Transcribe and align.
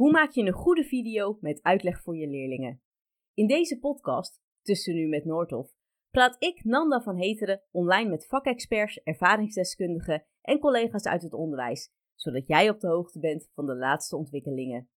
Hoe 0.00 0.10
maak 0.10 0.30
je 0.30 0.42
een 0.42 0.52
goede 0.52 0.84
video 0.84 1.38
met 1.40 1.62
uitleg 1.62 2.02
voor 2.02 2.16
je 2.16 2.28
leerlingen? 2.28 2.82
In 3.34 3.46
deze 3.46 3.78
podcast, 3.78 4.40
Tussen 4.62 4.94
Nu 4.94 5.08
met 5.08 5.24
Noordhof, 5.24 5.72
praat 6.10 6.36
ik, 6.38 6.64
Nanda 6.64 7.00
van 7.00 7.16
Heteren, 7.16 7.62
online 7.70 8.10
met 8.10 8.26
vakexperts, 8.26 9.02
ervaringsdeskundigen 9.02 10.26
en 10.40 10.58
collega's 10.58 11.04
uit 11.04 11.22
het 11.22 11.32
onderwijs, 11.32 11.92
zodat 12.14 12.46
jij 12.46 12.70
op 12.70 12.80
de 12.80 12.88
hoogte 12.88 13.18
bent 13.18 13.50
van 13.54 13.66
de 13.66 13.76
laatste 13.76 14.16
ontwikkelingen. 14.16 14.88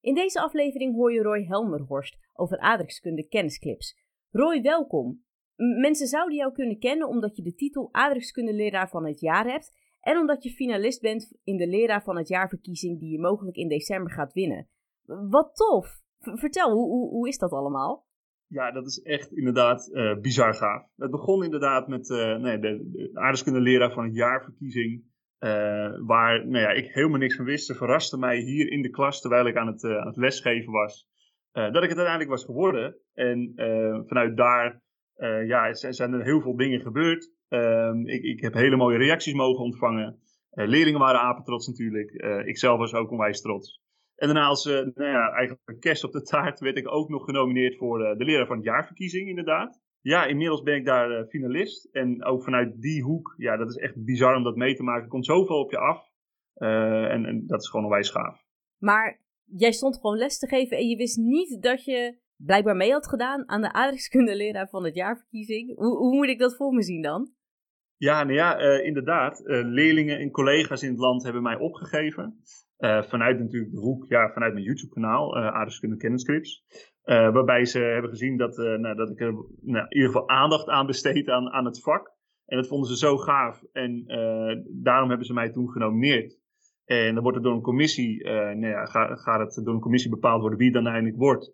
In 0.00 0.14
deze 0.14 0.40
aflevering 0.40 0.94
hoor 0.94 1.12
je 1.12 1.22
Roy 1.22 1.44
Helmerhorst 1.44 2.18
over 2.32 2.58
aardrijkskunde 2.58 3.28
kennisclips. 3.28 3.96
Roy, 4.30 4.62
welkom. 4.62 5.24
mensen 5.56 6.06
zouden 6.06 6.36
jou 6.36 6.52
kunnen 6.52 6.78
kennen 6.78 7.08
omdat 7.08 7.36
je 7.36 7.42
de 7.42 7.54
titel 7.54 7.88
aardrijkskundeleraar 7.92 8.88
van 8.88 9.06
het 9.06 9.20
jaar 9.20 9.46
hebt 9.46 9.72
en 10.06 10.18
omdat 10.18 10.42
je 10.42 10.50
finalist 10.50 11.00
bent 11.00 11.38
in 11.44 11.56
de 11.56 11.66
leraar 11.66 12.02
van 12.02 12.16
het 12.16 12.28
jaarverkiezing 12.28 13.00
die 13.00 13.10
je 13.10 13.20
mogelijk 13.20 13.56
in 13.56 13.68
december 13.68 14.12
gaat 14.12 14.32
winnen. 14.32 14.68
Wat 15.04 15.54
tof! 15.54 16.04
vertel, 16.18 16.72
hoe, 16.72 16.88
hoe, 16.88 17.08
hoe, 17.08 17.28
is 17.28 17.38
dat 17.38 17.52
allemaal? 17.52 18.06
Ja, 18.46 18.72
dat 18.72 18.86
is 18.86 19.02
echt 19.02 19.32
inderdaad 19.32 19.88
uh, 19.92 20.18
bizar 20.18 20.54
gaaf. 20.54 20.86
Het 20.96 21.10
begon 21.10 21.44
inderdaad 21.44 21.88
met 21.88 22.08
uh, 22.08 22.36
nee, 22.36 22.58
de, 22.58 22.90
de 22.90 23.10
aardrijkskundeleraar 23.12 23.92
van 23.92 24.04
het 24.04 24.14
jaarverkiezing. 24.14 25.04
Uh, 25.40 25.50
waar 26.06 26.46
nou 26.46 26.58
ja, 26.58 26.70
ik 26.70 26.92
helemaal 26.92 27.18
niks 27.18 27.36
van 27.36 27.44
wist. 27.44 27.66
Ze 27.66 27.74
verraste 27.74 28.18
mij 28.18 28.38
hier 28.38 28.70
in 28.70 28.82
de 28.82 28.90
klas 28.90 29.20
terwijl 29.20 29.46
ik 29.46 29.56
aan 29.56 29.66
het, 29.66 29.84
aan 29.84 30.06
het 30.06 30.16
lesgeven 30.16 30.72
was. 30.72 31.08
dat 31.52 31.82
ik 31.82 31.88
het 31.88 31.98
uiteindelijk 31.98 32.30
was 32.30 32.44
geworden. 32.44 32.96
En 33.12 33.52
vanuit 34.06 34.36
daar 34.36 34.82
ja, 35.46 35.74
zijn 35.74 36.12
er 36.12 36.24
heel 36.24 36.40
veel 36.40 36.56
dingen 36.56 36.80
gebeurd. 36.80 37.34
Um, 37.48 38.06
ik, 38.06 38.22
ik 38.22 38.40
heb 38.40 38.54
hele 38.54 38.76
mooie 38.76 38.98
reacties 38.98 39.34
mogen 39.34 39.64
ontvangen. 39.64 40.20
Uh, 40.52 40.66
leerlingen 40.66 41.00
waren 41.00 41.20
apetrots 41.20 41.66
natuurlijk. 41.66 42.10
Uh, 42.12 42.46
ik 42.46 42.58
zelf 42.58 42.78
was 42.78 42.94
ook 42.94 43.10
onwijs 43.10 43.40
trots. 43.40 43.84
En 44.16 44.26
daarna 44.26 44.46
als 44.46 44.64
nou 44.64 44.92
ja, 44.94 45.30
eigenlijk 45.30 45.80
kerst 45.80 46.04
op 46.04 46.12
de 46.12 46.22
taart 46.22 46.60
werd 46.60 46.76
ik 46.76 46.92
ook 46.92 47.08
nog 47.08 47.24
genomineerd 47.24 47.76
voor 47.76 47.98
de 47.98 48.24
leraar 48.24 48.46
van 48.46 48.56
het 48.56 48.64
jaarverkiezing 48.64 49.28
inderdaad. 49.28 49.80
Ja, 50.00 50.24
inmiddels 50.24 50.62
ben 50.62 50.76
ik 50.76 50.84
daar 50.84 51.26
finalist. 51.26 51.88
En 51.92 52.24
ook 52.24 52.42
vanuit 52.42 52.80
die 52.80 53.02
hoek, 53.02 53.34
ja, 53.36 53.56
dat 53.56 53.68
is 53.68 53.76
echt 53.76 54.04
bizar 54.04 54.36
om 54.36 54.42
dat 54.42 54.56
mee 54.56 54.74
te 54.74 54.82
maken. 54.82 55.02
Er 55.02 55.08
komt 55.08 55.26
zoveel 55.26 55.60
op 55.60 55.70
je 55.70 55.78
af. 55.78 56.10
En, 56.54 57.24
en, 57.24 57.46
dat 57.46 57.60
is 57.60 57.68
gewoon 57.68 57.84
onwijs 57.84 58.10
gaaf. 58.10 58.44
Maar 58.78 59.20
jij 59.44 59.72
stond 59.72 59.96
gewoon 59.96 60.16
les 60.16 60.38
te 60.38 60.46
geven 60.46 60.76
en 60.76 60.88
je 60.88 60.96
wist 60.96 61.16
niet 61.16 61.62
dat 61.62 61.84
je 61.84 62.18
blijkbaar 62.36 62.76
mee 62.76 62.92
had 62.92 63.08
gedaan 63.08 63.48
aan 63.48 63.60
de 63.60 63.72
aardrijkskundeleraar 63.72 64.68
van 64.68 64.84
het 64.84 64.94
jaarverkiezing. 64.94 65.76
Hoe, 65.76 65.96
hoe 65.96 66.14
moet 66.14 66.28
ik 66.28 66.38
dat 66.38 66.56
voor 66.56 66.72
me 66.74 66.82
zien 66.82 67.02
dan? 67.02 67.30
Ja, 67.96 68.24
nou 68.24 68.34
ja, 68.34 68.60
uh, 68.60 68.86
inderdaad. 68.86 69.40
Uh, 69.40 69.60
leerlingen 69.64 70.18
en 70.18 70.30
collega's 70.30 70.82
in 70.82 70.90
het 70.90 70.98
land 70.98 71.22
hebben 71.22 71.42
mij 71.42 71.56
opgegeven. 71.56 72.40
Uh, 72.78 73.02
vanuit 73.02 73.38
natuurlijk 73.38 73.72
de 73.72 73.78
hoek, 73.78 74.04
ja, 74.08 74.32
vanuit 74.32 74.52
mijn 74.52 74.64
YouTube-kanaal, 74.64 75.36
Aardrijkskunde 75.36 75.96
Kenniscripts. 75.96 76.64
waarbij 77.04 77.64
ze 77.64 77.78
hebben 77.78 78.10
gezien 78.10 78.36
dat, 78.36 78.56
nou, 78.56 78.94
dat 78.94 79.10
ik 79.10 79.20
er 79.20 79.32
nou, 79.60 79.86
in 79.88 79.96
ieder 79.96 80.10
geval 80.10 80.28
aandacht 80.28 80.68
aan 80.68 80.86
besteed 80.86 81.28
aan, 81.28 81.50
aan 81.50 81.64
het 81.64 81.82
vak. 81.82 82.14
En 82.46 82.56
dat 82.56 82.68
vonden 82.68 82.88
ze 82.88 82.96
zo 82.96 83.16
gaaf. 83.16 83.62
En 83.72 84.04
daarom 84.82 85.08
hebben 85.08 85.26
ze 85.26 85.32
mij 85.32 85.50
toen 85.50 85.70
genomineerd. 85.70 86.38
En 86.84 87.14
dan 87.14 87.22
wordt 87.22 87.38
het 87.38 87.46
door 87.46 87.54
een 87.54 87.62
commissie, 87.62 88.24
nou 88.24 88.66
ja, 88.66 88.84
gaat, 88.84 89.20
gaat 89.20 89.54
het 89.54 89.64
door 89.64 89.74
een 89.74 89.80
commissie 89.80 90.10
bepaald 90.10 90.40
worden 90.40 90.58
wie 90.58 90.72
dan 90.72 90.86
eindelijk 90.86 91.16
wordt. 91.16 91.52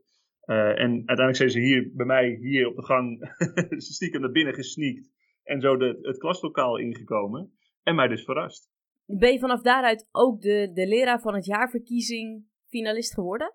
En 0.74 0.90
uiteindelijk 0.90 1.36
zijn 1.36 1.50
ze 1.50 1.60
hier 1.60 1.90
bij 1.94 2.06
mij, 2.06 2.38
hier 2.40 2.66
op 2.66 2.76
de 2.76 2.82
gang, 2.82 3.34
stiekem 3.92 4.20
naar 4.20 4.30
binnen 4.30 4.54
gesneakt. 4.54 5.10
En 5.42 5.60
zo 5.60 5.76
de, 5.76 5.98
het 6.02 6.18
klaslokaal 6.18 6.78
ingekomen. 6.78 7.52
En 7.82 7.94
mij 7.94 8.08
dus 8.08 8.24
verrast. 8.24 8.70
Ben 9.06 9.32
je 9.32 9.38
vanaf 9.38 9.62
daaruit 9.62 10.08
ook 10.10 10.40
de, 10.40 10.70
de 10.72 10.86
leraar 10.86 11.20
van 11.20 11.34
het 11.34 11.44
jaarverkiezing 11.44 12.44
finalist 12.68 13.14
geworden? 13.14 13.54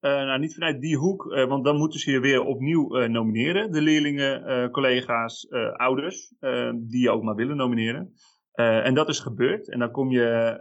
Uh, 0.00 0.10
nou, 0.10 0.38
niet 0.38 0.54
vanuit 0.54 0.80
die 0.80 0.96
hoek, 0.96 1.24
uh, 1.24 1.48
want 1.48 1.64
dan 1.64 1.76
moeten 1.76 2.00
ze 2.00 2.10
je 2.10 2.20
weer 2.20 2.44
opnieuw 2.44 2.96
uh, 2.96 3.08
nomineren. 3.08 3.70
De 3.70 3.82
leerlingen, 3.82 4.70
collega's, 4.70 5.48
ouders, 5.72 6.34
die 6.74 7.00
je 7.00 7.10
ook 7.10 7.22
maar 7.22 7.34
willen 7.34 7.56
nomineren. 7.56 8.12
en 8.54 8.94
dat 8.94 9.08
is 9.08 9.20
gebeurd. 9.20 9.70
En 9.70 9.78
dan 9.78 9.90
kom 9.90 10.10
je 10.10 10.58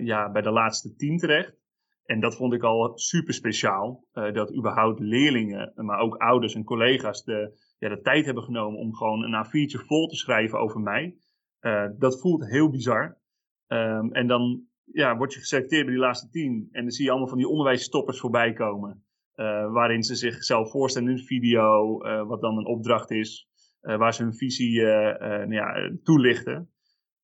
ja, 0.00 0.30
bij 0.30 0.42
de 0.42 0.50
laatste 0.50 0.94
tien 0.94 1.18
terecht. 1.18 1.63
En 2.04 2.20
dat 2.20 2.36
vond 2.36 2.52
ik 2.52 2.62
al 2.62 2.98
super 2.98 3.34
speciaal. 3.34 4.04
dat 4.12 4.56
überhaupt 4.56 5.00
leerlingen, 5.00 5.72
maar 5.74 5.98
ook 5.98 6.16
ouders 6.16 6.54
en 6.54 6.64
collega's 6.64 7.24
de, 7.24 7.60
ja, 7.78 7.88
de 7.88 8.00
tijd 8.00 8.24
hebben 8.24 8.42
genomen 8.42 8.78
om 8.78 8.94
gewoon 8.94 9.22
een 9.22 9.46
A4'tje 9.46 9.86
vol 9.86 10.06
te 10.06 10.16
schrijven 10.16 10.58
over 10.58 10.80
mij. 10.80 11.16
Uh, 11.64 11.86
dat 11.98 12.20
voelt 12.20 12.50
heel 12.50 12.70
bizar. 12.70 13.18
Um, 13.66 14.12
en 14.12 14.26
dan 14.26 14.66
ja, 14.84 15.16
word 15.16 15.32
je 15.32 15.38
geselecteerd 15.38 15.84
bij 15.84 15.94
die 15.94 16.02
laatste 16.02 16.28
tien. 16.30 16.68
En 16.72 16.82
dan 16.82 16.90
zie 16.90 17.04
je 17.04 17.10
allemaal 17.10 17.28
van 17.28 17.38
die 17.38 17.48
onderwijsstoppers 17.48 18.20
voorbij 18.20 18.52
komen. 18.52 19.04
Uh, 19.36 19.72
waarin 19.72 20.02
ze 20.02 20.14
zichzelf 20.14 20.70
voorstellen 20.70 21.08
in 21.08 21.14
een 21.14 21.24
video, 21.24 21.98
wat 22.26 22.40
dan 22.40 22.58
een 22.58 22.66
opdracht 22.66 23.10
is. 23.10 23.48
waar 23.80 24.14
ze 24.14 24.22
hun 24.22 24.34
visie 24.34 24.82
nou 24.82 25.52
ja, 25.52 25.96
toelichten. 26.02 26.73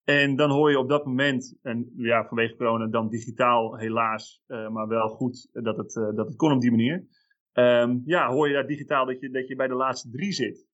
En 0.04 0.36
dan 0.36 0.50
hoor 0.50 0.70
je 0.70 0.78
op 0.78 0.88
dat 0.88 1.04
moment, 1.04 1.58
en 1.62 1.92
ja, 1.96 2.24
vanwege 2.24 2.56
corona 2.56 2.86
dan 2.86 3.08
digitaal 3.08 3.76
helaas, 3.76 4.42
maar 4.46 4.88
wel 4.88 5.08
goed 5.08 5.48
dat 5.52 5.76
het, 5.76 5.92
dat 5.92 6.26
het 6.26 6.36
kon 6.36 6.52
op 6.52 6.60
die 6.60 6.70
manier. 6.70 7.06
Um, 7.52 8.02
ja, 8.04 8.28
hoor 8.32 8.48
je 8.48 8.54
daar 8.54 8.66
digitaal 8.66 9.06
dat 9.06 9.20
je, 9.20 9.30
dat 9.30 9.48
je 9.48 9.56
bij 9.56 9.68
de 9.68 9.74
laatste 9.74 10.10
drie 10.10 10.32
zit. 10.32 10.68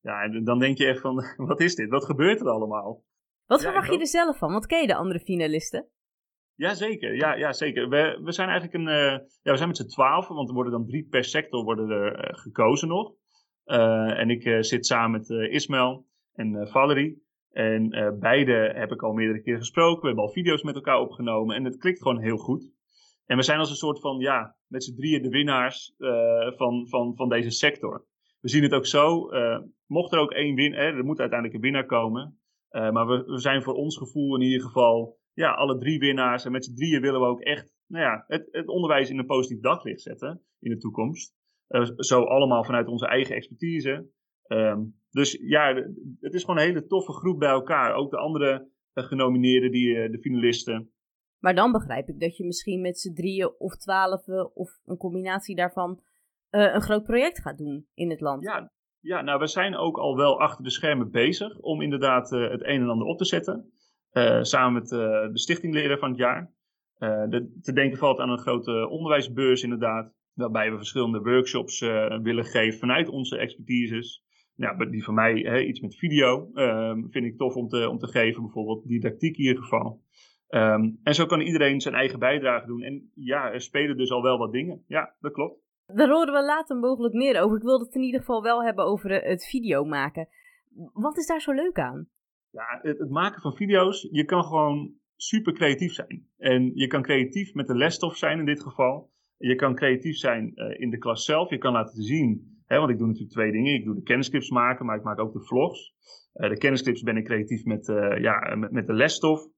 Ja, 0.00 0.22
en 0.22 0.44
dan 0.44 0.58
denk 0.58 0.78
je 0.78 0.86
echt 0.86 1.00
van, 1.00 1.24
wat 1.50 1.60
is 1.60 1.74
dit? 1.74 1.88
Wat 1.88 2.04
gebeurt 2.04 2.40
er 2.40 2.48
allemaal? 2.48 3.04
Wat 3.46 3.62
verwacht 3.62 3.92
je 3.92 3.98
er 3.98 4.06
zelf 4.06 4.38
van? 4.38 4.52
Wat 4.52 4.66
ken 4.66 4.80
je 4.80 4.86
de 4.86 4.94
andere 4.94 5.20
finalisten? 5.20 5.88
Jazeker, 6.54 7.14
ja, 7.14 7.34
ja, 7.34 7.52
zeker. 7.52 7.88
We, 7.88 8.20
we 8.22 8.32
zijn 8.32 8.48
eigenlijk 8.48 8.78
een, 8.78 8.94
uh, 8.94 9.28
ja, 9.42 9.50
we 9.50 9.56
zijn 9.56 9.68
met 9.68 9.76
z'n 9.76 9.86
twaalf, 9.86 10.28
want 10.28 10.48
er 10.48 10.54
worden 10.54 10.72
dan 10.72 10.86
drie 10.86 11.06
per 11.08 11.24
sector 11.24 11.64
worden 11.64 11.90
er 11.90 12.36
gekozen 12.36 12.88
nog. 12.88 13.14
En 13.64 14.30
ik 14.30 14.64
zit 14.64 14.86
samen 14.86 15.10
met 15.10 15.30
Ismail 15.50 16.06
en 16.32 16.68
Valerie. 16.68 17.22
En 17.50 17.88
beide 18.20 18.72
heb 18.74 18.92
ik 18.92 19.02
al 19.02 19.12
meerdere 19.12 19.42
keren 19.42 19.58
gesproken. 19.58 20.00
We 20.00 20.06
hebben 20.06 20.24
al 20.24 20.32
video's 20.32 20.62
met 20.62 20.74
elkaar 20.74 21.00
opgenomen 21.00 21.56
en 21.56 21.64
het 21.64 21.76
klikt 21.76 22.02
gewoon 22.02 22.20
heel 22.20 22.36
goed. 22.36 22.72
En 23.26 23.36
we 23.36 23.42
zijn 23.42 23.58
als 23.58 23.70
een 23.70 23.76
soort 23.76 24.00
van, 24.00 24.18
ja, 24.18 24.56
met 24.66 24.84
z'n 24.84 24.94
drieën 24.94 25.22
de 25.22 25.28
winnaars 25.28 25.94
uh, 25.98 26.50
van, 26.56 26.88
van, 26.88 27.16
van 27.16 27.28
deze 27.28 27.50
sector. 27.50 28.06
We 28.40 28.48
zien 28.48 28.62
het 28.62 28.74
ook 28.74 28.86
zo, 28.86 29.32
uh, 29.32 29.58
mocht 29.86 30.12
er 30.12 30.18
ook 30.18 30.32
één 30.32 30.54
win, 30.54 30.72
hè, 30.72 30.82
er 30.82 31.04
moet 31.04 31.20
uiteindelijk 31.20 31.58
een 31.58 31.64
winnaar 31.64 31.86
komen. 31.86 32.38
Maar 32.70 33.06
we, 33.06 33.24
we 33.24 33.38
zijn 33.38 33.62
voor 33.62 33.74
ons 33.74 33.96
gevoel 33.96 34.34
in 34.34 34.42
ieder 34.42 34.66
geval, 34.66 35.18
ja, 35.32 35.52
alle 35.52 35.78
drie 35.78 35.98
winnaars. 35.98 36.44
En 36.44 36.52
met 36.52 36.64
z'n 36.64 36.74
drieën 36.74 37.00
willen 37.00 37.20
we 37.20 37.26
ook 37.26 37.40
echt, 37.40 37.74
nou 37.86 38.04
ja, 38.04 38.24
het, 38.26 38.48
het 38.50 38.68
onderwijs 38.68 39.10
in 39.10 39.18
een 39.18 39.26
positief 39.26 39.60
daglicht 39.60 40.00
zetten 40.00 40.42
in 40.60 40.70
de 40.70 40.78
toekomst. 40.78 41.34
zo 41.96 42.22
allemaal 42.22 42.64
vanuit 42.64 42.88
onze 42.88 43.06
eigen 43.06 43.34
expertise. 43.34 44.10
Um, 44.46 44.99
dus 45.10 45.38
ja, 45.42 45.74
het 46.20 46.34
is 46.34 46.40
gewoon 46.40 46.58
een 46.60 46.66
hele 46.66 46.86
toffe 46.86 47.12
groep 47.12 47.38
bij 47.38 47.48
elkaar. 47.48 47.94
Ook 47.94 48.10
de 48.10 48.16
andere 48.16 48.68
genomineerden, 48.94 49.70
die, 49.70 50.10
de 50.10 50.18
finalisten. 50.18 50.90
Maar 51.38 51.54
dan 51.54 51.72
begrijp 51.72 52.08
ik 52.08 52.20
dat 52.20 52.36
je 52.36 52.44
misschien 52.44 52.80
met 52.80 52.98
z'n 52.98 53.12
drieën 53.12 53.54
of 53.58 53.76
twaalf 53.76 54.28
of 54.54 54.70
een 54.84 54.96
combinatie 54.96 55.56
daarvan 55.56 56.00
uh, 56.50 56.74
een 56.74 56.82
groot 56.82 57.04
project 57.04 57.40
gaat 57.40 57.58
doen 57.58 57.86
in 57.94 58.10
het 58.10 58.20
land. 58.20 58.42
Ja, 58.42 58.72
ja, 59.00 59.20
nou 59.20 59.38
we 59.38 59.46
zijn 59.46 59.76
ook 59.76 59.98
al 59.98 60.16
wel 60.16 60.40
achter 60.40 60.64
de 60.64 60.70
schermen 60.70 61.10
bezig 61.10 61.58
om 61.58 61.82
inderdaad 61.82 62.32
uh, 62.32 62.50
het 62.50 62.64
een 62.64 62.80
en 62.80 62.88
ander 62.88 63.06
op 63.06 63.18
te 63.18 63.24
zetten. 63.24 63.72
Uh, 64.12 64.42
samen 64.42 64.72
met 64.72 64.88
de 64.88 65.30
Stichting 65.32 65.74
Leren 65.74 65.98
van 65.98 66.08
het 66.08 66.18
Jaar. 66.18 66.52
De, 66.98 67.58
te 67.62 67.72
denken 67.72 67.98
valt 67.98 68.18
aan 68.18 68.30
een 68.30 68.38
grote 68.38 68.88
onderwijsbeurs 68.88 69.62
inderdaad. 69.62 70.12
Waarbij 70.34 70.70
we 70.70 70.76
verschillende 70.76 71.20
workshops 71.20 71.80
willen 72.22 72.44
geven 72.44 72.78
vanuit 72.78 73.08
onze 73.08 73.38
expertises. 73.38 74.24
Ja, 74.60 74.74
die 74.74 75.04
van 75.04 75.14
mij, 75.14 75.34
hè, 75.34 75.60
iets 75.60 75.80
met 75.80 75.96
video, 75.96 76.50
ehm, 76.54 77.08
vind 77.08 77.24
ik 77.24 77.36
tof 77.36 77.54
om 77.54 77.68
te, 77.68 77.88
om 77.88 77.98
te 77.98 78.06
geven. 78.06 78.42
Bijvoorbeeld 78.42 78.88
didactiek 78.88 79.36
in 79.36 79.44
ieder 79.44 79.62
geval. 79.62 80.02
Um, 80.48 81.00
en 81.02 81.14
zo 81.14 81.26
kan 81.26 81.40
iedereen 81.40 81.80
zijn 81.80 81.94
eigen 81.94 82.18
bijdrage 82.18 82.66
doen. 82.66 82.82
En 82.82 83.10
ja, 83.14 83.52
er 83.52 83.60
spelen 83.60 83.96
dus 83.96 84.10
al 84.10 84.22
wel 84.22 84.38
wat 84.38 84.52
dingen. 84.52 84.84
Ja, 84.86 85.14
dat 85.20 85.32
klopt. 85.32 85.60
Daar 85.86 86.08
horen 86.08 86.32
we 86.32 86.44
later 86.44 86.76
mogelijk 86.76 87.14
meer 87.14 87.42
over. 87.42 87.56
Ik 87.56 87.62
wilde 87.62 87.84
het 87.84 87.94
in 87.94 88.02
ieder 88.02 88.20
geval 88.20 88.42
wel 88.42 88.64
hebben 88.64 88.84
over 88.84 89.10
het 89.10 89.46
video 89.46 89.84
maken. 89.84 90.28
Wat 90.92 91.16
is 91.16 91.26
daar 91.26 91.40
zo 91.40 91.52
leuk 91.52 91.78
aan? 91.78 92.08
Ja, 92.50 92.78
het, 92.82 92.98
het 92.98 93.10
maken 93.10 93.40
van 93.40 93.56
video's, 93.56 94.08
je 94.10 94.24
kan 94.24 94.44
gewoon 94.44 94.94
super 95.16 95.52
creatief 95.52 95.92
zijn. 95.92 96.26
En 96.36 96.70
je 96.74 96.86
kan 96.86 97.02
creatief 97.02 97.54
met 97.54 97.66
de 97.66 97.76
lesstof 97.76 98.16
zijn 98.16 98.38
in 98.38 98.44
dit 98.44 98.62
geval. 98.62 99.12
Je 99.36 99.54
kan 99.54 99.74
creatief 99.74 100.16
zijn 100.16 100.52
uh, 100.54 100.80
in 100.80 100.90
de 100.90 100.98
klas 100.98 101.24
zelf. 101.24 101.50
Je 101.50 101.58
kan 101.58 101.72
laten 101.72 102.02
zien, 102.02 102.59
want 102.78 102.90
ik 102.90 102.98
doe 102.98 103.06
natuurlijk 103.06 103.32
twee 103.32 103.52
dingen. 103.52 103.74
Ik 103.74 103.84
doe 103.84 103.94
de 103.94 104.02
kennisclips 104.02 104.50
maken, 104.50 104.86
maar 104.86 104.96
ik 104.96 105.04
maak 105.04 105.18
ook 105.18 105.32
de 105.32 105.44
vlogs. 105.44 105.94
Uh, 106.34 106.48
de 106.48 106.58
kennisclips 106.58 107.02
ben 107.02 107.16
ik 107.16 107.24
creatief 107.24 107.64
met, 107.64 107.88
uh, 107.88 108.20
ja, 108.20 108.54
met, 108.56 108.70
met 108.70 108.86
de 108.86 108.92
lesstof 108.92 109.48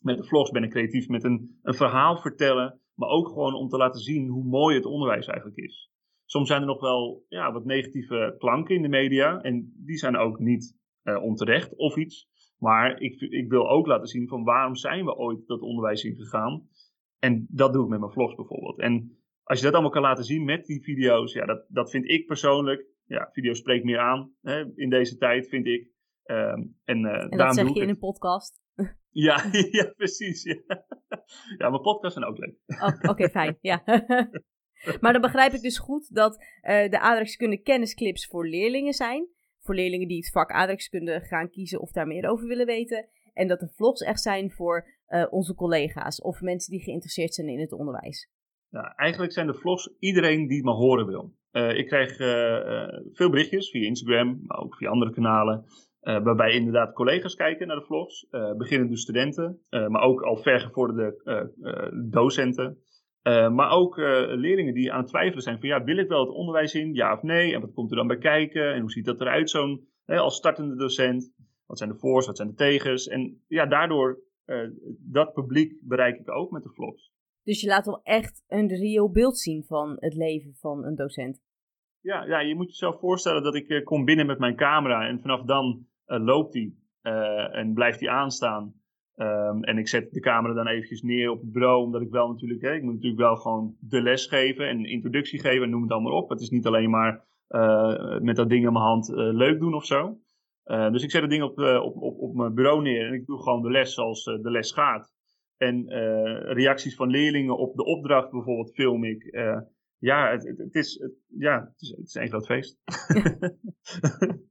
met 0.00 0.16
de 0.16 0.24
vlogs 0.24 0.50
ben 0.50 0.62
ik 0.62 0.70
creatief 0.70 1.08
met 1.08 1.24
een, 1.24 1.58
een 1.62 1.74
verhaal 1.74 2.16
vertellen. 2.16 2.80
Maar 2.94 3.08
ook 3.08 3.28
gewoon 3.28 3.54
om 3.54 3.68
te 3.68 3.76
laten 3.76 4.00
zien 4.00 4.28
hoe 4.28 4.44
mooi 4.44 4.76
het 4.76 4.86
onderwijs 4.86 5.26
eigenlijk 5.26 5.58
is. 5.58 5.90
Soms 6.24 6.48
zijn 6.48 6.60
er 6.60 6.66
nog 6.66 6.80
wel 6.80 7.24
ja, 7.28 7.52
wat 7.52 7.64
negatieve 7.64 8.34
klanken 8.38 8.74
in 8.74 8.82
de 8.82 8.88
media. 8.88 9.40
En 9.40 9.72
die 9.76 9.96
zijn 9.96 10.16
ook 10.16 10.38
niet 10.38 10.78
uh, 11.02 11.22
onterecht 11.22 11.76
of 11.76 11.96
iets. 11.96 12.30
Maar 12.58 13.00
ik, 13.00 13.20
ik 13.20 13.50
wil 13.50 13.68
ook 13.68 13.86
laten 13.86 14.08
zien 14.08 14.28
van 14.28 14.44
waarom 14.44 14.76
zijn 14.76 15.04
we 15.04 15.16
ooit 15.16 15.46
dat 15.46 15.60
onderwijs 15.60 16.04
ingegaan. 16.04 16.68
en 17.18 17.46
dat 17.48 17.72
doe 17.72 17.82
ik 17.82 17.88
met 17.88 18.00
mijn 18.00 18.12
vlogs 18.12 18.34
bijvoorbeeld. 18.34 18.78
En 18.78 19.21
als 19.42 19.58
je 19.58 19.64
dat 19.64 19.74
allemaal 19.74 19.92
kan 19.92 20.02
laten 20.02 20.24
zien 20.24 20.44
met 20.44 20.66
die 20.66 20.82
video's, 20.82 21.32
ja, 21.32 21.46
dat, 21.46 21.64
dat 21.68 21.90
vind 21.90 22.10
ik 22.10 22.26
persoonlijk, 22.26 22.86
ja, 23.04 23.28
video 23.32 23.54
spreekt 23.54 23.84
meer 23.84 23.98
aan 23.98 24.32
hè, 24.40 24.64
in 24.74 24.90
deze 24.90 25.16
tijd, 25.16 25.48
vind 25.48 25.66
ik. 25.66 25.90
Um, 26.24 26.76
en, 26.84 27.04
uh, 27.04 27.22
en 27.22 27.36
dat 27.36 27.54
zeg 27.54 27.74
je 27.74 27.80
in 27.80 27.88
een 27.88 27.98
podcast? 27.98 28.60
Ja, 29.14 29.44
ja 29.78 29.92
precies. 29.96 30.42
Ja. 30.42 30.62
ja, 31.58 31.70
mijn 31.70 31.82
podcasts 31.82 32.18
zijn 32.18 32.28
ook 32.28 32.38
leuk. 32.38 32.54
Oh, 32.66 33.10
Oké, 33.10 33.28
fijn. 33.38 33.58
Ja. 33.60 33.82
maar 35.00 35.12
dan 35.12 35.20
begrijp 35.20 35.52
ik 35.52 35.60
dus 35.60 35.78
goed 35.78 36.14
dat 36.14 36.36
uh, 36.36 36.88
de 36.90 37.00
aardrijkskunde 37.00 37.62
kennisclips 37.62 38.26
voor 38.26 38.48
leerlingen 38.48 38.92
zijn. 38.92 39.28
Voor 39.60 39.74
leerlingen 39.74 40.08
die 40.08 40.16
het 40.16 40.30
vak 40.30 40.50
aardrijkskunde 40.50 41.20
gaan 41.20 41.50
kiezen 41.50 41.80
of 41.80 41.92
daar 41.92 42.06
meer 42.06 42.28
over 42.28 42.46
willen 42.46 42.66
weten. 42.66 43.08
En 43.32 43.48
dat 43.48 43.60
de 43.60 43.68
vlogs 43.68 44.00
echt 44.00 44.20
zijn 44.20 44.50
voor 44.50 44.88
uh, 45.08 45.26
onze 45.30 45.54
collega's 45.54 46.20
of 46.20 46.40
mensen 46.40 46.70
die 46.70 46.82
geïnteresseerd 46.82 47.34
zijn 47.34 47.48
in 47.48 47.60
het 47.60 47.72
onderwijs. 47.72 48.30
Nou, 48.72 48.92
eigenlijk 48.96 49.32
zijn 49.32 49.46
de 49.46 49.54
vlogs 49.54 49.94
iedereen 49.98 50.46
die 50.46 50.56
het 50.56 50.64
maar 50.64 50.74
horen 50.74 51.06
wil. 51.06 51.34
Uh, 51.52 51.78
ik 51.78 51.86
krijg 51.86 52.16
veel 53.12 53.30
berichtjes 53.30 53.70
via 53.70 53.86
Instagram, 53.86 54.40
maar 54.46 54.58
ook 54.58 54.76
via 54.76 54.90
andere 54.90 55.12
kanalen. 55.12 55.64
Uh, 56.02 56.22
waarbij 56.22 56.52
inderdaad 56.52 56.92
collega's 56.92 57.34
kijken 57.34 57.66
naar 57.66 57.76
de 57.76 57.84
vlogs, 57.84 58.26
uh, 58.30 58.56
beginnende 58.56 58.96
studenten, 58.96 59.60
uh, 59.70 59.88
maar 59.88 60.02
ook 60.02 60.22
al 60.22 60.36
vergevorderde 60.36 61.20
docenten. 62.10 62.78
maar 63.52 63.70
ook 63.70 63.96
leerlingen 63.96 64.74
die 64.74 64.92
aan 64.92 65.00
het 65.00 65.08
twijfelen 65.08 65.42
zijn 65.42 65.58
van 65.58 65.68
ja, 65.68 65.84
wil 65.84 65.96
ik 65.96 66.08
wel 66.08 66.20
het 66.20 66.34
onderwijs 66.34 66.74
in, 66.74 66.94
ja 66.94 67.12
of 67.12 67.22
nee? 67.22 67.54
En 67.54 67.60
wat 67.60 67.72
komt 67.72 67.90
er 67.90 67.96
dan 67.96 68.06
bij 68.06 68.18
kijken? 68.18 68.72
En 68.74 68.80
hoe 68.80 68.90
ziet 68.90 69.04
dat 69.04 69.20
eruit 69.20 69.50
zo'n, 69.50 69.88
als 70.06 70.36
startende 70.36 70.76
docent? 70.76 71.32
Wat 71.66 71.78
zijn 71.78 71.90
de 71.90 71.98
voor's, 71.98 72.26
wat 72.26 72.36
zijn 72.36 72.48
de 72.48 72.54
tegens? 72.54 73.08
En 73.08 73.42
ja, 73.48 73.66
daardoor, 73.66 74.20
dat 74.98 75.32
publiek 75.32 75.74
bereik 75.82 76.18
ik 76.18 76.30
ook 76.30 76.50
met 76.50 76.62
de 76.62 76.72
vlogs. 76.72 77.11
Dus 77.42 77.60
je 77.60 77.66
laat 77.66 77.86
wel 77.86 78.00
echt 78.02 78.44
een 78.48 78.68
reëel 78.68 79.10
beeld 79.10 79.38
zien 79.38 79.64
van 79.64 79.96
het 79.98 80.14
leven 80.14 80.54
van 80.54 80.84
een 80.84 80.94
docent. 80.94 81.40
Ja, 82.00 82.24
ja, 82.24 82.40
je 82.40 82.54
moet 82.54 82.68
jezelf 82.68 82.98
voorstellen 82.98 83.42
dat 83.42 83.54
ik 83.54 83.84
kom 83.84 84.04
binnen 84.04 84.26
met 84.26 84.38
mijn 84.38 84.56
camera 84.56 85.08
en 85.08 85.20
vanaf 85.20 85.42
dan 85.42 85.86
uh, 86.06 86.24
loopt 86.24 86.54
hij 86.54 86.74
uh, 87.02 87.56
en 87.56 87.74
blijft 87.74 88.00
hij 88.00 88.08
aanstaan. 88.08 88.74
Um, 89.16 89.64
en 89.64 89.78
ik 89.78 89.88
zet 89.88 90.12
de 90.12 90.20
camera 90.20 90.54
dan 90.54 90.66
eventjes 90.66 91.02
neer 91.02 91.30
op 91.30 91.40
het 91.40 91.52
bureau, 91.52 91.82
omdat 91.84 92.02
ik 92.02 92.10
wel 92.10 92.28
natuurlijk, 92.28 92.62
hè, 92.62 92.74
ik 92.74 92.82
moet 92.82 92.94
natuurlijk 92.94 93.20
wel 93.20 93.36
gewoon 93.36 93.76
de 93.80 94.02
les 94.02 94.26
geven 94.26 94.68
en 94.68 94.84
introductie 94.84 95.40
geven 95.40 95.62
en 95.62 95.70
noem 95.70 95.82
het 95.82 95.90
allemaal 95.90 96.16
op. 96.16 96.28
Het 96.28 96.40
is 96.40 96.50
niet 96.50 96.66
alleen 96.66 96.90
maar 96.90 97.24
met 98.20 98.36
dat 98.36 98.48
ding 98.48 98.66
in 98.66 98.72
mijn 98.72 98.84
hand 98.84 99.08
leuk 99.14 99.60
doen 99.60 99.74
of 99.74 99.84
zo. 99.84 100.18
dus 100.64 101.02
ik 101.02 101.10
zet 101.10 101.20
het 101.20 101.30
ding 101.30 101.42
op, 101.42 101.58
op, 101.58 101.96
op, 101.96 102.18
op 102.18 102.34
mijn 102.34 102.54
bureau 102.54 102.82
neer 102.82 103.06
en 103.06 103.12
ik 103.12 103.26
doe 103.26 103.42
gewoon 103.42 103.62
de 103.62 103.70
les 103.70 103.94
zoals 103.94 104.24
de 104.24 104.50
les 104.50 104.72
gaat. 104.72 105.12
En 105.62 105.88
reacties 106.52 106.94
van 106.94 107.10
leerlingen 107.10 107.58
op 107.58 107.76
de 107.76 107.84
opdracht 107.84 108.30
bijvoorbeeld 108.30 108.74
film 108.74 109.04
ik. 109.04 109.22
ja, 109.98 110.30
het, 110.30 110.54
het, 110.56 110.74
is, 110.74 110.98
het, 110.98 111.12
ja, 111.38 111.60
het 111.60 111.80
is, 111.80 111.88
het 111.88 112.06
is 112.06 112.14
een 112.14 112.28
groot 112.28 112.46
feest. 112.46 112.78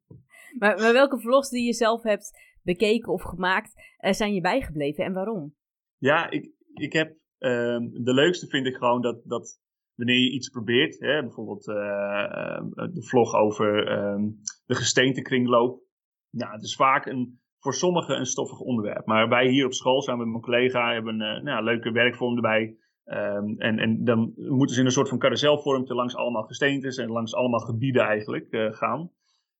Maar, 0.59 0.79
maar, 0.79 0.93
welke 0.93 1.19
vlogs 1.19 1.49
die 1.49 1.65
je 1.65 1.73
zelf 1.73 2.03
hebt 2.03 2.31
bekeken 2.63 3.13
of 3.13 3.21
gemaakt, 3.21 3.95
uh, 3.99 4.11
zijn 4.11 4.33
je 4.33 4.41
bijgebleven 4.41 5.05
en 5.05 5.13
waarom? 5.13 5.55
Ja, 5.97 6.29
ik, 6.29 6.51
ik 6.73 6.93
heb, 6.93 7.09
uh, 7.39 7.77
de 7.91 8.13
leukste 8.13 8.47
vind 8.47 8.67
ik 8.67 8.75
gewoon 8.75 9.01
dat, 9.01 9.21
dat 9.23 9.59
wanneer 9.95 10.19
je 10.19 10.31
iets 10.31 10.49
probeert, 10.49 10.99
hè, 10.99 11.21
bijvoorbeeld 11.21 11.67
uh, 11.67 12.61
de 12.73 13.03
vlog 13.03 13.35
over 13.35 13.87
ehm, 13.87 14.29
de 14.65 14.75
gesteentekringloop. 14.75 15.83
Nou, 16.29 16.51
het 16.51 16.63
is 16.63 16.75
vaak 16.75 17.05
een, 17.05 17.41
voor 17.61 17.73
sommigen 17.73 18.17
een 18.17 18.25
stoffig 18.25 18.59
onderwerp. 18.59 19.05
Maar 19.05 19.29
wij 19.29 19.47
hier 19.47 19.65
op 19.65 19.73
school 19.73 20.01
samen 20.01 20.21
met 20.21 20.29
mijn 20.29 20.43
collega 20.43 20.93
hebben 20.93 21.19
een 21.19 21.43
nou, 21.43 21.63
leuke 21.63 21.91
werkvorm 21.91 22.35
erbij. 22.35 22.75
Um, 23.05 23.55
en, 23.57 23.79
en 23.79 24.03
dan 24.03 24.33
moeten 24.35 24.75
ze 24.75 24.79
in 24.79 24.85
een 24.85 24.91
soort 24.91 25.09
van 25.09 25.19
carouselvormte 25.19 25.93
langs 25.93 26.15
allemaal 26.15 26.43
gesteentes 26.43 26.97
en 26.97 27.09
langs 27.09 27.33
allemaal 27.33 27.59
gebieden 27.59 28.01
eigenlijk 28.01 28.47
uh, 28.49 28.73
gaan. 28.73 29.11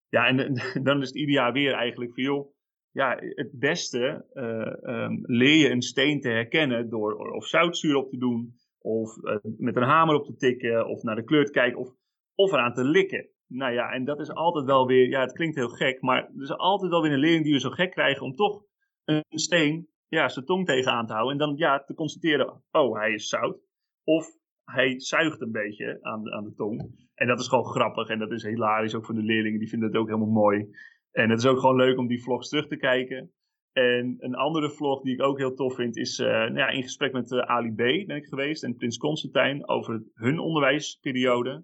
Ja, 0.10 0.28
en 0.28 0.62
dan 0.88 1.02
is 1.02 1.08
het 1.08 1.18
ieder 1.18 1.34
jaar 1.34 1.54
weer 1.54 1.74
eigenlijk 1.74 2.14
van 2.14 2.52
ja, 2.92 3.18
het 3.20 3.60
beste 3.60 4.26
uh, 4.34 5.04
um, 5.04 5.20
leer 5.22 5.58
je 5.58 5.70
een 5.70 5.82
steen 5.82 6.22
te 6.22 6.30
herkennen 6.30 6.90
door 6.90 7.32
of 7.32 7.48
zoutzuur 7.48 7.96
op 7.96 8.10
te 8.10 8.18
doen, 8.18 8.54
of 8.80 9.16
met 9.58 9.76
een 9.76 9.84
hamer 9.84 10.16
op 10.16 10.26
te 10.26 10.36
tikken, 10.36 10.88
of 10.88 11.04
naar 11.04 11.16
de 11.16 11.24
kleur 11.24 11.46
te 11.46 11.52
kijken, 11.52 11.80
of, 11.80 11.90
of 12.36 12.52
eraan 12.52 12.74
te 12.74 12.84
likken. 12.84 13.30
Nou 13.54 13.74
ja, 13.74 13.92
en 13.92 14.06
dat 14.06 14.20
is 14.20 14.34
altijd 14.34 14.66
wel 14.66 14.88
weer, 14.88 15.10
ja, 15.10 15.22
het 15.22 15.34
klinkt 15.34 15.56
heel 15.56 15.70
gek, 15.70 16.02
maar 16.02 16.24
er 16.24 16.42
is 16.42 16.52
altijd 16.52 16.92
wel 16.92 17.02
weer 17.02 17.12
een 17.12 17.20
leerling 17.20 17.44
die 17.44 17.54
we 17.54 17.60
zo 17.60 17.70
gek 17.70 17.92
krijgen 17.92 18.26
om 18.26 18.36
toch 18.36 18.64
een 19.04 19.24
steen, 19.30 19.88
ja, 20.08 20.30
zijn 20.30 20.46
tong 20.46 20.66
tegenaan 20.66 21.08
te 21.08 21.14
houden. 21.14 21.32
En 21.32 21.48
dan, 21.48 21.58
ja, 21.58 21.84
te 21.84 21.94
constateren, 21.94 22.64
oh, 22.72 22.98
hij 22.98 23.14
is 23.14 23.28
zout. 23.28 23.60
Of 24.04 24.28
hij 24.64 25.00
zuigt 25.00 25.42
een 25.42 25.52
beetje 25.52 25.98
aan 26.02 26.24
de, 26.24 26.32
aan 26.32 26.44
de 26.44 26.54
tong. 26.54 27.10
En 27.16 27.28
dat 27.28 27.40
is 27.40 27.48
gewoon 27.48 27.66
grappig 27.66 28.08
en 28.08 28.20
dat 28.20 28.32
is 28.32 28.44
hilarisch 28.44 28.96
ook 28.96 29.06
voor 29.06 29.16
de 29.16 29.24
leerlingen. 29.24 29.60
Die 29.60 29.70
vinden 29.70 29.88
het 29.88 29.98
ook 29.98 30.08
helemaal 30.08 30.28
mooi. 30.28 30.68
En 31.12 31.30
het 31.30 31.40
is 31.40 31.46
ook 31.46 31.60
gewoon 31.60 31.76
leuk 31.76 31.98
om 31.98 32.08
die 32.08 32.24
vlogs 32.24 32.50
terug 32.50 32.68
te 32.68 32.78
kijken. 32.78 33.32
En 33.72 34.16
een 34.20 34.36
andere 34.36 34.70
vlog 34.70 35.02
die 35.02 35.14
ik 35.14 35.22
ook 35.22 35.38
heel 35.38 35.54
tof 35.54 35.76
vind 35.76 35.98
is 35.98 36.20
uh, 36.20 36.28
nou 36.28 36.58
ja, 36.58 36.70
in 36.70 36.84
gesprek 36.84 37.12
met 37.12 37.32
uh, 37.32 37.40
Ali 37.40 37.72
B. 37.72 38.08
ben 38.08 38.16
ik 38.16 38.26
geweest 38.26 38.64
en 38.64 38.76
Prins 38.76 38.98
Constantijn 38.98 39.68
over 39.68 40.04
hun 40.14 40.40
onderwijsperiode. 40.40 41.64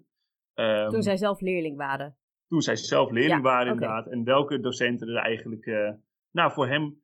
Um, 0.60 0.88
toen 0.88 1.02
zij 1.02 1.16
zelf 1.16 1.40
leerling 1.40 1.76
waren. 1.76 2.16
Toen 2.48 2.60
zij 2.60 2.76
zelf 2.76 3.10
leerling 3.10 3.42
waren 3.42 3.72
inderdaad. 3.72 4.06
En 4.06 4.24
welke 4.24 4.60
docenten 4.60 5.08
er 5.08 5.16
eigenlijk 5.16 5.66
uh, 5.66 5.90
nou, 6.30 6.52
voor 6.52 6.68
hem, 6.68 7.02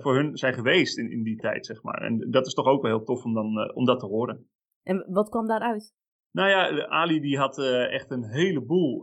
voor 0.00 0.14
hun 0.14 0.36
zijn 0.36 0.54
geweest 0.54 0.98
in, 0.98 1.10
in 1.10 1.22
die 1.22 1.36
tijd 1.36 1.66
zeg 1.66 1.82
maar. 1.82 2.02
En 2.02 2.30
dat 2.30 2.46
is 2.46 2.54
toch 2.54 2.66
ook 2.66 2.82
wel 2.82 2.90
heel 2.90 3.04
tof 3.04 3.24
om, 3.24 3.34
dan, 3.34 3.74
om 3.74 3.84
dat 3.84 3.98
te 4.00 4.06
horen. 4.06 4.48
En 4.82 5.06
wat 5.08 5.28
kwam 5.28 5.46
daaruit? 5.46 5.94
Nou 6.30 6.48
ja, 6.48 6.86
Ali 6.86 7.20
die 7.20 7.38
had 7.38 7.58
echt 7.90 8.10
een 8.10 8.24
heleboel 8.24 9.02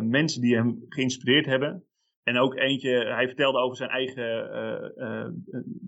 mensen 0.00 0.40
die 0.40 0.56
hem 0.56 0.84
geïnspireerd 0.88 1.46
hebben. 1.46 1.84
En 2.22 2.38
ook 2.38 2.56
eentje, 2.56 2.90
hij 2.90 3.26
vertelde 3.26 3.58
over 3.58 3.76
zijn 3.76 3.90
eigen, 3.90 4.48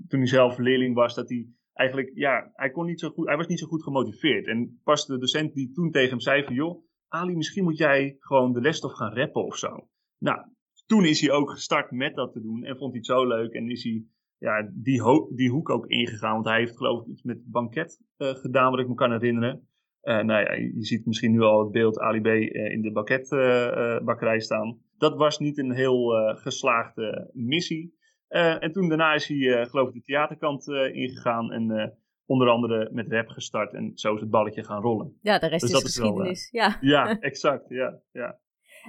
toen 0.08 0.18
hij 0.18 0.28
zelf 0.28 0.58
leerling 0.58 0.94
was, 0.94 1.14
dat 1.14 1.28
hij 1.28 1.48
eigenlijk, 1.72 2.10
ja, 2.14 2.50
hij, 2.52 2.70
kon 2.70 2.86
niet 2.86 3.00
zo 3.00 3.08
goed, 3.08 3.26
hij 3.26 3.36
was 3.36 3.46
niet 3.46 3.58
zo 3.58 3.66
goed 3.66 3.82
gemotiveerd. 3.82 4.46
En 4.46 4.80
pas 4.84 5.06
de 5.06 5.18
docent 5.18 5.54
die 5.54 5.72
toen 5.72 5.90
tegen 5.90 6.10
hem 6.10 6.20
zei 6.20 6.44
van, 6.44 6.54
joh, 6.54 6.88
Ali, 7.10 7.36
misschien 7.36 7.64
moet 7.64 7.78
jij 7.78 8.16
gewoon 8.18 8.52
de 8.52 8.60
lesstof 8.60 8.92
gaan 8.92 9.14
rappen 9.14 9.44
of 9.44 9.56
zo. 9.56 9.88
Nou, 10.18 10.40
toen 10.86 11.04
is 11.04 11.20
hij 11.20 11.30
ook 11.30 11.50
gestart 11.50 11.90
met 11.90 12.14
dat 12.14 12.32
te 12.32 12.40
doen 12.40 12.64
en 12.64 12.76
vond 12.76 12.90
hij 12.90 12.98
het 12.98 13.06
zo 13.06 13.26
leuk 13.26 13.52
en 13.52 13.70
is 13.70 13.84
hij 13.84 14.04
ja, 14.38 14.70
die, 14.72 15.02
die 15.34 15.50
hoek 15.50 15.70
ook 15.70 15.86
ingegaan. 15.86 16.32
Want 16.32 16.46
hij 16.46 16.58
heeft 16.58 16.76
geloof 16.76 17.02
ik 17.02 17.06
iets 17.06 17.22
met 17.22 17.50
banket 17.50 18.00
gedaan, 18.18 18.70
wat 18.70 18.80
ik 18.80 18.88
me 18.88 18.94
kan 18.94 19.12
herinneren. 19.12 19.68
Uh, 20.02 20.20
nou 20.20 20.44
ja, 20.44 20.52
je 20.52 20.84
ziet 20.84 21.06
misschien 21.06 21.32
nu 21.32 21.40
al 21.40 21.60
het 21.60 21.72
beeld 21.72 21.98
Ali 21.98 22.20
B 22.20 22.26
uh, 22.26 22.70
in 22.72 22.82
de 22.82 22.92
baketbakkerij 22.92 24.34
uh, 24.34 24.40
staan. 24.40 24.78
Dat 24.98 25.16
was 25.16 25.38
niet 25.38 25.58
een 25.58 25.72
heel 25.72 26.10
geslaagde 26.36 27.30
missie. 27.32 27.94
en 28.28 28.72
toen 28.72 28.88
daarna 28.88 29.14
is 29.14 29.28
hij, 29.28 29.66
geloof 29.66 29.88
ik, 29.88 29.94
de 29.94 30.02
theaterkant 30.02 30.68
ingegaan 30.68 31.52
en 31.52 31.94
onder 32.30 32.48
andere 32.48 32.88
met 32.92 33.12
rap 33.12 33.28
gestart. 33.28 33.74
En 33.74 33.92
zo 33.94 34.14
is 34.14 34.20
het 34.20 34.30
balletje 34.30 34.64
gaan 34.64 34.82
rollen. 34.82 35.18
Ja, 35.22 35.38
de 35.38 35.46
rest 35.46 35.60
dus 35.60 35.72
is 35.72 35.82
geschiedenis. 35.82 36.50
Wel, 36.50 36.62
ja. 36.62 36.78
ja, 36.80 37.18
exact. 37.30 37.68
Ja, 37.68 38.00
ja. 38.12 38.38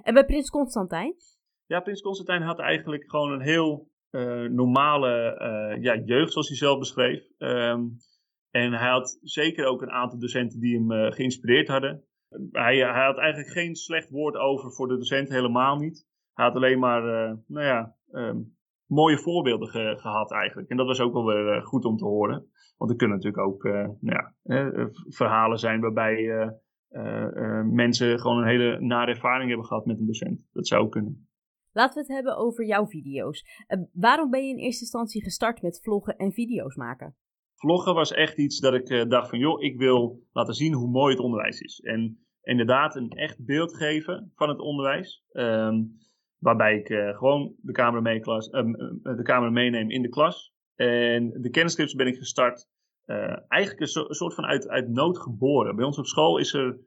En 0.03 0.13
bij 0.13 0.25
Prins 0.25 0.49
Constantijn? 0.49 1.15
Ja, 1.65 1.79
Prins 1.79 2.01
Constantijn 2.01 2.41
had 2.41 2.59
eigenlijk 2.59 3.09
gewoon 3.09 3.31
een 3.31 3.41
heel 3.41 3.89
normale 4.49 5.09
ja, 5.81 5.95
jeugd, 5.95 6.31
zoals 6.31 6.47
hij 6.47 6.57
zelf 6.57 6.79
beschreef. 6.79 7.23
Um, 7.37 7.97
en 8.49 8.73
hij 8.73 8.89
had 8.89 9.19
zeker 9.21 9.65
ook 9.65 9.81
een 9.81 9.91
aantal 9.91 10.19
docenten 10.19 10.59
die 10.59 10.77
hem 10.77 10.91
uh, 10.91 11.11
geïnspireerd 11.11 11.67
hadden. 11.67 12.03
Hij, 12.51 12.77
hij, 12.77 13.05
had 13.05 13.17
eigenlijk 13.17 13.53
geen 13.53 13.75
slecht 13.75 14.09
woord 14.09 14.35
over 14.35 14.71
voor 14.71 14.87
de 14.87 14.97
docenten, 14.97 15.35
helemaal 15.35 15.75
niet. 15.75 16.07
Hij 16.33 16.45
had 16.45 16.55
alleen 16.55 16.79
maar, 16.79 17.01
nou 17.47 17.65
ja, 17.65 17.95
um, 18.11 18.57
mooie 18.85 19.17
voorbeelden 19.17 19.67
ge, 19.67 19.95
gehad 19.97 20.31
eigenlijk. 20.31 20.69
En 20.69 20.77
dat 20.77 20.87
was 20.87 20.99
ook 20.99 21.13
wel 21.13 21.25
weer 21.25 21.61
goed 21.61 21.85
om 21.85 21.97
te 21.97 22.05
horen. 22.05 22.50
Want 22.81 22.93
er 22.93 22.99
kunnen 22.99 23.17
natuurlijk 23.17 23.47
ook 23.47 23.63
nou 23.99 23.99
ja, 24.01 24.33
verhalen 25.07 25.57
zijn 25.57 25.81
waarbij 25.81 26.25
mensen 27.71 28.19
gewoon 28.19 28.37
een 28.37 28.47
hele 28.47 28.79
nare 28.79 29.11
ervaring 29.11 29.49
hebben 29.49 29.67
gehad 29.67 29.85
met 29.85 29.99
een 29.99 30.05
docent. 30.05 30.47
Dat 30.53 30.67
zou 30.67 30.89
kunnen. 30.89 31.27
Laten 31.71 31.93
we 31.93 31.99
het 31.99 32.15
hebben 32.15 32.37
over 32.37 32.65
jouw 32.65 32.87
video's. 32.87 33.65
waarom 33.93 34.29
ben 34.29 34.47
je 34.47 34.53
in 34.53 34.59
eerste 34.59 34.83
instantie 34.83 35.23
gestart 35.23 35.61
met 35.61 35.79
vloggen 35.83 36.15
en 36.15 36.31
video's 36.31 36.75
maken? 36.75 37.15
vloggen 37.61 37.93
was 37.93 38.11
echt 38.11 38.37
iets 38.37 38.59
dat 38.59 38.73
ik 38.73 39.09
dacht 39.09 39.29
van, 39.29 39.39
joh, 39.39 39.61
ik 39.61 39.77
wil 39.77 40.23
laten 40.31 40.53
zien 40.53 40.73
hoe 40.73 40.89
mooi 40.89 41.13
het 41.13 41.23
onderwijs 41.23 41.59
is. 41.59 41.79
En 41.79 42.25
inderdaad 42.41 42.95
een 42.95 43.09
echt 43.09 43.45
beeld 43.45 43.75
geven 43.75 44.31
van 44.35 44.49
het 44.49 44.59
onderwijs. 44.59 45.23
Um, 45.31 45.99
waarbij 46.37 46.77
ik 46.77 46.89
uh, 46.89 47.17
gewoon 47.17 47.53
de 47.57 47.71
camera, 47.71 48.01
mee 48.01 48.19
klas, 48.19 48.47
uh, 48.47 48.61
de 49.01 49.23
camera 49.23 49.51
meeneem 49.51 49.89
in 49.89 50.01
de 50.01 50.09
klas. 50.09 50.50
En 50.75 51.41
de 51.41 51.49
kennisclips 51.49 51.93
ben 51.93 52.07
ik 52.07 52.15
gestart 52.15 52.69
eigenlijk 53.47 53.79
een, 53.81 53.87
so 53.87 54.07
een, 54.07 54.15
soort 54.15 54.33
van 54.33 54.45
uit, 54.45 54.67
uit 54.67 54.89
nood 54.89 55.17
geboren. 55.17 55.75
Bij 55.75 55.85
ons 55.85 55.97
op 55.97 56.05
school 56.05 56.37
is 56.37 56.53
er 56.53 56.79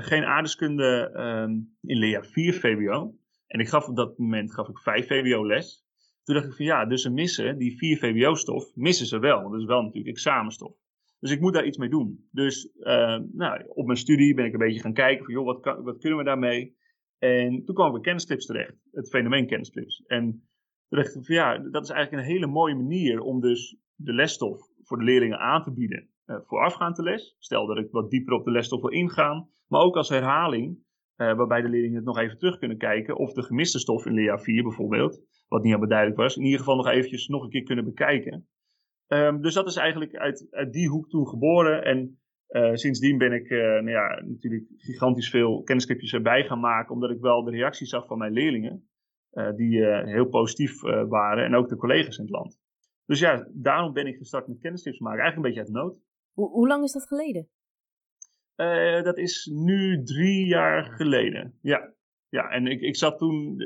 geen 0.00 0.24
aardeskunde 0.24 1.10
um, 1.16 1.76
in 1.82 1.98
leer 1.98 2.24
4 2.24 2.54
VWO. 2.54 3.14
En 3.46 3.60
ik 3.60 3.68
gaf 3.68 3.88
op 3.88 3.96
dat 3.96 4.18
moment 4.18 4.54
gaf 4.54 4.68
ik 4.68 4.78
5 4.78 5.06
VWO 5.06 5.46
les. 5.46 5.86
Toen 6.22 6.34
dacht 6.34 6.48
ik 6.48 6.54
van 6.54 6.64
ja, 6.64 6.86
dus 6.86 7.02
ze 7.02 7.10
missen 7.10 7.58
die 7.58 7.76
4 7.76 7.98
VWO-stof, 7.98 8.74
missen 8.74 9.06
ze 9.06 9.18
wel. 9.18 9.40
Want 9.40 9.52
dat 9.52 9.60
is 9.60 9.66
wel 9.66 9.82
natuurlijk 9.82 10.16
examenstof. 10.16 10.72
Dus 11.20 11.30
ik 11.30 11.40
moet 11.40 11.52
daar 11.52 11.66
iets 11.66 11.76
mee 11.76 11.88
doen. 11.88 12.28
Dus 12.30 12.70
uh, 12.78 13.18
nou, 13.32 13.64
op 13.68 13.86
mijn 13.86 13.98
studie 13.98 14.34
ben 14.34 14.44
ik 14.44 14.52
een 14.52 14.58
beetje 14.58 14.80
gaan 14.80 14.92
kijken 14.92 15.24
van, 15.24 15.34
joh, 15.34 15.44
wat, 15.44 15.80
wat 15.82 15.98
kunnen 15.98 16.18
we 16.18 16.24
daarmee? 16.24 16.76
En 17.18 17.64
toen 17.64 17.74
kwam 17.74 17.86
ik 17.86 17.92
bij 17.92 18.00
kennisclips 18.00 18.46
terecht, 18.46 18.74
het 18.92 19.08
fenomeen 19.08 19.46
kennisclips. 19.46 20.02
En 20.06 20.47
ja, 21.20 21.58
dat 21.58 21.82
is 21.82 21.90
eigenlijk 21.90 22.12
een 22.22 22.32
hele 22.32 22.46
mooie 22.46 22.74
manier 22.74 23.20
om 23.20 23.40
dus 23.40 23.76
de 23.94 24.12
lesstof 24.12 24.60
voor 24.82 24.98
de 24.98 25.04
leerlingen 25.04 25.38
aan 25.38 25.62
te 25.62 25.72
bieden 25.72 26.08
uh, 26.28 26.90
les. 26.96 27.36
Stel 27.38 27.66
dat 27.66 27.78
ik 27.78 27.90
wat 27.90 28.10
dieper 28.10 28.32
op 28.32 28.44
de 28.44 28.50
lesstof 28.50 28.80
wil 28.80 28.90
ingaan, 28.90 29.48
maar 29.68 29.80
ook 29.80 29.96
als 29.96 30.08
herhaling, 30.08 30.76
uh, 31.16 31.36
waarbij 31.36 31.62
de 31.62 31.68
leerlingen 31.68 31.96
het 31.96 32.04
nog 32.04 32.18
even 32.18 32.38
terug 32.38 32.58
kunnen 32.58 32.78
kijken 32.78 33.16
of 33.16 33.32
de 33.32 33.42
gemiste 33.42 33.78
stof 33.78 34.06
in 34.06 34.12
leerjaar 34.12 34.40
4 34.40 34.62
bijvoorbeeld, 34.62 35.20
wat 35.48 35.58
niet 35.62 35.68
helemaal 35.68 35.88
duidelijk 35.88 36.18
was, 36.20 36.36
in 36.36 36.44
ieder 36.44 36.58
geval 36.58 36.76
nog 36.76 36.88
eventjes 36.88 37.28
nog 37.28 37.42
een 37.42 37.50
keer 37.50 37.62
kunnen 37.62 37.84
bekijken. 37.84 38.48
Um, 39.08 39.42
dus 39.42 39.54
dat 39.54 39.66
is 39.66 39.76
eigenlijk 39.76 40.14
uit, 40.16 40.46
uit, 40.50 40.72
die 40.72 40.88
hoek 40.88 41.08
toen 41.08 41.28
geboren. 41.28 41.84
En 41.84 42.18
uh, 42.48 42.74
sindsdien 42.74 43.18
ben 43.18 43.32
ik 43.32 43.48
nou 43.50 43.90
ja, 43.90 44.22
natuurlijk 44.24 44.64
gigantisch 44.76 45.30
veel 45.30 45.62
kennisclipjes 45.62 46.12
erbij 46.12 46.44
gaan 46.44 46.60
maken, 46.60 46.94
omdat 46.94 47.10
ik 47.10 47.20
wel 47.20 47.44
de 47.44 47.50
reacties 47.50 47.88
zag 47.88 48.06
van 48.06 48.18
mijn 48.18 48.32
leerlingen, 48.32 48.88
die 49.56 49.84
heel 49.84 50.26
positief 50.26 50.80
waren, 51.08 51.44
en 51.44 51.54
ook 51.54 51.68
de 51.68 51.76
collega's 51.76 52.16
in 52.16 52.24
het 52.24 52.32
land. 52.32 52.58
Dus 53.06 53.20
ja, 53.20 53.48
daarom 53.52 53.92
ben 53.92 54.06
ik 54.06 54.16
gestart 54.16 54.48
met 54.48 54.58
kennisclips 54.58 54.98
maken, 54.98 55.20
eigenlijk 55.20 55.48
een 55.48 55.54
beetje 55.54 55.72
uit 55.72 55.84
nood. 55.84 56.00
Hoe, 56.32 56.50
hoe 56.50 56.68
lang 56.68 56.84
is 56.84 56.92
dat 56.92 57.06
geleden? 57.06 57.48
dat 59.04 59.18
is 59.18 59.50
nu 59.52 60.02
drie 60.02 60.46
jaar 60.46 60.84
geleden, 60.84 61.58
ja. 61.60 61.96
Ja, 62.28 62.48
en 62.48 62.66
ik, 62.66 62.80
ik 62.80 62.96
zat 62.96 63.18
toen, 63.18 63.56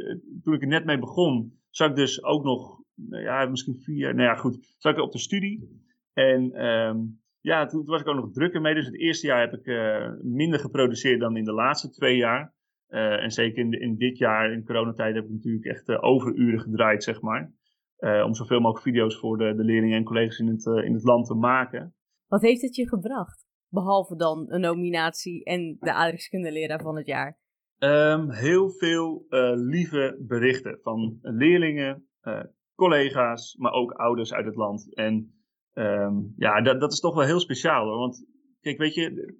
toen 0.43 0.55
ik 0.55 0.63
er 0.63 0.69
net 0.69 0.85
mee 0.85 0.99
begon, 0.99 1.61
zat 1.71 1.91
ik 1.91 1.97
dus 1.97 2.25
ook 2.25 2.45
nog 2.45 2.83
nou 2.95 3.23
ja, 3.23 3.47
misschien 3.47 3.81
vier 3.81 3.97
jaar, 3.97 4.15
nou 4.15 4.29
ja, 4.29 4.35
goed, 4.35 4.75
zat 4.79 4.97
ik 4.97 5.03
op 5.03 5.13
de 5.13 5.19
studie. 5.19 5.81
En 6.13 6.67
um, 6.67 7.21
ja, 7.41 7.67
toen, 7.67 7.85
was 7.85 8.01
ik 8.01 8.09
ook 8.09 8.15
nog 8.15 8.33
drukker 8.33 8.61
mee. 8.61 8.75
Dus 8.75 8.87
het 8.87 8.99
eerste 8.99 9.27
jaar 9.27 9.41
heb 9.41 9.53
ik 9.53 9.67
uh, 9.67 10.11
minder 10.23 10.59
geproduceerd 10.59 11.21
dan 11.21 11.37
in 11.37 11.45
de 11.45 11.53
laatste 11.53 11.91
twee 11.91 12.17
jaar. 12.17 12.55
Uh, 12.93 13.23
en 13.23 13.31
zeker 13.31 13.65
in, 13.65 13.81
in 13.81 13.97
dit 13.97 14.19
jaar, 14.19 14.53
in 14.53 14.65
coronatijd, 14.65 15.15
heb 15.15 15.25
ik 15.25 15.31
natuurlijk 15.31 15.65
echt 15.65 15.89
uh, 15.89 16.05
overuren 16.05 16.61
gedraaid, 16.61 17.03
zeg 17.03 17.21
maar. 17.21 17.53
om 18.25 18.35
zoveel 18.35 18.61
mogelijk 18.61 18.85
video's 18.85 19.19
voor 19.19 19.39
de, 19.39 19.55
de 19.55 19.65
leerlingen 19.65 19.97
en 19.97 20.05
collega's 20.05 20.39
in 20.39 20.47
het, 20.47 20.67
in 20.67 20.95
het 20.95 21.05
land 21.05 21.27
te 21.27 21.35
maken. 21.35 21.95
Wat 22.27 22.43
heeft 22.43 22.63
het 22.63 22.77
je 22.77 22.89
gebracht? 22.89 23.47
Behalve 23.69 24.17
dan 24.17 24.45
een 24.49 24.61
nominatie 24.61 25.45
en 25.45 25.77
de 25.81 25.93
aardrijkskundeleraar 25.93 26.83
van 26.83 26.97
het 26.97 27.07
jaar. 27.07 27.39
Um, 27.79 28.31
heel 28.31 28.71
veel 28.71 29.27
lieve 29.55 30.25
berichten 30.27 30.79
van 30.83 31.19
leerlingen, 31.21 32.09
collega's, 32.75 33.57
maar 33.57 33.73
ook 33.73 33.93
ouders 33.93 34.33
uit 34.33 34.47
het 34.47 34.57
land. 34.57 34.95
En 34.95 35.35
um, 35.73 36.33
ja, 36.37 36.61
dat, 36.61 36.81
dat 36.81 36.93
is 36.93 37.01
toch 37.01 37.15
wel 37.15 37.27
heel 37.27 37.41
speciaal 37.41 37.85
hoor. 37.85 37.99
Want 37.99 38.27
kijk, 38.61 38.79
weet 38.79 38.95
je, 38.95 39.37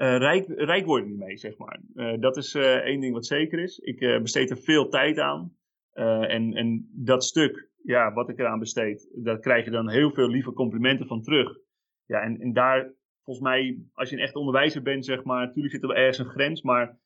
uh, 0.00 0.16
rijk, 0.16 0.46
rijk 0.48 0.86
worden 0.86 1.08
niet 1.08 1.18
mee, 1.18 1.36
zeg 1.36 1.56
maar. 1.56 1.80
Uh, 1.94 2.20
dat 2.20 2.36
is 2.36 2.54
uh, 2.54 2.74
één 2.74 3.00
ding 3.00 3.12
wat 3.12 3.26
zeker 3.26 3.58
is. 3.58 3.78
Ik 3.78 3.98
besteed 3.98 4.50
er 4.50 4.58
veel 4.58 4.88
tijd 4.88 5.18
aan. 5.18 5.56
en, 5.92 6.52
en 6.54 6.90
dat 6.92 7.24
stuk, 7.24 7.70
ja, 7.82 8.12
wat 8.12 8.28
ik 8.28 8.38
eraan 8.38 8.58
besteed, 8.58 9.10
daar 9.14 9.38
krijg 9.38 9.64
je 9.64 9.70
dan 9.70 9.90
heel 9.90 10.10
veel 10.10 10.28
lieve 10.28 10.52
complimenten 10.52 11.06
van 11.06 11.22
terug. 11.22 11.58
Ja, 12.04 12.20
en, 12.20 12.40
en 12.40 12.52
daar, 12.52 12.92
volgens 13.24 13.46
mij, 13.46 13.82
als 13.92 14.10
je 14.10 14.16
een 14.16 14.22
echt 14.22 14.34
onderwijzer 14.34 14.82
bent, 14.82 15.04
zeg 15.04 15.24
maar, 15.24 15.46
natuurlijk 15.46 15.74
zit 15.74 15.82
er 15.82 15.88
wel 15.88 15.96
ergens 15.96 16.18
een 16.18 16.32
grens, 16.32 16.62
maar 16.62 16.98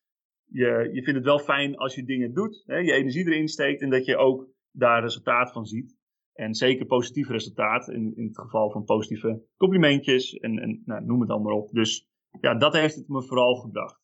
je, 0.44 0.90
je 0.92 1.02
vindt 1.02 1.18
het 1.18 1.24
wel 1.24 1.38
fijn 1.38 1.76
als 1.76 1.94
je 1.94 2.04
dingen 2.04 2.32
doet, 2.32 2.62
hè, 2.66 2.76
je 2.76 2.92
energie 2.92 3.26
erin 3.26 3.48
steekt 3.48 3.82
en 3.82 3.90
dat 3.90 4.04
je 4.04 4.16
ook 4.16 4.48
daar 4.70 5.02
resultaat 5.02 5.52
van 5.52 5.66
ziet. 5.66 5.96
En 6.32 6.54
zeker 6.54 6.86
positief 6.86 7.28
resultaat 7.28 7.88
in, 7.88 8.16
in 8.16 8.26
het 8.26 8.38
geval 8.38 8.70
van 8.70 8.84
positieve 8.84 9.42
complimentjes 9.56 10.34
en, 10.34 10.58
en 10.58 10.82
nou, 10.84 11.04
noem 11.04 11.20
het 11.20 11.30
allemaal 11.30 11.56
op. 11.56 11.70
Dus 11.70 12.08
ja, 12.40 12.54
dat 12.54 12.72
heeft 12.72 12.94
het 12.94 13.08
me 13.08 13.22
vooral 13.22 13.54
gebracht. 13.54 14.02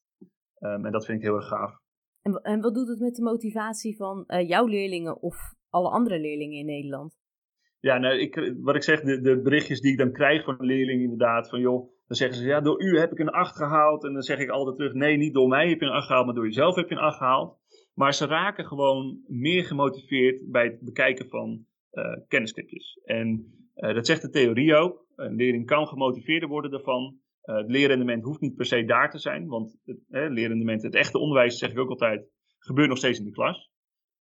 Um, 0.59 0.87
en 0.87 0.93
dat 0.93 1.05
vind 1.05 1.19
ik 1.19 1.25
heel 1.25 1.37
erg 1.37 1.49
gaaf. 1.49 1.79
En, 2.23 2.35
en 2.35 2.61
wat 2.61 2.75
doet 2.75 2.89
het 2.89 3.01
met 3.01 3.15
de 3.15 3.23
motivatie 3.23 3.97
van 3.97 4.25
uh, 4.27 4.49
jouw 4.49 4.67
leerlingen 4.67 5.23
of 5.23 5.37
alle 5.69 5.91
andere 5.91 6.21
leerlingen 6.21 6.59
in 6.59 6.67
Nederland? 6.67 7.19
Ja, 7.81 7.99
nou, 7.99 8.19
ik, 8.19 8.55
wat 8.61 8.75
ik 8.75 8.83
zeg, 8.83 9.01
de, 9.01 9.21
de 9.21 9.41
berichtjes 9.41 9.81
die 9.81 9.93
ik 9.93 9.99
dan 9.99 10.13
krijg 10.13 10.45
van 10.45 10.57
leerlingen 10.59 11.03
inderdaad, 11.03 11.49
van 11.49 11.61
joh, 11.61 11.91
dan 12.11 12.19
zeggen 12.19 12.39
ze, 12.39 12.47
ja, 12.47 12.61
door 12.61 12.83
u 12.83 12.99
heb 12.99 13.13
ik 13.13 13.19
een 13.19 13.29
8 13.29 13.57
gehaald. 13.57 14.05
En 14.05 14.13
dan 14.13 14.23
zeg 14.23 14.39
ik 14.39 14.49
altijd 14.49 14.77
terug, 14.77 14.93
nee, 14.93 15.17
niet 15.17 15.35
door 15.35 15.49
mij 15.49 15.69
heb 15.69 15.81
je 15.81 15.87
een 15.87 15.93
8 15.93 16.07
gehaald, 16.07 16.27
maar 16.27 16.35
door 16.35 16.45
jezelf 16.45 16.75
heb 16.75 16.89
je 16.89 16.95
een 16.95 17.01
8 17.01 17.17
gehaald. 17.17 17.59
Maar 17.95 18.15
ze 18.15 18.27
raken 18.27 18.67
gewoon 18.67 19.21
meer 19.27 19.65
gemotiveerd 19.65 20.51
bij 20.51 20.65
het 20.65 20.81
bekijken 20.81 21.29
van 21.29 21.67
uh, 21.93 22.05
kennisclipjes. 22.29 23.01
En 23.05 23.55
uh, 23.77 23.95
dat 23.95 24.07
zegt 24.07 24.23
de 24.23 24.31
theorie 24.31 24.75
ook. 24.75 25.07
Een 25.17 25.35
leerling 25.35 25.67
kan 25.67 25.87
gemotiveerder 25.87 26.49
worden 26.49 26.71
daarvan. 26.71 27.19
Uh, 27.51 27.57
het 27.57 27.71
leerrendement 27.71 28.23
hoeft 28.23 28.41
niet 28.41 28.55
per 28.55 28.67
se 28.67 28.85
daar 28.85 29.11
te 29.11 29.19
zijn, 29.19 29.47
want 29.47 29.81
het 29.85 29.99
leerrendement, 30.09 30.83
het 30.83 30.95
echte 30.95 31.19
onderwijs, 31.19 31.59
zeg 31.59 31.71
ik 31.71 31.79
ook 31.79 31.91
altijd, 31.91 32.29
gebeurt 32.59 32.89
nog 32.89 32.99
steeds 32.99 33.19
in 33.19 33.25
de 33.25 33.31
klas. 33.31 33.71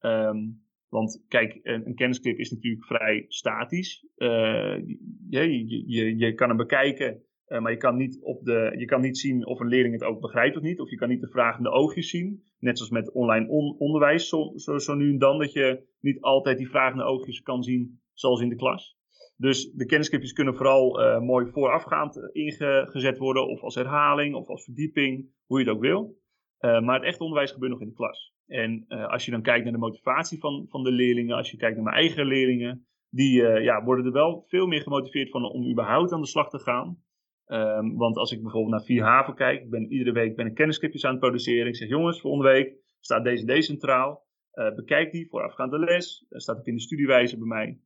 Um, 0.00 0.66
want 0.88 1.25
kijk, 1.28 1.58
een, 1.62 1.87
een 1.87 1.94
kennisclip 1.94 2.38
is 2.38 2.50
natuurlijk 2.50 2.85
vrij 2.85 3.25
statisch. 3.28 4.06
je, 4.16 5.64
je, 5.66 5.85
je, 5.87 6.16
je 6.16 6.35
kan 6.35 6.49
hem 6.49 6.56
bekijken 6.56 7.23
uh, 7.49 7.61
maar 7.61 7.73
je 7.73 7.78
kan, 7.78 7.97
niet 7.97 8.18
op 8.23 8.44
de, 8.44 8.75
je 8.76 8.85
kan 8.85 9.00
niet 9.00 9.18
zien 9.18 9.47
of 9.47 9.61
een 9.61 9.68
leerling 9.68 9.94
het 9.94 10.04
ook 10.04 10.20
begrijpt 10.20 10.56
of 10.56 10.62
niet. 10.62 10.80
Of 10.80 10.90
je 10.90 10.97
kan 10.97 11.08
niet 11.08 11.20
de 11.20 11.28
vragende 11.28 11.70
oogjes 11.70 12.11
zien. 12.11 12.42
Net 12.58 12.76
zoals 12.76 12.92
met 12.92 13.12
online 13.12 13.49
on 13.49 13.76
onderwijs, 13.78 14.28
zo, 14.28 14.52
zo, 14.54 14.78
zo, 14.78 14.94
nu 14.94 15.11
en 15.11 15.18
dan, 15.18 15.38
dat 15.38 15.52
je 15.52 15.87
niet 16.00 16.20
altijd 16.20 16.58
die 16.58 16.68
vragende 16.68 17.04
oogjes 17.04 17.42
kan 17.42 17.62
zien 17.62 18.00
zoals 18.12 18.40
in 18.40 18.49
de 18.49 18.56
klas. 18.56 18.98
Dus 19.40 19.71
de 19.73 19.87
kennisclipjes 19.87 20.33
kunnen 20.33 20.57
vooral 20.57 21.00
uh, 21.00 21.21
mooi 21.21 21.50
voorafgaand 21.50 22.30
ingezet 22.33 23.18
worden, 23.18 23.49
of 23.49 23.62
als 23.62 23.75
herhaling, 23.75 24.35
of 24.35 24.49
als 24.49 24.64
verdieping, 24.64 25.30
hoe 25.47 25.59
je 25.59 25.64
het 25.64 25.75
ook 25.75 25.80
wil. 25.80 26.16
Uh, 26.61 26.80
maar 26.80 26.95
het 26.95 27.04
echte 27.04 27.23
onderwijs 27.23 27.52
gebeurt 27.52 27.73
nog 27.73 27.80
in 27.80 27.88
de 27.88 27.95
klas. 27.95 28.35
En 28.47 28.87
als 28.88 29.25
je 29.25 29.30
dan 29.30 29.42
kijkt 29.42 29.64
naar 29.64 29.73
de 29.73 29.78
motivatie 29.78 30.38
van, 30.38 30.66
van 30.68 30.83
de 30.83 30.90
leerlingen, 30.90 31.37
als 31.37 31.50
je 31.50 31.57
kijkt 31.57 31.75
naar 31.75 31.85
mijn 31.85 31.97
eigen 31.97 32.26
leerlingen, 32.26 32.87
die 33.11 33.42
ja, 33.42 33.85
worden 33.85 34.04
er 34.04 34.12
wel 34.12 34.45
veel 34.47 34.66
meer 34.66 34.80
gemotiveerd 34.80 35.30
van 35.30 35.45
om 35.45 35.71
überhaupt 35.71 36.12
aan 36.12 36.21
de 36.21 36.26
slag 36.26 36.50
te 36.50 36.59
gaan. 36.59 37.02
Um, 37.47 37.97
want 37.97 38.16
als 38.16 38.33
ik 38.33 38.42
bijvoorbeeld 38.42 38.73
naar 38.73 38.85
Vier 38.85 39.02
Haven 39.02 39.35
kijk, 39.35 39.71
ben 39.71 39.92
iedere 39.92 40.12
week 40.12 40.37
ben 40.37 40.47
ik 40.47 40.54
kennisclipjes 40.54 41.04
aan 41.04 41.11
het 41.11 41.21
produceren. 41.21 41.66
Ik 41.66 41.76
zeg, 41.76 41.88
jongens, 41.88 42.21
volgende 42.21 42.49
week 42.49 42.76
staat 43.00 43.25
deze 43.25 43.45
deze 43.45 43.62
centraal. 43.62 44.26
Bekijk 44.75 45.12
die 45.12 45.28
voorafgaande 45.28 45.78
les. 45.78 46.26
Dat 46.28 46.42
staat 46.42 46.59
ook 46.59 46.66
in 46.66 46.75
de 46.75 46.80
studiewijze 46.80 47.38
bij 47.38 47.47
mij. 47.47 47.80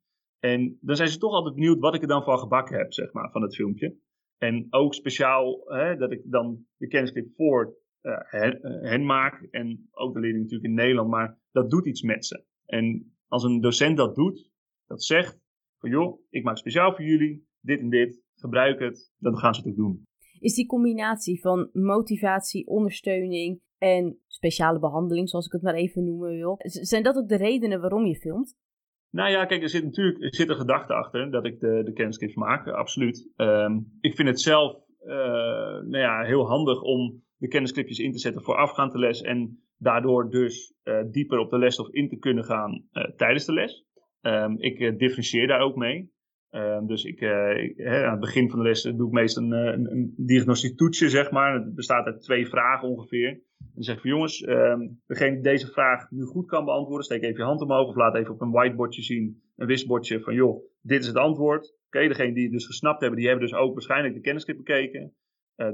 En 0.45 0.79
dan 0.81 0.97
zijn 0.97 1.09
ze 1.09 1.19
toch 1.19 1.33
altijd 1.33 1.55
benieuwd 1.55 1.79
wat 1.79 1.95
ik 1.95 2.03
er 2.03 2.09
dan 2.09 2.23
van 2.23 2.39
gebakken 2.39 2.79
heb, 2.79 2.93
zeg 2.93 3.13
maar, 3.13 3.31
van 3.31 3.43
het 3.43 3.55
filmpje. 3.55 3.97
En 4.39 4.67
ook 4.71 4.95
speciaal 4.95 5.63
hè, 5.65 5.97
dat 5.97 6.13
ik 6.13 6.23
dan 6.25 6.67
de 6.77 6.87
kennisclip 6.87 7.35
voor 7.37 7.77
hen, 8.03 8.59
uh, 8.63 8.91
hen, 8.91 9.05
maak. 9.05 9.43
En 9.51 9.89
ook 9.91 10.15
de 10.15 10.21
leerlingen 10.21 10.43
natuurlijk 10.43 10.69
in 10.69 10.75
Nederland. 10.75 11.11
Maar 11.11 11.39
dat 11.51 11.71
doet 11.71 11.87
iets 11.87 12.03
met 12.03 12.27
ze. 12.27 12.45
En 12.67 13.15
als 13.29 13.45
een 13.45 13.61
docent 13.61 13.97
dat 13.97 14.15
doet, 14.15 14.51
dat 14.87 15.05
zegt 15.05 15.41
van 15.79 15.91
joh, 15.91 16.21
ik 16.31 16.45
maak 16.45 16.59
speciaal 16.59 16.95
voor 16.95 17.05
jullie 17.05 17.47
dit 17.61 17.81
en 17.81 17.91
dit 17.91 18.23
gebruik 18.35 18.81
het, 18.81 19.13
dan 19.19 19.37
gaan 19.37 19.55
ze 19.55 19.61
het 19.61 19.71
ook 19.71 19.77
doen. 19.77 20.03
Is 20.39 20.55
die 20.55 20.67
combinatie 20.67 21.41
van 21.41 21.69
motivatie, 21.73 22.67
ondersteuning 22.67 23.61
en 23.79 24.19
speciale 24.27 24.79
behandeling, 24.79 25.29
zoals 25.29 25.47
ik 25.47 25.53
het 25.53 25.63
maar 25.63 25.75
even 25.75 26.05
noemen 26.05 26.31
wil, 26.31 26.55
zijn 26.63 27.03
dat 27.03 27.17
ook 27.17 27.29
de 27.29 27.37
redenen 27.37 27.81
waarom 27.81 28.07
je 28.07 28.17
filmt? 28.17 28.57
Nou 29.13 29.31
ja, 29.31 29.45
kijk, 29.45 29.63
er 29.63 29.69
zit 29.69 29.85
natuurlijk 29.85 30.23
er 30.23 30.35
zit 30.35 30.49
een 30.49 30.57
gedachte 30.57 30.95
achter 30.95 31.31
dat 31.31 31.47
ik 31.47 31.61
de, 31.61 31.83
de 31.95 32.33
maak, 32.35 32.69
absoluut. 32.69 33.31
Um, 33.37 33.99
ik 34.01 34.15
vind 34.15 34.29
het 34.29 34.41
zelf 34.41 34.77
uh, 35.05 35.15
nou 35.85 35.99
ja, 35.99 36.23
heel 36.23 36.47
handig 36.47 36.83
om 36.83 37.23
de 37.37 37.49
kennisclipjes 37.49 37.99
in 37.99 38.13
te 38.13 38.19
zetten 38.19 38.43
voor 38.43 38.57
afgaande 38.57 38.99
les 38.99 39.21
en 39.21 39.63
daardoor 39.79 40.31
dus 40.31 40.75
uh, 40.85 41.03
dieper 41.11 41.39
op 41.39 41.51
de 41.51 41.59
lesstof 41.59 41.89
in 41.89 42.09
te 42.09 42.19
kunnen 42.19 42.45
gaan 42.45 42.85
tijdens 43.17 43.45
de 43.45 43.53
les. 43.53 43.85
Um, 44.21 44.59
ik 44.59 44.99
differentieer 44.99 45.47
daar 45.47 45.61
ook 45.61 45.77
mee. 45.77 46.12
Uh, 46.53 46.79
dus 46.87 47.05
ik, 47.05 47.21
uh, 47.21 48.05
aan 48.05 48.11
het 48.11 48.21
begin 48.21 48.51
van 48.51 48.59
de 48.59 48.65
les 48.65 48.83
doe 48.83 49.07
ik 49.07 49.13
meestal 49.13 49.43
een, 49.43 49.53
een, 49.53 50.15
een 50.17 50.77
toetsje, 50.77 51.09
zeg 51.09 51.31
maar. 51.31 51.55
Het 51.55 51.75
bestaat 51.75 52.07
uit 52.07 52.23
twee 52.23 52.49
vragen 52.49 52.89
ongeveer. 52.89 53.29
En 53.29 53.71
dan 53.75 53.83
zeg 53.83 53.95
ik 53.95 54.01
van 54.01 54.11
jongens, 54.11 54.41
uh, 54.41 54.79
degene 55.07 55.33
die 55.33 55.43
deze 55.43 55.67
vraag 55.67 56.11
nu 56.11 56.25
goed 56.25 56.47
kan 56.47 56.65
beantwoorden, 56.65 57.05
steek 57.05 57.23
even 57.23 57.37
je 57.37 57.43
hand 57.43 57.61
omhoog 57.61 57.89
of 57.89 57.95
laat 57.95 58.15
even 58.15 58.35
op 58.35 58.41
een 58.41 58.51
whiteboardje 58.51 59.03
zien, 59.03 59.43
een 59.57 59.67
wisbordje 59.67 60.21
van 60.21 60.35
joh, 60.35 60.65
dit 60.81 61.01
is 61.01 61.07
het 61.07 61.17
antwoord. 61.17 61.77
Oké, 61.87 62.09
degene 62.09 62.35
die 62.35 62.43
het 62.43 62.53
dus 62.53 62.67
gesnapt 62.67 63.01
hebben, 63.01 63.19
die 63.19 63.29
hebben 63.29 63.47
dus 63.47 63.59
ook 63.59 63.73
waarschijnlijk 63.73 64.15
de 64.15 64.21
kennisclip 64.21 64.57
bekeken. 64.57 65.15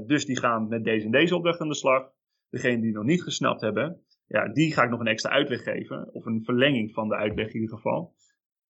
Dus 0.05 0.25
die 0.25 0.39
gaan 0.39 0.67
met 0.67 0.83
deze 0.83 1.05
en 1.05 1.11
deze 1.11 1.35
opdracht 1.35 1.59
aan 1.59 1.67
de 1.67 1.75
slag. 1.75 2.11
Degene 2.49 2.81
die 2.81 2.91
nog 2.91 3.03
niet 3.03 3.23
gesnapt 3.23 3.61
hebben, 3.61 4.01
ja, 4.27 4.47
die 4.47 4.73
ga 4.73 4.83
ik 4.83 4.89
nog 4.89 4.99
een 4.99 5.07
extra 5.07 5.31
uitleg 5.31 5.63
geven. 5.63 6.13
Of 6.13 6.25
een 6.25 6.43
verlenging 6.43 6.93
van 6.93 7.07
de 7.07 7.15
uitleg 7.15 7.47
in 7.47 7.61
ieder 7.61 7.75
geval. 7.75 8.13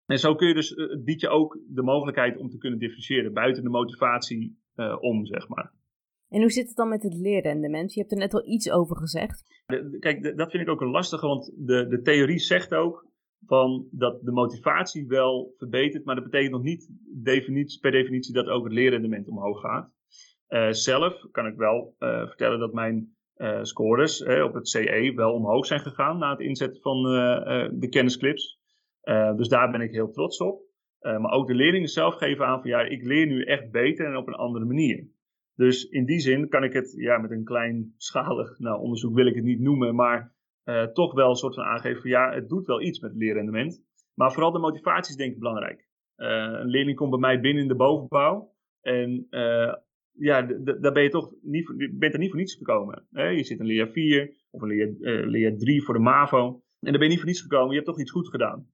En 0.08 0.18
zo 0.18 0.34
kun 0.34 0.48
je 0.48 0.54
dus, 0.54 0.70
uh, 0.70 1.02
biedt 1.04 1.20
je 1.20 1.28
ook 1.28 1.58
de 1.68 1.82
mogelijkheid 1.82 2.36
om 2.36 2.48
te 2.48 2.58
kunnen 2.58 2.78
differentiëren 2.78 3.32
buiten 3.32 3.62
de 3.62 3.68
motivatie 3.68 4.58
uh, 4.76 4.96
om, 5.00 5.26
zeg 5.26 5.48
maar. 5.48 5.72
En 6.28 6.40
hoe 6.40 6.50
zit 6.50 6.66
het 6.66 6.76
dan 6.76 6.88
met 6.88 7.02
het 7.02 7.14
leerrendement? 7.14 7.94
Je 7.94 8.00
hebt 8.00 8.12
er 8.12 8.18
net 8.18 8.34
al 8.34 8.48
iets 8.48 8.70
over 8.70 8.96
gezegd. 8.96 9.44
kijk, 9.98 10.36
dat 10.36 10.50
vind 10.50 10.62
ik 10.62 10.68
ook 10.68 10.80
een 10.80 10.90
lastige, 10.90 11.26
want 11.26 11.52
de, 11.56 11.86
de 11.86 12.02
theorie 12.02 12.38
zegt 12.38 12.74
ook 12.74 13.06
van 13.46 13.88
dat 13.90 14.20
de 14.22 14.32
motivatie 14.32 15.06
wel 15.06 15.54
verbetert, 15.56 16.04
maar 16.04 16.14
dat 16.14 16.24
betekent 16.24 16.52
nog 16.52 16.62
niet 16.62 16.90
definitie, 17.22 17.80
per 17.80 17.90
definitie 17.90 18.34
dat 18.34 18.46
ook 18.46 18.64
het 18.64 18.72
leerrendement 18.72 19.28
omhoog 19.28 19.60
gaat. 19.60 19.92
Uh, 20.48 20.70
zelf 20.70 21.26
kan 21.30 21.46
ik 21.46 21.56
wel 21.56 21.94
uh, 21.98 22.26
vertellen 22.26 22.58
dat 22.58 22.72
mijn 22.72 23.16
scores 23.62 24.22
op 24.22 24.54
het 24.54 24.68
CE 24.68 25.12
wel 25.14 25.32
omhoog 25.32 25.66
zijn 25.66 25.80
gegaan 25.80 26.18
na 26.18 26.30
het 26.30 26.40
inzetten 26.40 26.80
van 26.80 27.02
de 27.72 27.86
kennisclips. 27.90 28.57
Dus 29.36 29.48
daar 29.48 29.70
ben 29.70 29.80
ik 29.80 29.90
heel 29.90 30.10
trots 30.10 30.38
op. 30.38 30.62
maar 31.00 31.32
ook 31.32 31.46
de 31.46 31.54
leerlingen 31.54 31.88
zelf 31.88 32.14
geven 32.14 32.46
aan 32.46 32.60
van 32.60 32.70
ja, 32.70 32.80
ik 32.80 33.02
leer 33.02 33.26
nu 33.26 33.44
echt 33.44 33.70
beter 33.70 34.06
en 34.06 34.16
op 34.16 34.26
een 34.26 34.34
andere 34.34 34.64
manier. 34.64 35.08
Dus 35.58 35.88
in 35.88 36.04
die 36.04 36.20
zin 36.20 36.48
kan 36.48 36.64
ik 36.64 36.72
het 36.72 36.92
ja, 36.96 37.18
met 37.18 37.30
een 37.30 37.44
kleinschalig 37.44 38.58
nou, 38.58 38.80
onderzoek 38.80 39.14
wil 39.14 39.26
ik 39.26 39.34
het 39.34 39.44
niet 39.44 39.60
noemen, 39.60 39.94
maar 39.94 40.34
uh, 40.64 40.84
toch 40.84 41.14
wel 41.14 41.30
een 41.30 41.36
soort 41.36 41.54
van 41.54 41.64
aangeven 41.64 42.00
van 42.00 42.10
ja, 42.10 42.32
het 42.32 42.48
doet 42.48 42.66
wel 42.66 42.82
iets 42.82 43.00
met 43.00 43.14
leerrendement. 43.14 43.82
Maar 44.14 44.32
vooral 44.32 44.52
de 44.52 44.58
motivatie 44.58 45.10
is 45.10 45.16
denk 45.16 45.32
ik 45.32 45.38
belangrijk. 45.38 45.88
Een 46.16 46.68
leerling 46.68 46.96
komt 46.96 47.10
bij 47.10 47.18
mij 47.18 47.40
binnen 47.40 47.62
in 47.62 47.68
de 47.68 47.76
bovenbouw 47.76 48.54
en 48.80 49.26
ja, 50.12 50.42
daar 50.80 50.92
ben 50.92 51.02
je 51.02 51.08
toch 51.08 51.34
niet, 51.42 51.98
bent 51.98 52.12
er 52.12 52.18
niet 52.18 52.30
voor 52.30 52.38
niets 52.38 52.54
gekomen. 52.54 53.06
Hè? 53.10 53.28
Je 53.28 53.44
zit 53.44 53.58
in 53.58 53.66
leer 53.66 53.88
4 53.88 54.34
of 54.50 54.62
een 54.62 54.68
leer, 54.68 54.94
leer 55.26 55.58
3 55.58 55.82
voor 55.82 55.94
de 55.94 56.00
MAVO 56.00 56.62
en 56.80 56.90
daar 56.90 56.92
ben 56.92 57.02
je 57.02 57.08
niet 57.08 57.18
voor 57.18 57.28
niets 57.28 57.42
gekomen. 57.42 57.68
Je 57.68 57.74
hebt 57.74 57.86
toch 57.86 58.00
iets 58.00 58.10
goed 58.10 58.28
gedaan. 58.28 58.66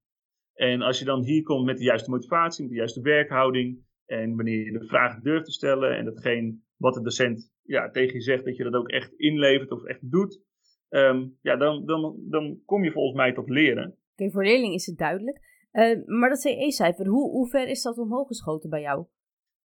En 0.55 0.83
als 0.83 0.99
je 0.99 1.05
dan 1.05 1.23
hier 1.23 1.43
komt 1.43 1.65
met 1.65 1.79
de 1.79 1.85
juiste 1.85 2.11
motivatie, 2.11 2.63
met 2.63 2.73
de 2.73 2.79
juiste 2.79 3.01
werkhouding 3.01 3.79
en 4.07 4.37
wanneer 4.37 4.65
je 4.65 4.79
de 4.79 4.87
vraag 4.87 5.21
durft 5.21 5.45
te 5.45 5.53
stellen 5.53 5.97
en 5.97 6.05
datgene 6.05 6.59
wat 6.77 6.95
de 6.95 7.03
docent 7.03 7.53
ja, 7.63 7.91
tegen 7.91 8.15
je 8.15 8.21
zegt, 8.21 8.45
dat 8.45 8.57
je 8.57 8.65
dat 8.65 8.75
ook 8.75 8.89
echt 8.89 9.13
inlevert 9.13 9.71
of 9.71 9.85
echt 9.85 10.11
doet, 10.11 10.43
um, 10.89 11.39
ja, 11.41 11.57
dan, 11.57 11.85
dan, 11.85 12.17
dan 12.29 12.61
kom 12.65 12.85
je 12.85 12.93
volgens 12.93 13.17
mij 13.17 13.33
tot 13.33 13.49
leren. 13.49 13.87
Oké, 13.87 13.97
okay, 14.13 14.31
voor 14.31 14.45
leerling 14.45 14.75
is 14.75 14.87
het 14.87 14.99
duidelijk. 14.99 15.39
Uh, 15.73 16.07
maar 16.07 16.29
dat 16.29 16.41
CE-cijfer, 16.41 17.07
hoe, 17.07 17.31
hoe 17.31 17.49
ver 17.49 17.69
is 17.69 17.83
dat 17.83 17.99
omhoog 17.99 18.27
geschoten 18.27 18.71
bij 18.71 18.81
jou? 18.81 19.07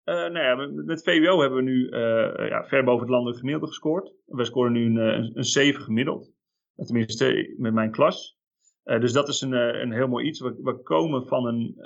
Uh, 0.05 0.15
nou 0.15 0.39
ja, 0.39 0.55
met, 0.55 0.85
met 0.85 1.03
VWO 1.03 1.39
hebben 1.39 1.57
we 1.57 1.71
nu 1.71 1.83
uh, 1.83 2.49
ja, 2.49 2.63
ver 2.67 2.83
boven 2.83 3.01
het 3.01 3.09
landelijk 3.09 3.39
gemiddelde 3.39 3.67
gescoord. 3.67 4.13
We 4.25 4.45
scoren 4.45 4.71
nu 4.71 4.85
een, 4.85 4.95
een, 4.95 5.31
een 5.33 5.43
7 5.43 5.81
gemiddeld. 5.81 6.31
Tenminste, 6.75 7.55
met 7.57 7.73
mijn 7.73 7.91
klas. 7.91 8.38
Uh, 8.89 8.99
dus 8.99 9.13
dat 9.13 9.27
is 9.27 9.41
een, 9.41 9.53
een 9.53 9.91
heel 9.91 10.07
mooi 10.07 10.25
iets. 10.25 10.39
We, 10.39 10.59
we 10.63 10.81
komen 10.81 11.27
van 11.27 11.45
een 11.45 11.75
6,4, 11.75 11.81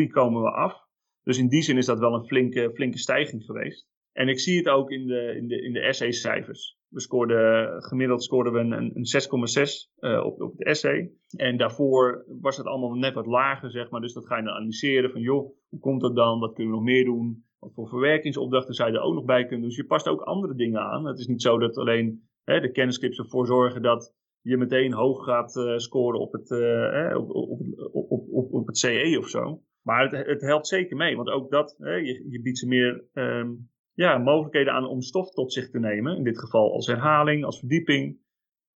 6,3 0.00 0.06
komen 0.10 0.42
we 0.42 0.50
af. 0.50 0.84
Dus 1.22 1.38
in 1.38 1.48
die 1.48 1.62
zin 1.62 1.76
is 1.76 1.86
dat 1.86 1.98
wel 1.98 2.14
een 2.14 2.26
flinke, 2.26 2.70
flinke 2.74 2.98
stijging 2.98 3.44
geweest. 3.44 3.88
En 4.12 4.28
ik 4.28 4.40
zie 4.40 4.56
het 4.56 4.68
ook 4.68 4.90
in 4.90 5.06
de, 5.06 5.34
in 5.36 5.48
de, 5.48 5.62
in 5.62 5.72
de 5.72 5.80
essay-cijfers. 5.80 6.78
We 6.88 7.00
scoorden, 7.00 7.82
gemiddeld 7.82 8.22
scoorden 8.22 8.52
we 8.52 8.58
een, 8.58 8.72
een 8.72 9.06
6,6 9.62 9.68
uh, 9.98 10.24
op, 10.24 10.40
op 10.40 10.52
het 10.52 10.64
essay. 10.64 11.12
En 11.36 11.56
daarvoor 11.56 12.24
was 12.40 12.56
het 12.56 12.66
allemaal 12.66 12.94
net 12.94 13.14
wat 13.14 13.26
lager, 13.26 13.70
zeg 13.70 13.90
maar. 13.90 14.00
Dus 14.00 14.12
dat 14.12 14.26
ga 14.26 14.36
je 14.36 14.50
analyseren 14.50 15.10
van, 15.10 15.20
joh, 15.20 15.56
hoe 15.68 15.80
komt 15.80 16.00
dat 16.00 16.16
dan? 16.16 16.40
Wat 16.40 16.54
kunnen 16.54 16.72
we 16.72 16.78
nog 16.78 16.88
meer 16.88 17.04
doen? 17.04 17.44
Wat 17.58 17.72
voor 17.74 17.88
verwerkingsopdrachten 17.88 18.74
zou 18.74 18.90
je 18.90 18.96
er 18.96 19.02
ook 19.02 19.14
nog 19.14 19.24
bij 19.24 19.46
kunnen? 19.46 19.68
Dus 19.68 19.76
je 19.76 19.86
past 19.86 20.08
ook 20.08 20.20
andere 20.20 20.54
dingen 20.54 20.80
aan. 20.80 21.06
Het 21.06 21.18
is 21.18 21.26
niet 21.26 21.42
zo 21.42 21.58
dat 21.58 21.76
alleen 21.76 22.28
hè, 22.44 22.60
de 22.60 22.70
kennisclips 22.70 23.18
ervoor 23.18 23.46
zorgen 23.46 23.82
dat 23.82 24.14
je 24.46 24.56
meteen 24.56 24.92
hoog 24.92 25.24
gaat 25.24 25.56
uh, 25.56 25.76
scoren 25.76 26.20
op 26.20 26.32
het, 26.32 26.50
uh, 26.50 27.16
op, 27.16 27.30
op, 27.30 27.60
op, 27.92 28.28
op, 28.30 28.52
op, 28.52 28.66
het 28.66 28.78
CE 28.78 29.16
of 29.18 29.28
zo. 29.28 29.62
Maar 29.82 30.10
het, 30.10 30.26
het 30.26 30.40
helpt 30.40 30.66
zeker 30.66 30.96
mee, 30.96 31.16
want 31.16 31.28
ook 31.28 31.50
dat, 31.50 31.76
je, 31.78 32.26
je 32.28 32.40
biedt 32.40 32.58
ze 32.58 32.66
meer 32.66 33.04
um, 33.12 33.70
ja, 33.92 34.18
mogelijkheden 34.18 34.72
aan 34.72 34.86
om 34.86 35.00
stof 35.00 35.30
tot 35.30 35.52
zich 35.52 35.70
te 35.70 35.78
nemen. 35.78 36.16
In 36.16 36.24
dit 36.24 36.38
geval 36.38 36.72
als 36.72 36.86
herhaling, 36.86 37.44
als 37.44 37.58
verdieping. 37.58 38.18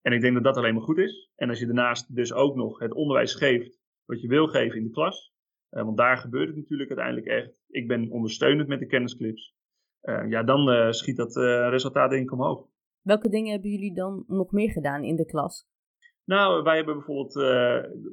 En 0.01 0.13
ik 0.13 0.21
denk 0.21 0.33
dat 0.33 0.43
dat 0.43 0.57
alleen 0.57 0.73
maar 0.73 0.83
goed 0.83 0.97
is. 0.97 1.31
En 1.35 1.49
als 1.49 1.59
je 1.59 1.65
daarnaast 1.65 2.15
dus 2.15 2.33
ook 2.33 2.55
nog 2.55 2.79
het 2.79 2.93
onderwijs 2.93 3.35
geeft 3.35 3.79
wat 4.05 4.21
je 4.21 4.27
wil 4.27 4.47
geven 4.47 4.77
in 4.77 4.83
de 4.83 4.91
klas. 4.91 5.33
Uh, 5.71 5.83
want 5.83 5.97
daar 5.97 6.17
gebeurt 6.17 6.47
het 6.47 6.57
natuurlijk 6.57 6.89
uiteindelijk 6.89 7.27
echt. 7.27 7.53
Ik 7.67 7.87
ben 7.87 8.09
ondersteunend 8.09 8.67
met 8.67 8.79
de 8.79 8.85
kennisclips. 8.85 9.55
Ja, 10.27 10.43
dan 10.43 10.93
schiet 10.93 11.17
dat 11.17 11.35
resultaat 11.69 12.09
denk 12.09 12.23
ik 12.23 12.31
omhoog. 12.31 12.70
Welke 13.01 13.29
dingen 13.29 13.51
hebben 13.51 13.71
jullie 13.71 13.93
dan 13.93 14.23
nog 14.27 14.51
meer 14.51 14.71
gedaan 14.71 15.03
in 15.03 15.15
de 15.15 15.25
klas? 15.25 15.69
Nou, 16.23 16.63
wij 16.63 16.75
hebben 16.75 16.95
bijvoorbeeld 16.95 17.33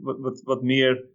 wat, 0.01 0.19
wat, 0.19 0.43
wat 0.43 0.63
meer 0.63 1.09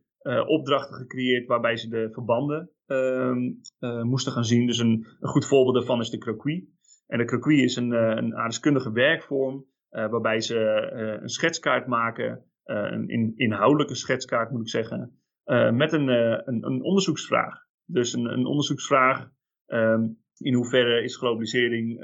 opdrachten 0.45 0.95
gecreëerd 0.95 1.47
waarbij 1.47 1.77
ze 1.77 1.89
de 1.89 2.09
verbanden 2.11 2.73
Ehm, 2.85 3.51
eh, 3.79 4.01
moesten 4.01 4.31
gaan 4.31 4.45
zien. 4.45 4.67
Dus 4.67 4.77
een, 4.77 5.07
een, 5.19 5.29
goed 5.29 5.45
voorbeeld 5.45 5.75
daarvan 5.75 5.99
is 5.99 6.09
de 6.09 6.17
croquis. 6.17 6.63
En 7.07 7.17
de 7.17 7.25
croquis 7.25 7.61
is 7.61 7.75
een, 7.75 7.93
eh, 7.93 7.99
een 7.99 8.33
aardrijkskundige 8.33 8.91
werkvorm 8.91 9.65
eh, 9.89 10.09
waarbij 10.09 10.41
ze 10.41 10.57
een 11.21 11.29
schetskaart 11.29 11.87
maken, 11.87 12.45
een 12.63 13.33
inhoudelijke 13.35 13.95
schetskaart 13.95 14.51
moet 14.51 14.61
ik 14.61 14.69
zeggen, 14.69 15.19
met 15.73 15.93
een, 15.93 16.07
een, 16.07 16.65
een, 16.65 16.83
onderzoeksvraag. 16.83 17.65
Dus 17.85 18.13
een, 18.13 18.25
een 18.25 18.45
onderzoeksvraag 18.45 19.29
ehm, 19.65 20.07
in 20.43 20.53
hoeverre 20.53 21.03
is 21.03 21.17
globalisering 21.17 22.01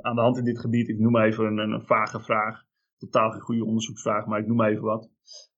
aan 0.00 0.14
de 0.14 0.20
hand 0.20 0.38
in 0.38 0.44
dit 0.44 0.60
gebied? 0.60 0.88
Ik 0.88 0.98
noem 0.98 1.16
even 1.16 1.44
een, 1.44 1.58
een, 1.58 1.86
vage 1.86 2.20
vraag. 2.20 2.62
Totaal 2.98 3.30
geen 3.30 3.40
goede 3.40 3.64
onderzoeksvraag, 3.64 4.26
maar 4.26 4.40
ik 4.40 4.46
noem 4.46 4.62
even 4.62 4.82
wat. 4.82 5.04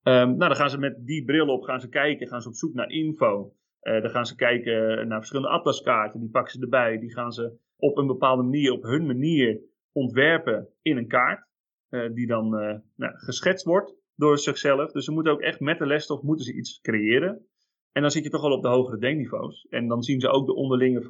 Um, 0.03 0.13
nou, 0.13 0.37
dan 0.37 0.55
gaan 0.55 0.69
ze 0.69 0.77
met 0.77 1.05
die 1.05 1.25
bril 1.25 1.47
op 1.47 1.63
gaan 1.63 1.79
ze 1.79 1.89
kijken, 1.89 2.27
gaan 2.27 2.41
ze 2.41 2.47
op 2.47 2.55
zoek 2.55 2.73
naar 2.73 2.89
info. 2.89 3.53
Uh, 3.81 4.01
dan 4.01 4.09
gaan 4.09 4.25
ze 4.25 4.35
kijken 4.35 5.07
naar 5.07 5.17
verschillende 5.17 5.51
atlaskaarten, 5.51 6.19
die 6.19 6.29
pakken 6.29 6.53
ze 6.53 6.61
erbij. 6.61 6.97
Die 6.97 7.13
gaan 7.13 7.31
ze 7.31 7.57
op 7.77 7.97
een 7.97 8.07
bepaalde 8.07 8.43
manier, 8.43 8.71
op 8.71 8.83
hun 8.83 9.05
manier 9.05 9.61
ontwerpen 9.91 10.67
in 10.81 10.97
een 10.97 11.07
kaart. 11.07 11.47
Uh, 11.89 12.13
die 12.13 12.27
dan 12.27 12.49
nou, 12.95 13.13
geschetst 13.15 13.65
wordt 13.65 13.95
door 14.15 14.37
zichzelf. 14.37 14.91
Dus 14.91 15.05
ze 15.05 15.11
moeten 15.11 15.31
ook 15.31 15.41
echt 15.41 15.59
met 15.59 15.77
de 15.77 15.85
lesstof 15.85 16.21
moeten 16.21 16.45
ze 16.45 16.53
iets 16.53 16.81
creëren. 16.81 17.47
En 17.93 18.01
dan 18.01 18.11
zit 18.11 18.23
je 18.23 18.29
toch 18.29 18.41
wel 18.41 18.51
op 18.51 18.61
de 18.61 18.67
hogere 18.67 18.97
denkniveaus. 18.97 19.67
En 19.69 19.87
dan 19.87 20.03
zien 20.03 20.19
ze 20.19 20.29
ook 20.29 20.45
de 20.45 20.55
onderlinge 20.55 21.01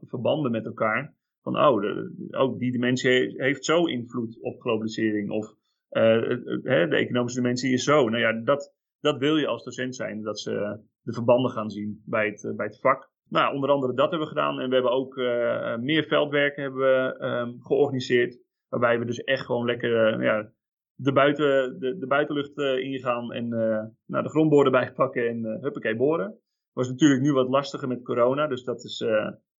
verbanden 0.00 0.50
met 0.50 0.66
elkaar. 0.66 1.14
Van, 1.42 1.58
oh, 1.58 2.58
die 2.58 2.72
dimensie 2.72 3.34
heeft 3.36 3.64
zo 3.64 3.84
invloed 3.84 4.38
op 4.40 4.60
globalisering. 4.60 5.30
Of 5.30 5.54
de 5.88 6.86
economische 6.90 7.40
dimensie 7.40 7.72
is 7.72 7.84
zo. 7.84 8.08
Nou 8.08 8.22
ja, 8.22 8.32
dat, 8.32 8.74
dat 9.00 9.18
wil 9.18 9.36
je 9.36 9.46
als 9.46 9.64
docent 9.64 9.96
zijn. 9.96 10.22
Dat 10.22 10.40
ze 10.40 10.80
de 11.02 11.12
verbanden 11.12 11.50
gaan 11.50 11.70
zien 11.70 12.02
bij 12.06 12.26
het, 12.26 12.44
eh, 12.44 12.54
bij 12.54 12.66
het 12.66 12.80
vak. 12.80 13.10
Nou, 13.28 13.54
onder 13.54 13.70
andere 13.70 13.94
dat 13.94 14.10
hebben 14.10 14.28
we 14.28 14.34
gedaan. 14.34 14.60
En 14.60 14.68
we 14.68 14.74
hebben 14.74 14.92
ook 14.92 15.16
uh, 15.16 15.76
meer 15.76 16.04
veldwerken 16.04 16.62
hebben 16.62 16.80
we, 16.80 17.24
um, 17.24 17.62
georganiseerd. 17.62 18.40
Waarbij 18.68 18.98
we 18.98 19.04
dus 19.04 19.24
echt 19.24 19.44
gewoon 19.44 19.64
lekker 19.64 20.18
uh, 20.18 20.24
ja, 20.24 20.50
de, 20.94 21.12
buiten, 21.12 21.78
de, 21.78 21.98
de 21.98 22.06
buitenlucht 22.06 22.58
uh, 22.58 22.78
ingaan. 22.78 23.32
En 23.32 23.48
nou, 24.06 24.22
de 24.22 24.28
grondboorden 24.28 24.72
bijpakken 24.72 25.28
en 25.28 25.44
huppakee 25.60 25.96
boren. 25.96 26.38
Was 26.72 26.88
natuurlijk 26.88 27.22
nu 27.22 27.32
wat 27.32 27.48
lastiger 27.48 27.88
met 27.88 28.02
corona. 28.02 28.46
Dus 28.46 28.64
dat 28.64 28.84
is, 28.84 29.04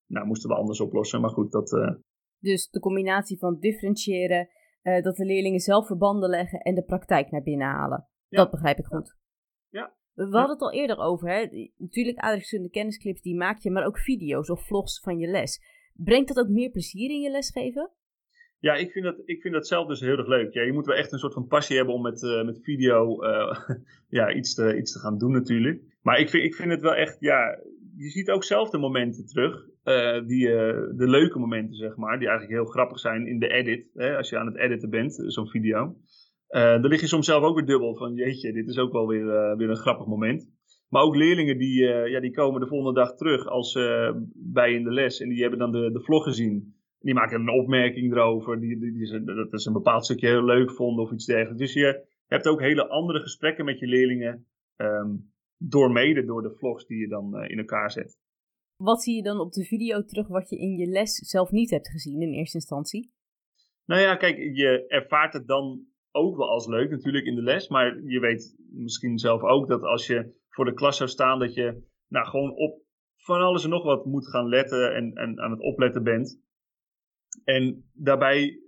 nou, 0.08 0.26
moesten 0.26 0.50
we 0.50 0.56
anders 0.56 0.82
oplossen. 0.82 1.22
Maar 1.22 1.30
goed, 1.30 1.52
dat... 1.52 1.98
Dus 2.40 2.70
de 2.70 2.80
combinatie 2.80 3.38
van 3.38 3.60
differentiëren, 3.60 4.50
dat 4.82 5.16
de 5.16 5.26
leerlingen 5.26 5.60
zelf 5.60 5.88
verbanden 5.88 6.30
leggen 6.30 6.60
en 6.60 6.76
de 6.76 6.84
praktijk 6.84 7.32
naar 7.32 7.44
binnen 7.44 7.68
halen. 7.68 8.08
Dat 8.30 8.52
begrijp 8.52 8.78
ik 8.78 8.86
goed. 8.86 9.18
Ja, 9.70 9.96
we 10.14 10.24
hadden 10.24 10.50
het 10.50 10.62
al 10.62 10.74
eerder 10.74 10.98
over, 10.98 11.30
hè? 11.30 11.70
Natuurlijk 11.78 12.18
aardrijkskunde 12.18 12.70
kennisclips 12.70 13.22
die 13.22 13.36
maak 13.36 13.60
je, 13.60 13.72
maar 13.72 13.86
ook 13.86 14.00
video's 14.00 14.50
of 14.50 14.66
vlogs 14.66 15.00
van 15.00 15.18
je 15.18 15.28
les. 15.28 15.62
Brengt 15.94 16.28
dat 16.28 16.46
ook 16.46 16.52
meer 16.52 16.70
plezier 16.70 17.10
in 17.10 17.22
je 17.22 17.30
lesgeven? 17.30 17.92
Ja, 18.64 18.76
ik 18.76 18.92
vind 18.92 19.06
dat, 19.06 19.16
ik 19.26 19.42
vind 19.42 19.54
dat 19.54 19.68
zelf 19.68 19.88
dus 19.88 20.00
heel 20.00 20.18
erg 20.18 20.28
leuk. 20.28 20.54
Ja, 20.54 20.62
je 20.62 20.74
moet 20.74 20.86
wel 20.86 20.96
echt 20.96 21.12
een 21.12 21.20
soort 21.20 21.34
van 21.34 21.48
passie 21.48 21.76
hebben 21.76 21.96
om 21.96 22.02
met, 22.02 22.22
uh, 22.22 22.44
met 22.44 22.60
video 22.64 23.24
uh, 23.24 23.60
ja, 24.20 24.34
iets, 24.34 24.54
te, 24.54 24.78
iets 24.78 24.92
te 24.92 25.00
gaan 25.00 25.18
doen 25.18 25.32
natuurlijk. 25.32 25.82
Maar 26.02 26.20
ik 26.20 26.30
vind, 26.30 26.44
ik 26.44 26.56
vind 26.56 26.72
het 26.72 26.82
wel 26.82 26.96
echt, 26.96 27.20
ja, 27.20 27.60
je 27.98 28.10
ziet 28.10 28.30
ook 28.30 28.44
zelf 28.44 28.70
de 28.70 28.78
momenten 28.78 29.26
terug. 29.26 29.66
Uh, 29.84 30.28
die, 30.28 30.48
de 30.96 31.08
leuke 31.08 31.40
momenten, 31.40 31.76
zeg 31.76 31.96
maar, 31.96 32.20
die 32.20 32.28
eigenlijk 32.28 32.60
heel 32.60 32.72
grappig 32.72 33.00
zijn 33.00 33.28
in 33.28 33.40
de 33.40 33.48
edit. 33.48 33.90
Hè, 33.94 34.18
als 34.18 34.30
je 34.30 34.38
aan 34.38 34.46
het 34.46 34.58
editen 34.58 34.90
bent, 34.90 35.24
zo'n 35.28 35.50
video. 35.50 35.96
Dan 36.48 36.88
lig 36.88 37.02
je 37.02 37.08
soms 37.08 37.26
zelf 37.26 37.44
ook 37.44 37.56
weer 37.56 37.66
dubbel 37.66 37.96
van 37.96 38.14
jeetje, 38.14 38.54
dit 38.54 38.68
is 38.68 38.78
ook 38.78 38.92
wel 38.92 39.08
weer, 39.08 39.56
weer 39.58 39.70
een 39.70 39.76
grappig 39.76 40.06
moment. 40.06 40.50
Maar 40.90 41.02
ook 41.02 41.16
leerlingen 41.16 41.58
die, 41.58 41.84
ja, 41.86 42.20
die 42.20 42.32
komen 42.32 42.62
de 42.62 42.68
volgende 42.68 43.00
dag 43.00 43.16
terug 43.16 43.48
als 43.48 43.74
bij 44.34 44.74
in 44.74 44.84
de 44.84 44.92
les 44.92 45.20
en 45.20 45.30
die 45.30 45.42
hebben 45.42 45.60
dan 45.60 45.72
de, 45.72 45.92
de 45.92 46.02
vlog 46.02 46.24
gezien. 46.24 46.82
Die 47.04 47.14
maken 47.14 47.40
een 47.40 47.50
opmerking 47.50 48.12
erover, 48.12 48.60
die, 48.60 48.80
die, 48.80 48.92
die, 48.92 49.24
dat 49.24 49.54
is 49.54 49.66
een 49.66 49.74
bepaald 49.74 50.06
stukje 50.06 50.28
heel 50.28 50.44
leuk 50.44 50.72
vonden 50.72 51.04
of 51.04 51.12
iets 51.12 51.26
dergelijks. 51.26 51.60
Dus 51.60 51.74
je 51.74 52.06
hebt 52.28 52.48
ook 52.48 52.60
hele 52.60 52.88
andere 52.88 53.20
gesprekken 53.20 53.66
met 53.66 53.80
je 53.80 53.88
leerlingen 53.88 54.48
um, 54.78 55.34
door 55.58 55.92
mede 55.92 56.26
door 56.26 56.42
de 56.42 56.56
vlogs 56.56 56.86
die 56.86 56.98
je 56.98 57.08
dan 57.08 57.44
in 57.44 57.58
elkaar 57.58 57.92
zet. 57.92 58.18
Wat 58.76 59.04
zie 59.04 59.16
je 59.16 59.24
dan 59.24 59.40
op 59.40 59.52
de 59.52 59.64
video 59.64 60.04
terug 60.04 60.28
wat 60.28 60.50
je 60.50 60.58
in 60.58 60.78
je 60.78 60.88
les 60.88 61.16
zelf 61.16 61.52
niet 61.52 61.70
hebt 61.70 61.90
gezien 61.90 62.22
in 62.22 62.34
eerste 62.34 62.58
instantie? 62.58 63.14
Nou 63.86 64.02
ja, 64.02 64.16
kijk, 64.16 64.38
je 64.38 64.86
ervaart 64.88 65.34
het 65.34 65.48
dan 65.48 65.86
ook 66.12 66.38
wel 66.38 66.50
als 66.50 66.68
leuk 66.68 66.90
natuurlijk 66.90 67.26
in 67.26 67.36
de 67.36 67.42
les. 67.42 67.68
Maar 67.68 68.02
je 68.04 68.20
weet 68.20 68.56
misschien 68.72 69.18
zelf 69.18 69.42
ook 69.42 69.68
dat 69.68 69.84
als 69.84 70.08
je 70.08 70.42
voor 70.50 70.66
de 70.66 70.74
klas 70.74 70.98
zou 70.98 71.10
staan, 71.10 71.40
dat 71.40 71.54
je 71.54 71.84
nou, 72.08 72.26
gewoon 72.26 72.56
op 72.56 72.82
van 73.16 73.42
alles 73.42 73.64
en 73.64 73.70
nog 73.70 73.84
wat 73.84 74.06
moet 74.06 74.28
gaan 74.28 74.48
letten 74.48 74.96
en, 74.96 75.14
en 75.14 75.40
aan 75.40 75.52
het 75.52 75.62
opletten 75.62 76.04
bent. 76.04 76.42
En 77.44 77.90
daarbij 77.94 78.60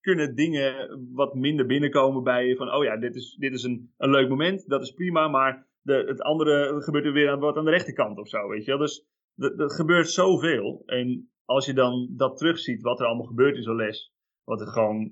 kunnen 0.00 0.34
dingen 0.34 1.00
wat 1.12 1.34
minder 1.34 1.66
binnenkomen 1.66 2.22
bij 2.22 2.46
je. 2.46 2.56
Van, 2.56 2.74
oh 2.74 2.84
ja, 2.84 2.96
dit 2.96 3.14
is, 3.14 3.36
dit 3.38 3.52
is 3.52 3.62
een, 3.62 3.92
een 3.96 4.10
leuk 4.10 4.28
moment, 4.28 4.68
dat 4.68 4.82
is 4.82 4.90
prima, 4.90 5.28
maar 5.28 5.66
de, 5.82 6.04
het 6.06 6.22
andere 6.22 6.82
gebeurt 6.82 7.04
er 7.04 7.12
weer 7.12 7.30
aan, 7.30 7.38
wat 7.38 7.56
aan 7.56 7.64
de 7.64 7.70
rechterkant 7.70 8.18
of 8.18 8.28
zo, 8.28 8.48
weet 8.48 8.64
je 8.64 8.70
wel. 8.70 8.80
Dus 8.80 9.06
er 9.36 9.70
gebeurt 9.70 10.10
zoveel. 10.10 10.82
En 10.86 11.30
als 11.44 11.66
je 11.66 11.72
dan 11.72 12.08
dat 12.16 12.36
terugziet, 12.36 12.82
wat 12.82 13.00
er 13.00 13.06
allemaal 13.06 13.26
gebeurt 13.26 13.56
in 13.56 13.62
zo'n 13.62 13.76
les, 13.76 14.12
wat 14.44 14.60
het 14.60 14.68
gewoon 14.68 15.10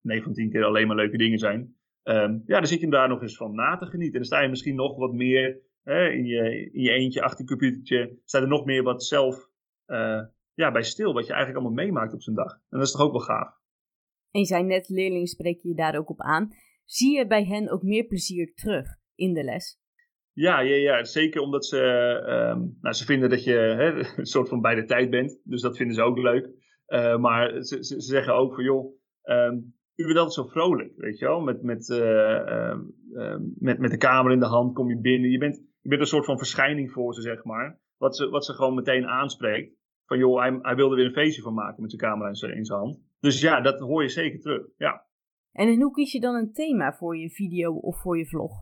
9 0.00 0.24
van 0.24 0.32
10 0.32 0.50
keer 0.50 0.64
alleen 0.64 0.86
maar 0.86 0.96
leuke 0.96 1.16
dingen 1.16 1.38
zijn. 1.38 1.76
Ehm, 2.02 2.38
ja, 2.46 2.56
dan 2.58 2.66
zit 2.66 2.80
je 2.80 2.90
daar 2.90 3.08
nog 3.08 3.22
eens 3.22 3.36
van 3.36 3.54
na 3.54 3.76
te 3.76 3.86
genieten. 3.86 4.12
En 4.12 4.18
dan 4.18 4.24
sta 4.24 4.40
je 4.40 4.48
misschien 4.48 4.74
nog 4.74 4.96
wat 4.96 5.12
meer 5.12 5.60
hè, 5.82 6.08
in, 6.08 6.24
je, 6.24 6.70
in 6.72 6.82
je 6.82 6.90
eentje 6.90 7.22
achter 7.22 7.40
een 7.40 7.46
computertje. 7.46 8.18
Sta 8.24 8.40
er 8.40 8.48
nog 8.48 8.64
meer 8.64 8.82
wat 8.82 9.04
zelf 9.04 9.48
uh, 9.86 10.22
ja, 10.54 10.70
bij 10.70 10.82
stil, 10.82 11.12
wat 11.12 11.26
je 11.26 11.32
eigenlijk 11.32 11.64
allemaal 11.64 11.84
meemaakt 11.84 12.12
op 12.12 12.22
zo'n 12.22 12.34
dag. 12.34 12.52
En 12.52 12.78
dat 12.78 12.86
is 12.86 12.92
toch 12.92 13.00
ook 13.00 13.12
wel 13.12 13.20
gaaf. 13.20 13.60
En 14.30 14.40
je 14.40 14.46
zei 14.46 14.62
net, 14.62 14.88
leerlingen 14.88 15.26
spreken 15.26 15.68
je 15.68 15.74
daar 15.74 15.98
ook 15.98 16.10
op 16.10 16.20
aan. 16.20 16.50
Zie 16.84 17.16
je 17.16 17.26
bij 17.26 17.44
hen 17.44 17.70
ook 17.70 17.82
meer 17.82 18.04
plezier 18.04 18.54
terug 18.54 18.86
in 19.14 19.34
de 19.34 19.44
les? 19.44 19.80
Ja, 20.32 20.60
ja, 20.60 20.74
ja 20.74 21.04
zeker 21.04 21.40
omdat 21.40 21.66
ze, 21.66 21.78
um, 22.54 22.78
nou, 22.80 22.94
ze 22.94 23.04
vinden 23.04 23.30
dat 23.30 23.44
je 23.44 23.52
hè, 23.52 23.92
een 24.18 24.26
soort 24.26 24.48
van 24.48 24.60
bij 24.60 24.74
de 24.74 24.84
tijd 24.84 25.10
bent. 25.10 25.40
Dus 25.44 25.60
dat 25.60 25.76
vinden 25.76 25.94
ze 25.94 26.02
ook 26.02 26.18
leuk. 26.18 26.50
Uh, 26.86 27.16
maar 27.18 27.62
ze, 27.62 27.84
ze, 27.84 28.00
zeggen 28.00 28.34
ook 28.34 28.54
van, 28.54 28.64
joh, 28.64 28.94
um, 29.22 29.74
u 29.94 30.04
bent 30.04 30.18
altijd 30.18 30.34
zo 30.34 30.44
vrolijk, 30.44 30.92
weet 30.96 31.18
je 31.18 31.24
wel. 31.24 31.40
Met, 31.40 31.62
met, 31.62 31.88
uh, 31.88 32.78
met, 33.58 33.78
met 33.78 33.90
de 33.90 33.96
kamer 33.96 34.32
in 34.32 34.38
de 34.38 34.46
hand 34.46 34.74
kom 34.74 34.88
je 34.88 35.00
binnen. 35.00 35.30
Je 35.30 35.38
bent, 35.38 35.62
je 35.80 35.88
bent 35.88 36.00
een 36.00 36.06
soort 36.06 36.24
van 36.24 36.38
verschijning 36.38 36.90
voor 36.90 37.14
ze, 37.14 37.20
zeg 37.20 37.44
maar. 37.44 37.80
Wat 37.96 38.16
ze, 38.16 38.28
wat 38.28 38.44
ze 38.44 38.52
gewoon 38.52 38.74
meteen 38.74 39.06
aanspreekt. 39.06 39.76
Van 40.12 40.20
joh, 40.20 40.40
hij, 40.40 40.58
hij 40.62 40.74
wilde 40.74 40.96
weer 40.96 41.04
een 41.04 41.12
feestje 41.12 41.42
van 41.42 41.54
maken 41.54 41.82
met 41.82 41.90
zijn 41.90 42.02
camera 42.02 42.28
in 42.28 42.64
zijn, 42.64 42.78
hand. 42.78 43.00
Dus 43.20 43.40
ja, 43.40 43.60
dat 43.60 43.78
hoor 43.78 44.02
je 44.02 44.08
zeker 44.08 44.40
terug, 44.40 44.66
ja. 44.76 45.06
En 45.52 45.80
hoe 45.80 45.92
kies 45.92 46.12
je 46.12 46.20
dan 46.20 46.34
een 46.34 46.52
thema 46.52 46.92
voor 46.92 47.16
je 47.16 47.30
video 47.30 47.74
of 47.74 48.00
voor 48.00 48.18
je 48.18 48.26
vlog? 48.26 48.52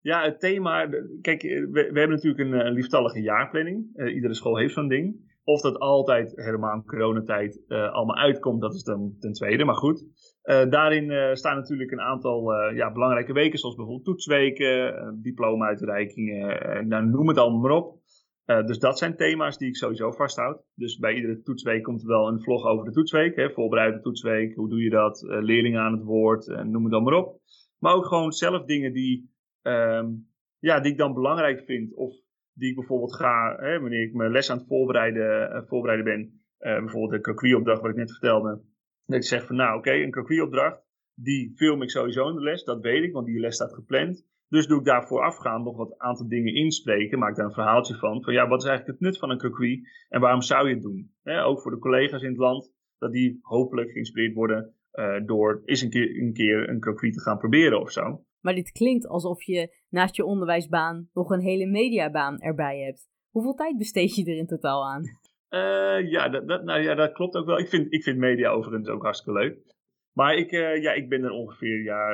Ja, 0.00 0.24
het 0.24 0.40
thema. 0.40 0.88
Kijk, 1.20 1.42
we, 1.42 1.68
we 1.70 1.98
hebben 1.98 2.08
natuurlijk 2.08 2.40
een, 2.40 2.66
een 2.66 2.72
lieftallige 2.72 3.20
jaarplanning. 3.20 3.90
Uh, 3.94 4.14
iedere 4.14 4.34
school 4.34 4.56
heeft 4.56 4.74
zo'n 4.74 4.88
ding. 4.88 5.28
Of 5.44 5.60
dat 5.60 5.78
altijd 5.78 6.32
helemaal 6.36 6.74
in 6.74 6.84
coronatijd 6.84 7.64
uh, 7.68 7.92
allemaal 7.92 8.16
uitkomt, 8.16 8.60
dat 8.60 8.74
is 8.74 8.82
dan 8.82 9.16
ten 9.18 9.32
tweede. 9.32 9.64
Maar 9.64 9.74
goed, 9.74 10.04
uh, 10.44 10.70
daarin 10.70 11.36
staan 11.36 11.56
natuurlijk 11.56 11.90
een 11.90 12.00
aantal 12.00 12.52
ja, 12.74 12.92
belangrijke 12.92 13.32
weken, 13.32 13.58
zoals 13.58 13.74
bijvoorbeeld 13.74 14.06
toetsweken, 14.06 15.18
diploma-uitreikingen, 15.22 16.88
nou, 16.88 17.06
noem 17.06 17.28
het 17.28 17.38
allemaal 17.38 17.60
maar 17.60 17.70
op. 17.70 17.99
dus 18.44 18.78
dat 18.78 18.98
zijn 18.98 19.16
thema's 19.16 19.58
die 19.58 19.68
ik 19.68 19.76
sowieso 19.76 20.10
vasthoud. 20.10 20.62
Dus 20.74 20.98
bij 20.98 21.14
iedere 21.14 21.42
toetsweek 21.42 21.82
komt 21.82 22.02
er 22.02 22.08
wel 22.08 22.28
een 22.28 22.42
vlog 22.42 22.64
over 22.64 22.84
de 22.84 22.90
toetsweek. 22.90 23.36
Hè, 23.36 23.50
voorbereide 23.50 24.00
toetsweek, 24.00 24.54
hoe 24.54 24.68
doe 24.68 24.82
je 24.82 24.90
dat? 24.90 25.22
leerlingen 25.26 25.80
aan 25.80 25.92
het 25.92 26.02
woord, 26.02 26.46
noem 26.46 26.82
het 26.82 26.92
dan 26.92 27.02
maar 27.02 27.14
op. 27.14 27.40
Maar 27.78 27.94
ook 27.94 28.06
gewoon 28.06 28.32
zelf 28.32 28.64
dingen 28.64 28.92
die, 28.92 29.30
um, 29.62 30.28
ja, 30.58 30.80
die 30.80 30.92
ik 30.92 30.98
dan 30.98 31.14
belangrijk 31.14 31.64
vind. 31.64 31.94
Of 31.94 32.14
die 32.52 32.70
ik 32.70 32.76
bijvoorbeeld 32.76 33.16
ga, 33.16 33.56
hè, 33.58 33.80
wanneer 33.80 34.02
ik 34.02 34.14
mijn 34.14 34.30
les 34.30 34.50
aan 34.50 34.58
het 34.58 34.66
voorbereiden, 34.66 35.56
uh, 35.56 35.62
voorbereiden 35.68 36.04
ben, 36.04 36.20
uh, 36.20 36.78
bijvoorbeeld 36.78 37.12
de 37.12 37.20
croquis-opdracht 37.20 37.80
wat 37.80 37.90
ik 37.90 37.96
net 37.96 38.10
vertelde, 38.10 38.62
dat 39.06 39.16
ik 39.16 39.24
zeg 39.24 39.46
van 39.46 39.56
nou 39.56 39.78
oké, 39.78 39.92
een 39.92 40.10
croquis-opdracht, 40.10 40.82
die 41.14 41.52
film 41.56 41.82
ik 41.82 41.90
sowieso 41.90 42.28
in 42.28 42.34
de 42.34 42.42
les, 42.42 42.64
dat 42.64 42.80
weet 42.80 43.04
ik, 43.04 43.12
want 43.12 43.26
die 43.26 43.40
les 43.40 43.54
staat 43.54 43.74
gepland. 43.74 44.26
Dus 44.50 44.66
doe 44.66 44.78
ik 44.78 44.84
daar 44.84 45.06
voorafgaand 45.06 45.64
nog 45.64 45.76
wat 45.76 45.98
aantal 45.98 46.28
dingen 46.28 46.54
inspreken, 46.54 47.18
maak 47.18 47.36
daar 47.36 47.46
een 47.46 47.52
verhaaltje 47.52 47.94
van, 47.94 48.22
van 48.22 48.32
ja, 48.32 48.48
wat 48.48 48.62
is 48.62 48.68
eigenlijk 48.68 48.98
het 48.98 49.08
nut 49.08 49.18
van 49.18 49.30
een 49.30 49.38
croquis 49.38 50.06
en 50.08 50.20
waarom 50.20 50.42
zou 50.42 50.68
je 50.68 50.74
het 50.74 50.82
doen? 50.82 51.10
Ook 51.44 51.60
voor 51.60 51.70
de 51.70 51.78
collega's 51.78 52.22
in 52.22 52.28
het 52.28 52.38
land, 52.38 52.72
dat 52.98 53.12
die 53.12 53.38
hopelijk 53.42 53.90
geïnspireerd 53.90 54.34
worden 54.34 54.74
uh, 54.92 55.26
door 55.26 55.62
eens 55.64 55.80
een 55.80 55.90
keer, 55.90 56.22
een 56.22 56.32
keer 56.32 56.68
een 56.68 56.80
te 56.80 57.20
gaan 57.20 57.38
proberen 57.38 57.80
of 57.80 57.90
zo. 57.90 58.24
Maar 58.40 58.54
dit 58.54 58.72
klinkt 58.72 59.06
alsof 59.06 59.42
je 59.42 59.76
naast 59.88 60.16
je 60.16 60.24
onderwijsbaan 60.24 61.08
nog 61.12 61.30
een 61.30 61.40
hele 61.40 61.66
mediabaan 61.66 62.38
erbij 62.38 62.78
hebt. 62.78 63.08
Hoeveel 63.30 63.54
tijd 63.54 63.78
besteed 63.78 64.14
je 64.14 64.24
er 64.24 64.36
in 64.36 64.46
totaal 64.46 64.88
aan? 64.88 65.02
Uh, 65.50 66.10
ja, 66.10 66.28
dat, 66.28 66.48
dat, 66.48 66.64
nou 66.64 66.80
ja, 66.80 66.94
dat 66.94 67.12
klopt 67.12 67.34
ook 67.34 67.46
wel. 67.46 67.58
Ik 67.58 67.68
vind, 67.68 67.92
ik 67.92 68.02
vind 68.02 68.18
media 68.18 68.50
overigens 68.50 68.88
ook 68.88 69.02
hartstikke 69.02 69.40
leuk. 69.40 69.78
Maar 70.12 70.34
ik, 70.34 70.52
uh, 70.52 70.82
ja, 70.82 70.92
ik 70.92 71.08
ben 71.08 71.22
er 71.22 71.30
ongeveer, 71.30 71.82
ja, 71.82 72.08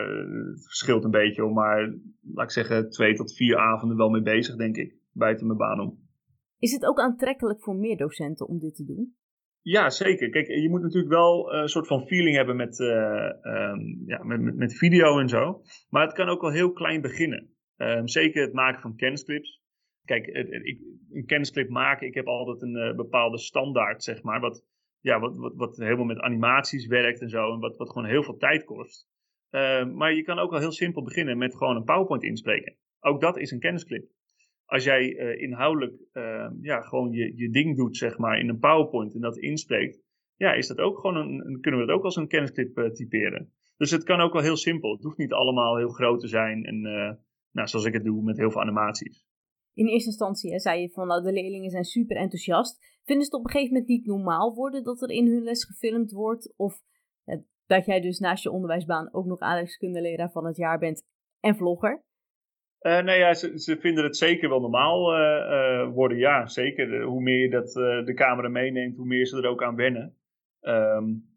het 0.50 0.64
verschilt 0.64 1.04
een 1.04 1.10
beetje, 1.10 1.50
maar 1.52 1.98
laat 2.34 2.44
ik 2.44 2.50
zeggen 2.50 2.90
twee 2.90 3.14
tot 3.14 3.36
vier 3.36 3.56
avonden 3.56 3.96
wel 3.96 4.10
mee 4.10 4.22
bezig, 4.22 4.56
denk 4.56 4.76
ik, 4.76 4.94
buiten 5.12 5.46
mijn 5.46 5.58
baan 5.58 5.80
om. 5.80 6.04
Is 6.58 6.72
het 6.72 6.84
ook 6.84 6.98
aantrekkelijk 6.98 7.62
voor 7.62 7.76
meer 7.76 7.96
docenten 7.96 8.48
om 8.48 8.58
dit 8.58 8.74
te 8.74 8.84
doen? 8.84 9.14
Ja, 9.60 9.90
zeker. 9.90 10.30
Kijk, 10.30 10.46
je 10.46 10.68
moet 10.68 10.82
natuurlijk 10.82 11.12
wel 11.12 11.52
een 11.52 11.68
soort 11.68 11.86
van 11.86 12.06
feeling 12.06 12.36
hebben 12.36 12.56
met, 12.56 12.78
uh, 12.78 12.88
um, 13.42 14.02
ja, 14.06 14.24
met, 14.24 14.40
met, 14.40 14.56
met, 14.56 14.78
video 14.78 15.18
en 15.18 15.28
zo. 15.28 15.62
Maar 15.88 16.02
het 16.02 16.12
kan 16.12 16.28
ook 16.28 16.40
wel 16.40 16.50
heel 16.50 16.72
klein 16.72 17.00
beginnen. 17.00 17.50
Um, 17.76 18.08
zeker 18.08 18.42
het 18.42 18.52
maken 18.52 18.80
van 18.80 18.96
kennisclips. 18.96 19.62
Kijk, 20.04 20.26
ik, 20.26 20.80
een 21.12 21.26
kennisclip 21.26 21.68
maken, 21.68 22.06
ik 22.06 22.14
heb 22.14 22.26
altijd 22.26 22.62
een 22.62 22.96
bepaalde 22.96 23.38
standaard, 23.38 24.02
zeg 24.02 24.22
maar. 24.22 24.40
Wat, 24.40 24.64
ja, 25.06 25.20
wat, 25.20 25.36
wat, 25.36 25.54
wat 25.56 25.76
helemaal 25.76 26.04
met 26.04 26.18
animaties 26.18 26.86
werkt 26.86 27.20
en 27.20 27.28
zo. 27.28 27.52
En 27.52 27.60
wat, 27.60 27.76
wat 27.76 27.90
gewoon 27.90 28.08
heel 28.08 28.22
veel 28.22 28.36
tijd 28.36 28.64
kost. 28.64 29.08
Uh, 29.50 29.86
maar 29.86 30.14
je 30.14 30.22
kan 30.22 30.38
ook 30.38 30.52
al 30.52 30.58
heel 30.58 30.72
simpel 30.72 31.02
beginnen 31.02 31.38
met 31.38 31.56
gewoon 31.56 31.76
een 31.76 31.84
PowerPoint 31.84 32.22
inspreken. 32.22 32.76
Ook 33.00 33.20
dat 33.20 33.38
is 33.38 33.50
een 33.50 33.58
kennisclip 33.58 34.08
als 34.66 34.84
jij 34.84 35.14
uh, 35.14 35.42
inhoudelijk 35.42 35.94
uh, 36.12 36.48
ja, 36.60 36.80
gewoon 36.80 37.12
je, 37.12 37.32
je 37.36 37.50
ding 37.50 37.76
doet, 37.76 37.96
zeg 37.96 38.18
maar, 38.18 38.38
in 38.38 38.48
een 38.48 38.58
PowerPoint 38.58 39.14
en 39.14 39.20
dat 39.20 39.38
inspreekt, 39.38 40.02
ja, 40.36 40.52
is 40.52 40.66
dat 40.66 40.78
ook 40.78 40.98
gewoon 40.98 41.16
een, 41.16 41.60
kunnen 41.60 41.80
we 41.80 41.86
dat 41.86 41.96
ook 41.96 42.04
als 42.04 42.16
een 42.16 42.28
kennisclip 42.28 42.94
typeren. 42.94 43.52
Dus 43.76 43.90
het 43.90 44.04
kan 44.04 44.20
ook 44.20 44.32
wel 44.32 44.42
heel 44.42 44.56
simpel. 44.56 44.92
Het 44.92 45.02
hoeft 45.02 45.18
niet 45.18 45.32
allemaal 45.32 45.76
heel 45.76 45.88
groot 45.88 46.20
te 46.20 46.28
zijn 46.28 46.64
en, 46.64 46.80
nou, 47.50 47.68
zoals 47.68 47.84
ik 47.84 47.92
het 47.92 48.04
doe, 48.04 48.22
met 48.22 48.36
heel 48.36 48.50
veel 48.50 48.60
animaties. 48.60 49.25
In 49.76 49.86
eerste 49.86 50.08
instantie 50.08 50.58
zei 50.58 50.80
je 50.80 50.90
van 50.90 51.06
nou, 51.06 51.22
de 51.22 51.32
leerlingen 51.32 51.70
zijn 51.70 51.84
super 51.84 52.16
enthousiast. 52.16 53.00
Vinden 53.04 53.24
ze 53.24 53.30
het 53.30 53.40
op 53.40 53.46
een 53.46 53.52
gegeven 53.52 53.72
moment 53.72 53.90
niet 53.90 54.06
normaal 54.06 54.54
worden 54.54 54.84
dat 54.84 55.02
er 55.02 55.10
in 55.10 55.26
hun 55.26 55.42
les 55.42 55.64
gefilmd 55.64 56.12
wordt? 56.12 56.54
Of 56.56 56.82
dat 57.66 57.86
jij 57.86 58.00
dus 58.00 58.18
naast 58.18 58.42
je 58.42 58.50
onderwijsbaan 58.50 59.08
ook 59.12 59.26
nog 59.26 59.40
aardrijkskundeleraar 59.40 60.30
van 60.30 60.46
het 60.46 60.56
jaar 60.56 60.78
bent 60.78 61.06
en 61.40 61.56
vlogger? 61.56 62.04
Uh, 62.80 63.02
nou 63.02 63.18
ja, 63.18 63.34
ze, 63.34 63.58
ze, 63.58 63.76
vinden 63.78 64.04
het 64.04 64.16
zeker 64.16 64.48
wel 64.48 64.60
normaal 64.60 65.14
uh, 65.14 65.50
uh, 65.50 65.94
worden. 65.94 66.18
Ja, 66.18 66.46
zeker. 66.46 67.02
hoe 67.02 67.22
meer 67.22 67.40
je 67.40 67.50
dat, 67.50 67.72
de 68.06 68.12
camera 68.14 68.48
meeneemt, 68.48 68.96
hoe 68.96 69.06
meer 69.06 69.26
ze 69.26 69.36
er 69.36 69.48
ook 69.48 69.62
aan 69.62 69.76
wennen. 69.76 70.16
Um, 70.60 71.35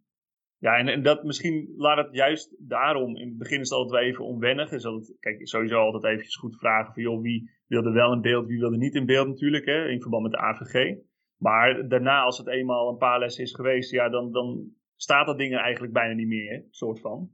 ja, 0.59 0.77
en, 0.77 1.03
dat 1.03 1.23
misschien 1.23 1.73
laat 1.77 1.97
het 1.97 2.15
juist 2.15 2.55
daarom. 2.59 3.15
In 3.15 3.27
het 3.27 3.37
begin 3.37 3.59
is 3.59 3.69
het 3.69 3.77
altijd 3.77 4.01
wel 4.01 4.09
even 4.09 4.25
onwennig. 4.25 4.71
Is 4.71 4.85
altijd, 4.85 5.17
kijk, 5.19 5.47
sowieso 5.47 5.79
altijd 5.79 6.03
eventjes 6.03 6.35
goed 6.35 6.57
vragen 6.57 6.93
van 6.93 7.03
joh, 7.03 7.21
wie 7.21 7.51
wilde 7.67 7.91
wel 7.91 8.13
in 8.13 8.21
beeld, 8.21 8.47
wie 8.47 8.59
wilde 8.59 8.77
niet 8.77 8.95
in 8.95 9.05
beeld 9.05 9.27
natuurlijk, 9.27 9.65
hè, 9.65 9.87
in 9.87 10.01
verband 10.01 10.23
met 10.23 10.31
de 10.31 10.37
AVG. 10.37 10.97
Maar 11.37 11.87
daarna, 11.87 12.21
als 12.21 12.37
het 12.37 12.47
eenmaal 12.47 12.89
een 12.89 12.97
paar 12.97 13.19
lessen 13.19 13.43
is 13.43 13.55
geweest, 13.55 13.91
ja, 13.91 14.09
dan, 14.09 14.31
dan 14.31 14.73
staat 14.95 15.25
dat 15.25 15.37
ding 15.37 15.53
er 15.53 15.59
eigenlijk 15.59 15.93
bijna 15.93 16.13
niet 16.13 16.27
meer, 16.27 16.65
soort 16.69 16.99
van. 16.99 17.31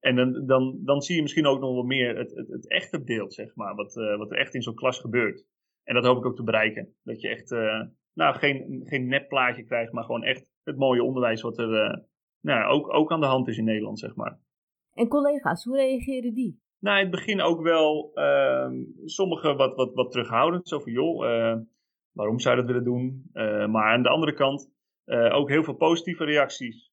En 0.00 0.16
dan, 0.16 0.46
dan, 0.46 0.80
dan 0.84 1.02
zie 1.02 1.16
je 1.16 1.22
misschien 1.22 1.46
ook 1.46 1.60
nog 1.60 1.74
wel 1.74 1.82
meer 1.82 2.16
het, 2.16 2.34
het, 2.34 2.48
het 2.48 2.68
echte 2.68 3.04
beeld, 3.04 3.34
zeg 3.34 3.54
maar, 3.54 3.74
wat, 3.74 3.96
uh, 3.96 4.16
wat 4.16 4.30
er 4.30 4.38
echt 4.38 4.54
in 4.54 4.62
zo'n 4.62 4.74
klas 4.74 4.98
gebeurt. 4.98 5.46
En 5.84 5.94
dat 5.94 6.04
hoop 6.04 6.16
ik 6.16 6.26
ook 6.26 6.36
te 6.36 6.42
bereiken. 6.42 6.94
Dat 7.02 7.20
je 7.20 7.28
echt, 7.28 7.50
uh, 7.50 7.82
nou, 8.12 8.34
geen, 8.34 8.80
geen 8.84 9.06
nep 9.06 9.28
plaatje 9.28 9.64
krijgt, 9.64 9.92
maar 9.92 10.04
gewoon 10.04 10.24
echt 10.24 10.52
het 10.62 10.76
mooie 10.76 11.02
onderwijs 11.02 11.42
wat 11.42 11.58
er 11.58 11.70
uh, 11.70 12.04
nou, 12.40 12.72
ook, 12.72 12.94
ook 12.94 13.12
aan 13.12 13.20
de 13.20 13.26
hand 13.26 13.48
is 13.48 13.58
in 13.58 13.64
Nederland, 13.64 13.98
zeg 13.98 14.14
maar. 14.14 14.38
En 14.92 15.08
collega's, 15.08 15.64
hoe 15.64 15.76
reageren 15.76 16.34
die? 16.34 16.60
Nou, 16.78 16.96
in 16.96 17.02
het 17.02 17.14
begin 17.14 17.40
ook 17.40 17.62
wel, 17.62 18.10
uh, 18.14 18.70
sommigen 19.04 19.56
wat, 19.56 19.76
wat, 19.76 19.94
wat 19.94 20.10
terughoudend. 20.10 20.68
Zo 20.68 20.78
van, 20.78 20.92
joh, 20.92 21.18
waarom 22.12 22.38
zou 22.38 22.54
je 22.54 22.60
dat 22.60 22.70
willen 22.70 22.84
doen? 22.84 23.30
maar 23.70 23.92
aan 23.92 24.02
de 24.02 24.08
andere 24.08 24.34
kant 24.34 24.70
ook 25.30 25.48
heel 25.48 25.64
veel 25.64 25.76
positieve 25.76 26.24
reacties. 26.24 26.88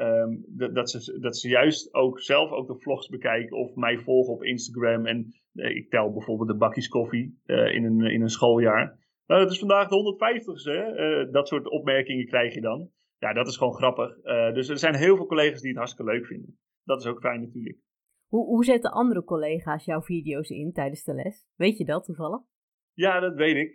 Um, 0.00 0.44
dat, 0.48 0.90
ze, 0.90 1.18
dat 1.20 1.36
ze 1.36 1.48
juist 1.48 1.94
ook 1.94 2.20
zelf 2.20 2.50
ook 2.50 2.66
de 2.66 2.78
vlogs 2.78 3.08
bekijken 3.08 3.56
of 3.56 3.74
mij 3.74 3.98
volgen 3.98 4.32
op 4.32 4.44
Instagram. 4.44 5.06
En 5.06 5.34
uh, 5.54 5.76
ik 5.76 5.90
tel 5.90 6.12
bijvoorbeeld 6.12 6.48
de 6.48 6.56
bakjes 6.56 6.88
koffie 6.88 7.40
uh, 7.46 7.74
in, 7.74 7.84
een, 7.84 8.00
in 8.00 8.22
een 8.22 8.28
schooljaar. 8.28 8.98
Nou, 9.26 9.42
dat 9.42 9.50
is 9.50 9.58
vandaag 9.58 9.88
de 9.88 10.16
150ste. 10.16 10.98
Uh, 10.98 11.32
dat 11.32 11.48
soort 11.48 11.70
opmerkingen 11.70 12.26
krijg 12.26 12.54
je 12.54 12.60
dan. 12.60 12.90
Ja, 13.20 13.32
dat 13.32 13.46
is 13.46 13.56
gewoon 13.56 13.74
grappig. 13.74 14.22
dus 14.54 14.68
er 14.68 14.78
zijn 14.78 14.94
heel 14.94 15.16
veel 15.16 15.26
collega's 15.26 15.60
die 15.60 15.68
het 15.68 15.78
hartstikke 15.78 16.12
leuk 16.12 16.26
vinden. 16.26 16.58
Dat 16.84 17.00
is 17.00 17.06
ook 17.06 17.20
fijn 17.20 17.40
natuurlijk. 17.40 17.78
Hoe, 18.28 18.46
hoe 18.46 18.64
zetten 18.64 18.90
andere 18.90 19.24
collega's 19.24 19.84
jouw 19.84 20.02
video's 20.02 20.48
in 20.48 20.72
tijdens 20.72 21.04
de 21.04 21.14
les? 21.14 21.46
Weet 21.56 21.78
je 21.78 21.84
dat 21.84 22.04
toevallig? 22.04 22.40
Ja, 22.92 23.20
dat 23.20 23.34
weet 23.34 23.56
ik. 23.56 23.74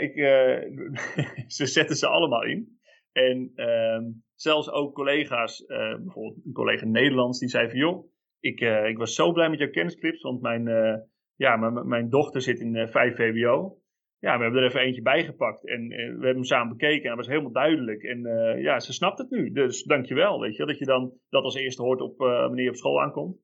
ik 0.00 0.14
ze 1.56 1.66
zetten 1.66 1.96
ze 1.96 2.06
allemaal 2.06 2.44
in. 2.44 2.78
En 3.12 3.52
ehm, 3.54 4.04
zelfs 4.34 4.70
ook 4.70 4.94
collega's, 4.94 5.64
bijvoorbeeld 5.66 6.44
een 6.44 6.52
collega 6.52 6.86
Nederlands, 6.86 7.38
die 7.38 7.48
zei 7.48 7.68
van 7.68 7.78
joh, 7.78 8.12
ik, 8.40 8.60
ik 8.60 8.98
was 8.98 9.14
zo 9.14 9.32
blij 9.32 9.50
met 9.50 9.58
jouw 9.58 9.70
kennisclips, 9.70 10.22
want 10.22 10.40
mijn, 10.40 10.64
ja, 11.34 11.56
mijn 11.84 12.08
dochter 12.08 12.40
zit 12.42 12.60
in 12.60 12.88
5 12.88 13.16
VWO. 13.16 13.78
Ja, 14.24 14.36
we 14.36 14.42
hebben 14.42 14.62
er 14.62 14.68
even 14.68 14.80
eentje 14.80 15.02
bijgepakt 15.02 15.66
en 15.66 15.88
we 15.88 16.04
hebben 16.04 16.34
hem 16.34 16.44
samen 16.44 16.76
bekeken 16.76 17.02
en 17.02 17.08
dat 17.08 17.16
was 17.16 17.28
helemaal 17.28 17.52
duidelijk. 17.52 18.02
En 18.02 18.20
ja, 18.60 18.80
ze 18.80 18.92
snapt 18.92 19.18
het 19.18 19.30
nu, 19.30 19.52
dus 19.52 19.82
dankjewel, 19.82 20.40
weet 20.40 20.56
je, 20.56 20.66
dat 20.66 20.78
je 20.78 20.84
dan 20.84 21.12
dat 21.28 21.44
als 21.44 21.54
eerste 21.54 21.82
hoort 21.82 22.00
op 22.00 22.18
wanneer 22.18 22.64
je 22.64 22.70
op 22.70 22.76
school 22.76 23.02
aankomt. 23.02 23.36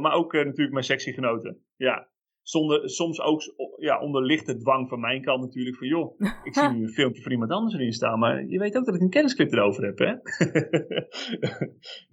maar 0.00 0.12
ook 0.12 0.32
natuurlijk 0.32 0.72
mijn 0.72 0.84
sectiegenoten. 0.84 1.64
Ja, 1.76 2.08
zonder, 2.44 2.90
soms 2.90 3.20
ook 3.20 3.42
ja, 3.76 4.00
onder 4.00 4.22
lichte 4.22 4.56
dwang 4.56 4.88
van 4.88 5.00
mijn 5.00 5.22
kant 5.22 5.40
natuurlijk. 5.40 5.76
Van 5.76 5.88
joh, 5.88 6.20
ik 6.44 6.54
zie 6.54 6.68
nu 6.68 6.82
een 6.82 6.88
filmpje 6.88 7.22
van 7.22 7.32
iemand 7.32 7.50
anders 7.50 7.74
erin 7.74 7.92
staan. 7.92 8.18
Maar 8.18 8.44
je 8.44 8.58
weet 8.58 8.76
ook 8.76 8.84
dat 8.84 8.94
ik 8.94 9.00
een 9.00 9.10
kennisclip 9.10 9.52
erover 9.52 9.84
heb, 9.84 9.98
hè? 9.98 10.08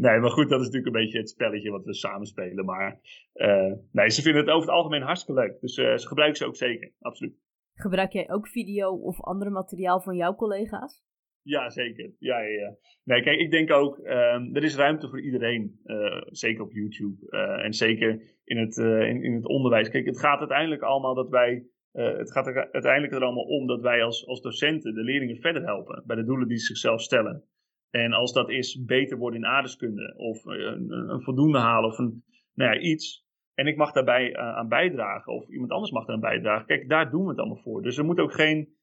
nee, 0.05 0.19
maar 0.19 0.31
goed, 0.31 0.49
dat 0.49 0.59
is 0.59 0.65
natuurlijk 0.65 0.95
een 0.95 1.01
beetje 1.01 1.17
het 1.17 1.29
spelletje 1.29 1.71
wat 1.71 1.85
we 1.85 1.93
samen 1.93 2.27
spelen. 2.27 2.65
Maar 2.65 2.99
uh, 3.33 3.73
nee, 3.91 4.09
ze 4.09 4.21
vinden 4.21 4.41
het 4.41 4.51
over 4.51 4.67
het 4.67 4.77
algemeen 4.77 5.01
hartstikke 5.01 5.41
leuk. 5.41 5.59
Dus 5.59 5.77
uh, 5.77 5.95
ze 5.95 6.07
gebruiken 6.07 6.37
ze 6.37 6.45
ook 6.45 6.55
zeker, 6.55 6.91
absoluut. 6.99 7.39
Gebruik 7.81 8.11
jij 8.11 8.29
ook 8.29 8.47
video 8.47 8.95
of 8.95 9.21
ander 9.21 9.51
materiaal 9.51 10.01
van 10.01 10.15
jouw 10.15 10.35
collega's? 10.35 11.03
Ja, 11.41 11.69
zeker. 11.69 12.11
Ja, 12.19 12.39
ja. 12.39 12.75
Nee, 13.03 13.21
kijk, 13.21 13.39
ik 13.39 13.51
denk 13.51 13.71
ook, 13.71 13.97
um, 13.97 14.55
er 14.55 14.63
is 14.63 14.75
ruimte 14.75 15.09
voor 15.09 15.21
iedereen. 15.21 15.79
Uh, 15.85 16.21
zeker 16.25 16.63
op 16.63 16.71
YouTube. 16.71 17.15
Uh, 17.29 17.65
en 17.65 17.73
zeker 17.73 18.21
in 18.43 18.57
het, 18.57 18.77
in, 18.77 19.23
in, 19.23 19.33
het 19.33 19.45
onderwijs. 19.45 19.89
Kijk, 19.89 20.05
het 20.05 20.19
gaat 20.19 20.39
uiteindelijk 20.39 20.81
allemaal 20.81 21.15
dat 21.15 21.29
wij. 21.29 21.65
het 21.91 22.31
gaat 22.31 22.47
er 22.47 22.71
uiteindelijk 22.71 23.13
er 23.13 23.23
allemaal 23.23 23.43
om 23.43 23.67
dat 23.67 23.81
wij 23.81 24.03
als, 24.03 24.27
als 24.27 24.41
docenten 24.41 24.93
de 24.93 25.03
leerlingen 25.03 25.37
verder 25.37 25.63
helpen. 25.63 26.03
Bij 26.05 26.15
de 26.15 26.25
doelen 26.25 26.47
die 26.47 26.57
ze 26.57 26.65
zichzelf 26.65 27.01
stellen. 27.01 27.43
En 27.89 28.13
als 28.13 28.33
dat 28.33 28.49
is 28.49 28.83
beter 28.83 29.17
worden 29.17 29.39
in 29.39 29.45
aardeskunde. 29.45 30.13
Of 30.17 30.45
een, 30.45 30.91
een 30.91 31.21
voldoende 31.21 31.59
halen. 31.59 31.89
Of 31.89 31.97
een, 31.97 32.23
nou 32.53 32.73
ja, 32.73 32.79
iets. 32.79 33.25
En 33.61 33.67
ik 33.67 33.77
mag 33.77 33.91
daarbij 33.91 34.37
aan 34.37 34.67
bijdragen. 34.67 35.33
Of 35.33 35.47
iemand 35.49 35.71
anders 35.71 35.91
mag 35.91 36.07
aan 36.07 36.19
bijdragen. 36.19 36.65
Kijk, 36.65 36.89
daar 36.89 37.11
doen 37.11 37.23
we 37.23 37.29
het 37.29 37.39
allemaal 37.39 37.61
voor. 37.63 37.81
Dus 37.81 37.97
er 37.97 38.05
moet 38.05 38.19
ook 38.19 38.33
geen 38.33 38.75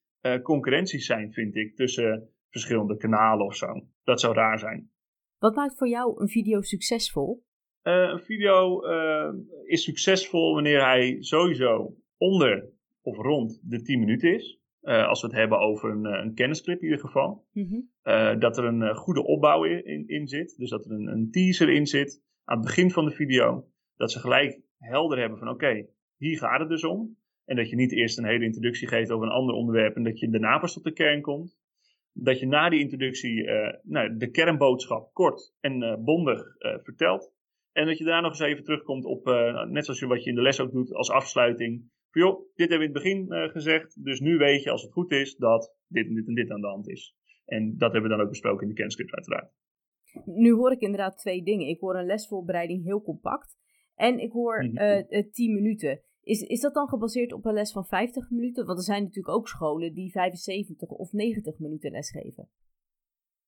concurrentie 0.43 1.01
zijn, 1.01 1.33
vind 1.33 1.57
ik. 1.57 1.77
Tussen 1.77 2.29
verschillende 2.51 2.97
kanalen 2.97 3.47
of 3.47 3.57
zo. 3.57 3.87
Dat 4.05 4.21
zou 4.21 4.35
raar 4.35 4.59
zijn. 4.59 4.91
Wat 5.39 5.55
maakt 5.55 5.79
voor 5.79 5.89
jou 5.89 6.21
een 6.21 6.29
video 6.29 6.61
succesvol? 6.61 7.45
Uh, 7.83 7.95
een 7.95 8.21
video 8.21 8.87
uh, 8.87 9.33
is 9.65 9.83
succesvol 9.83 10.55
wanneer 10.55 10.85
hij 10.85 11.17
sowieso 11.21 11.97
onder 12.17 12.71
of 13.03 13.17
rond 13.17 13.61
de 13.63 13.83
10 13.83 13.99
minuten 13.99 14.35
is. 14.35 14.61
Uh, 14.83 15.09
als 15.09 15.21
we 15.21 15.27
het 15.27 15.37
hebben 15.37 15.59
over 15.59 15.91
een, 15.91 16.05
een 16.05 16.35
kennisclip 16.35 16.79
in 16.79 16.85
ieder 16.85 17.01
geval. 17.01 17.47
Mm 17.53 17.69
-hmm. 17.69 18.41
dat 18.41 18.59
er 18.59 18.65
een 18.65 18.95
goede 18.95 19.25
opbouw 19.25 19.65
in, 19.65 20.09
in, 20.09 20.29
zit. 20.29 20.57
Dus 20.57 20.71
dat 20.71 20.85
er 20.85 20.91
een, 20.91 21.07
een, 21.07 21.31
teaser 21.31 21.71
in 21.71 21.87
zit 21.87 22.23
aan 22.45 22.57
het 22.57 22.67
begin 22.67 22.91
van 22.91 23.05
de 23.05 23.11
video. 23.11 23.69
Dat 23.97 24.13
ze 24.13 24.19
gelijk 24.19 24.61
helder 24.79 25.19
hebben 25.19 25.39
van 25.39 25.49
oké, 25.49 25.87
hier 26.17 26.39
gaat 26.39 26.61
het 26.61 26.69
dus 26.69 26.85
om. 26.85 27.17
En 27.45 27.57
dat 27.57 27.71
je 27.71 27.77
niet 27.77 27.93
eerst 27.93 28.19
een 28.19 28.27
hele 28.27 28.45
introductie 28.45 28.89
geeft 28.89 29.11
over 29.11 29.27
een 29.27 29.33
ander 29.33 29.55
onderwerp 29.55 29.97
en 29.97 30.03
dat 30.03 30.19
je 30.19 30.31
daarna 30.31 30.59
pas 30.59 30.73
tot 30.73 30.85
de 30.85 30.93
kern 30.93 31.21
komt 31.21 31.59
dat 32.21 32.39
je 32.39 32.47
na 32.47 32.69
die 32.69 32.81
introductie 32.81 33.45
uh, 33.45 33.73
nou, 33.83 34.17
de 34.17 34.31
kernboodschap 34.31 35.13
kort 35.13 35.55
en 35.61 35.83
uh, 35.83 35.97
bondig 35.99 36.39
uh, 36.39 36.79
vertelt. 36.83 37.33
En 37.73 37.87
dat 37.87 37.99
je 37.99 38.05
daar 38.05 38.23
nog 38.23 38.31
eens 38.31 38.41
even 38.41 38.65
terugkomt 38.65 39.05
op, 39.05 39.25
net 39.69 39.85
zoals 39.85 40.01
je 40.01 40.07
wat 40.07 40.25
je 40.25 40.31
in 40.31 40.37
de 40.37 40.43
les 40.43 40.61
ook 40.61 40.73
doet, 40.73 40.93
als 40.93 41.11
afsluiting. 41.11 41.91
Van 42.11 42.23
joh, 42.23 42.39
dit 42.55 42.69
hebben 42.69 42.79
we 42.79 42.85
in 42.85 42.95
het 42.95 43.29
begin 43.29 43.51
gezegd, 43.51 44.05
dus 44.05 44.21
nu 44.21 44.37
weet 44.37 44.63
je 44.63 44.71
als 44.71 44.83
het 44.83 44.93
goed 44.93 45.13
is 45.13 45.37
dat 45.37 45.75
dit 45.87 46.07
en 46.07 46.15
dit 46.15 46.27
en 46.27 46.35
dit 46.35 46.51
aan 46.51 46.61
de 46.61 46.67
hand 46.67 46.89
is. 46.89 47.17
En 47.45 47.75
dat 47.77 47.93
hebben 47.93 48.11
we 48.11 48.17
dan 48.17 48.25
ook 48.25 48.31
besproken 48.31 48.63
in 48.63 48.69
de 48.69 48.75
kenniscript 48.75 49.15
uiteraard. 49.15 49.53
Nu 50.25 50.53
hoor 50.53 50.73
ik 50.73 50.81
inderdaad 50.81 51.19
twee 51.19 51.43
dingen. 51.43 51.69
Ik 51.69 51.81
hoor 51.81 51.97
een 51.97 52.07
lesvoorbereiding 52.07 52.85
heel 52.85 53.03
compact. 53.03 53.59
En 53.99 54.19
ik 54.19 54.33
hoor 54.33 54.65
mm 54.65 54.77
10 55.33 55.55
minuten. 55.55 56.01
Is, 56.23 56.41
is 56.41 56.61
dat 56.61 56.75
dan 56.75 56.89
gebaseerd 56.89 57.33
op 57.33 57.45
een 57.45 57.53
les 57.53 57.73
van 57.73 57.87
50 57.87 58.31
minuten? 58.31 58.67
Want 58.67 58.79
er 58.79 58.85
zijn 58.85 59.03
natuurlijk 59.03 59.37
ook 59.37 59.49
scholen 59.49 59.95
die 59.95 60.11
75 60.11 60.89
of 60.89 61.13
90 61.13 61.59
minuten 61.59 61.91
lesgeven. 61.91 62.49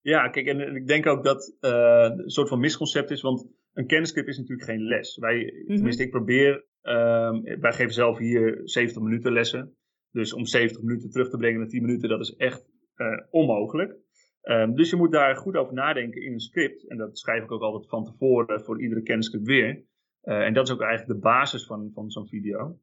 Ja, 0.01 0.29
kijk, 0.29 0.47
en 0.47 0.77
ik 0.77 0.87
denk 0.87 1.07
ook 1.07 1.25
dat 1.25 1.57
uh, 1.61 1.71
een 2.17 2.31
soort 2.31 2.49
van 2.49 2.61
misconcept 2.61 3.11
is, 3.11 3.21
want 3.21 3.49
een 3.73 3.87
kennisclip 3.87 4.27
is 4.27 4.39
natuurlijk 4.39 4.69
geen 4.69 4.83
les. 4.83 5.17
Wij, 5.17 5.37
mhm. 5.37 5.75
tenminste, 5.75 6.03
ik 6.03 6.11
probeer, 6.11 6.65
uh, 6.83 7.31
wij 7.61 7.73
geven 7.73 7.93
zelf 7.93 8.19
hier 8.19 8.61
70 8.65 9.03
minuten 9.03 9.33
lessen. 9.33 9.77
Dus 10.11 10.33
om 10.33 10.47
70 10.47 10.83
minuten 10.83 11.11
terug 11.11 11.31
te 11.31 11.37
brengen 11.37 11.61
naar 11.61 11.69
10 11.69 11.83
minuten, 11.83 12.09
dat 12.09 12.21
is 12.21 12.35
echt 12.35 12.71
uh, 12.97 13.07
onmogelijk. 13.31 13.97
Um, 14.43 14.75
dus 14.75 14.91
je 14.91 14.97
moet 14.97 15.13
daar 15.13 15.37
goed 15.37 15.57
over 15.57 15.75
nadenken 15.75 16.23
in 16.23 16.33
een 16.33 16.41
script. 16.41 16.89
En 16.89 16.97
dat 16.97 17.19
schrijf 17.19 17.43
ik 17.43 17.53
ook 17.53 17.63
altijd 17.63 17.89
van 17.89 18.05
tevoren 18.05 18.61
voor 18.61 18.83
iedere 18.83 19.03
kennisclip 19.03 19.45
weer. 19.45 19.85
Uh, 20.25 20.45
en 20.45 20.55
dat 20.55 20.67
is 20.67 20.73
ook 20.75 20.81
eigenlijk 20.81 21.13
de 21.13 21.27
basis 21.29 21.67
van, 21.67 21.91
van 21.95 22.11
zo'n 22.11 22.29
video. 22.29 22.79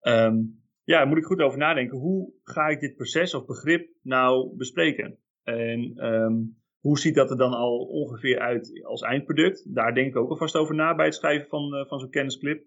Um, 0.00 0.60
ja, 0.84 0.98
daar 0.98 1.06
moet 1.06 1.18
ik 1.18 1.24
goed 1.24 1.40
over 1.40 1.58
nadenken. 1.58 1.98
Hoe 1.98 2.32
ga 2.42 2.66
ik 2.66 2.80
dit 2.80 2.96
proces 2.96 3.34
of 3.34 3.46
begrip 3.46 3.90
nou 4.02 4.56
bespreken? 4.56 5.18
En 5.42 6.06
um, 6.06 6.60
hoe 6.80 6.98
ziet 6.98 7.14
dat 7.14 7.30
er 7.30 7.36
dan 7.36 7.52
al 7.52 7.78
ongeveer 7.78 8.38
uit 8.38 8.84
als 8.84 9.02
eindproduct? 9.02 9.74
Daar 9.74 9.94
denk 9.94 10.08
ik 10.08 10.16
ook 10.16 10.30
alvast 10.30 10.56
over 10.56 10.74
na 10.74 10.94
bij 10.94 11.04
het 11.04 11.14
schrijven 11.14 11.48
van, 11.48 11.74
uh, 11.74 11.86
van 11.86 11.98
zo'n 11.98 12.10
kennisclip. 12.10 12.64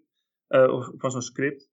Uh, 0.48 0.72
of 0.72 0.90
van 0.96 1.10
zo'n 1.10 1.20
script. 1.20 1.70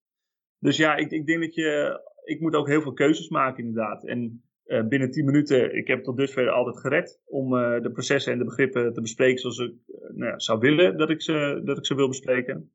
Dus 0.60 0.78
ja, 0.78 0.96
ik, 0.96 1.12
ik 1.12 1.26
denk 1.26 1.42
dat 1.42 1.56
je. 1.56 2.02
Ik 2.24 2.39
moet 2.39 2.56
ook 2.56 2.68
heel 2.68 2.82
veel 2.82 2.94
keuzes 2.94 3.30
maken, 3.30 3.63
inderdaad. 3.63 4.06
En 4.06 4.44
uh, 4.65 4.88
binnen 4.88 5.12
10 5.12 5.26
minuten, 5.26 5.76
ik 5.76 5.88
heb 5.88 6.04
tot 6.04 6.17
dusver 6.17 6.49
altijd 6.49 6.80
gered 6.80 7.21
om 7.26 7.54
uh, 7.54 7.82
de 7.82 7.91
processen 7.91 8.32
en 8.32 8.38
de 8.38 8.43
begrippen 8.43 8.93
te 8.93 9.02
bespreken 9.02 9.39
zoals 9.39 9.58
ik 9.58 9.73
uh, 9.88 9.95
nou 10.15 10.32
ja, 10.32 10.39
zou 10.39 10.60
willen 10.60 10.97
dat 10.97 11.10
ik 11.10 11.21
ze, 11.21 11.62
dat 11.63 11.78
ik 11.78 11.86
ze 11.86 11.95
wil 11.95 12.08
bespreken. 12.08 12.71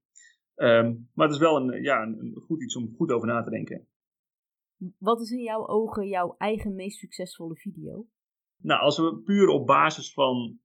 Um, 0.57 1.09
maar 1.15 1.27
het 1.27 1.35
is 1.35 1.43
wel 1.43 1.57
een, 1.57 1.83
ja, 1.83 2.03
een, 2.03 2.43
goed 2.47 2.63
iets 2.63 2.77
om 2.77 2.95
goed 2.97 3.11
over 3.11 3.29
na 3.29 3.43
te 3.43 3.51
denken. 3.51 3.87
Wat 4.99 5.21
is 5.21 5.31
in 5.31 5.43
jouw 5.43 5.67
ogen 5.67 6.09
jouw 6.09 6.35
eigen 6.39 6.75
meest 6.75 6.99
succesvolle 6.99 7.57
video? 7.57 8.07
Nou, 8.63 8.81
als 8.81 8.99
we 8.99 9.21
puur 9.25 9.49
op 9.49 9.67
basis 9.67 10.13
van 10.13 10.59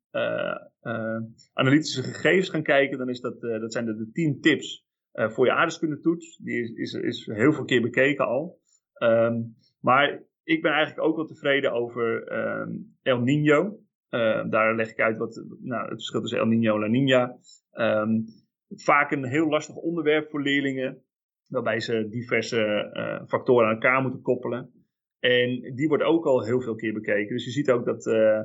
analytische 1.53 2.03
gegevens 2.03 2.49
gaan 2.49 2.63
kijken, 2.63 2.97
dan 2.97 3.09
is 3.09 3.21
dat, 3.21 3.41
dat 3.41 3.73
zijn 3.73 3.85
de, 3.85 3.95
de 3.95 4.11
10 4.11 4.41
tips 4.41 4.85
voor 5.11 5.45
je 5.45 5.51
aardrijkskundetoets. 5.51 6.37
Die 6.37 6.61
is, 6.61 6.71
is, 6.71 6.93
is 6.93 7.25
heel 7.25 7.53
veel 7.53 7.65
keer 7.65 7.81
bekeken 7.81 8.25
al. 8.25 8.59
Um, 9.03 9.55
maar 9.79 10.23
ik 10.43 10.61
ben 10.61 10.71
eigenlijk 10.71 11.07
ook 11.07 11.15
wel 11.15 11.25
tevreden 11.25 11.71
over 11.71 12.27
ehm, 12.27 12.71
El 13.01 13.19
Nino. 13.19 13.79
Ehm, 14.09 14.49
daar 14.49 14.75
leg 14.75 14.91
ik 14.91 14.99
uit 14.99 15.17
wat 15.17 15.43
nou, 15.59 15.81
het 15.81 15.93
verschil 15.93 16.21
tussen 16.21 16.39
El 16.39 16.45
Nino 16.45 16.75
en 16.75 16.79
La 16.79 16.87
Nina. 16.87 17.37
Um, 17.73 18.25
vaak 18.69 19.11
een 19.11 19.25
heel 19.25 19.49
lastig 19.49 19.75
onderwerp 19.75 20.29
voor 20.29 20.41
leerlingen, 20.41 21.03
waarbij 21.47 21.79
ze 21.79 22.07
diverse 22.09 22.91
uh, 22.93 23.27
factoren 23.27 23.67
aan 23.67 23.73
elkaar 23.73 24.01
moeten 24.01 24.21
koppelen. 24.21 24.71
En 25.19 25.75
die 25.75 25.87
wordt 25.87 26.03
ook 26.03 26.25
al 26.25 26.43
heel 26.43 26.61
veel 26.61 26.75
keer 26.75 26.93
bekeken. 26.93 27.35
Dus 27.35 27.45
je 27.45 27.51
ziet 27.51 27.71
ook 27.71 27.85
dat, 27.85 28.05
uh, 28.05 28.41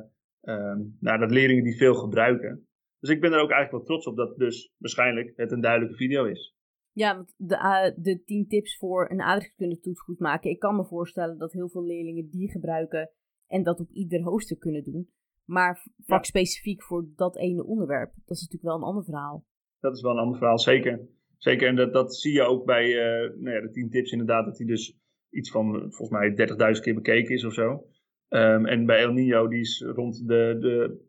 nou, 1.00 1.18
dat 1.18 1.30
leerlingen 1.30 1.64
die 1.64 1.76
veel 1.76 1.94
gebruiken. 1.94 2.66
Dus 3.00 3.11
ik 3.11 3.20
ben 3.20 3.32
er 3.32 3.40
ook 3.40 3.50
eigenlijk 3.50 3.70
wel 3.70 3.82
trots 3.82 4.06
op 4.06 4.16
dat 4.16 4.38
dus 4.38 4.72
waarschijnlijk 4.78 5.32
het 5.37 5.52
een 5.52 5.61
duidelijke 5.61 5.96
video 5.96 6.24
is. 6.24 6.56
Ja, 6.98 7.16
want 7.16 7.34
de, 7.37 7.54
uh, 7.54 8.04
de 8.04 8.22
10 8.24 8.48
tips 8.48 8.76
voor 8.76 9.11
een 9.11 9.20
aardrijkskundetoets 9.20 10.00
goed 10.00 10.18
maken. 10.18 10.50
Ik 10.50 10.58
kan 10.58 10.76
me 10.76 10.84
voorstellen 10.84 11.38
dat 11.38 11.52
heel 11.52 11.68
veel 11.68 11.84
leerlingen 11.84 12.28
die 12.30 12.50
gebruiken 12.50 13.11
en 13.46 13.62
dat 13.62 13.80
op 13.80 13.90
ieder 13.90 14.22
hoofdstuk 14.22 14.58
kunnen 14.58 14.84
doen. 14.84 15.08
Maar 15.44 15.87
vakspecifiek 16.06 16.82
voor 16.82 17.08
dat 17.16 17.37
ene 17.37 17.64
onderwerp, 17.64 18.12
dat 18.14 18.37
is 18.37 18.42
natuurlijk 18.42 18.62
wel 18.62 18.76
een 18.76 18.88
ander 18.88 19.04
verhaal. 19.04 19.44
Dat 19.80 19.96
is 19.96 20.02
wel 20.02 20.11
een 20.11 20.18
ander 20.18 20.38
verhaal, 20.38 20.58
zeker. 20.58 21.08
Zeker, 21.37 21.68
en 21.68 21.76
dat, 21.76 21.92
dat 21.92 22.16
zie 22.16 22.32
je 22.32 22.42
ook 22.42 22.64
bij 22.64 22.87
uh, 22.87 23.37
nou 23.37 23.54
ja, 23.54 23.61
de 23.61 23.70
10 23.70 23.90
tips 23.90 24.12
inderdaad, 24.12 24.44
dat 24.44 24.56
die 24.56 24.66
dus 24.66 24.98
iets 25.30 25.50
van 25.50 25.72
volgens 25.72 26.11
mij 26.11 26.30
30.000 26.76 26.82
keer 26.82 26.94
bekeken 26.94 27.34
is 27.34 27.44
of 27.44 27.52
zo. 27.52 27.87
Um, 28.28 28.66
en 28.66 28.87
bij 28.87 29.00
El 29.00 29.12
Nino, 29.12 29.48
die 29.48 29.61
is 29.61 29.84
rond 29.87 30.28
de, 30.28 30.56
de 30.61 31.00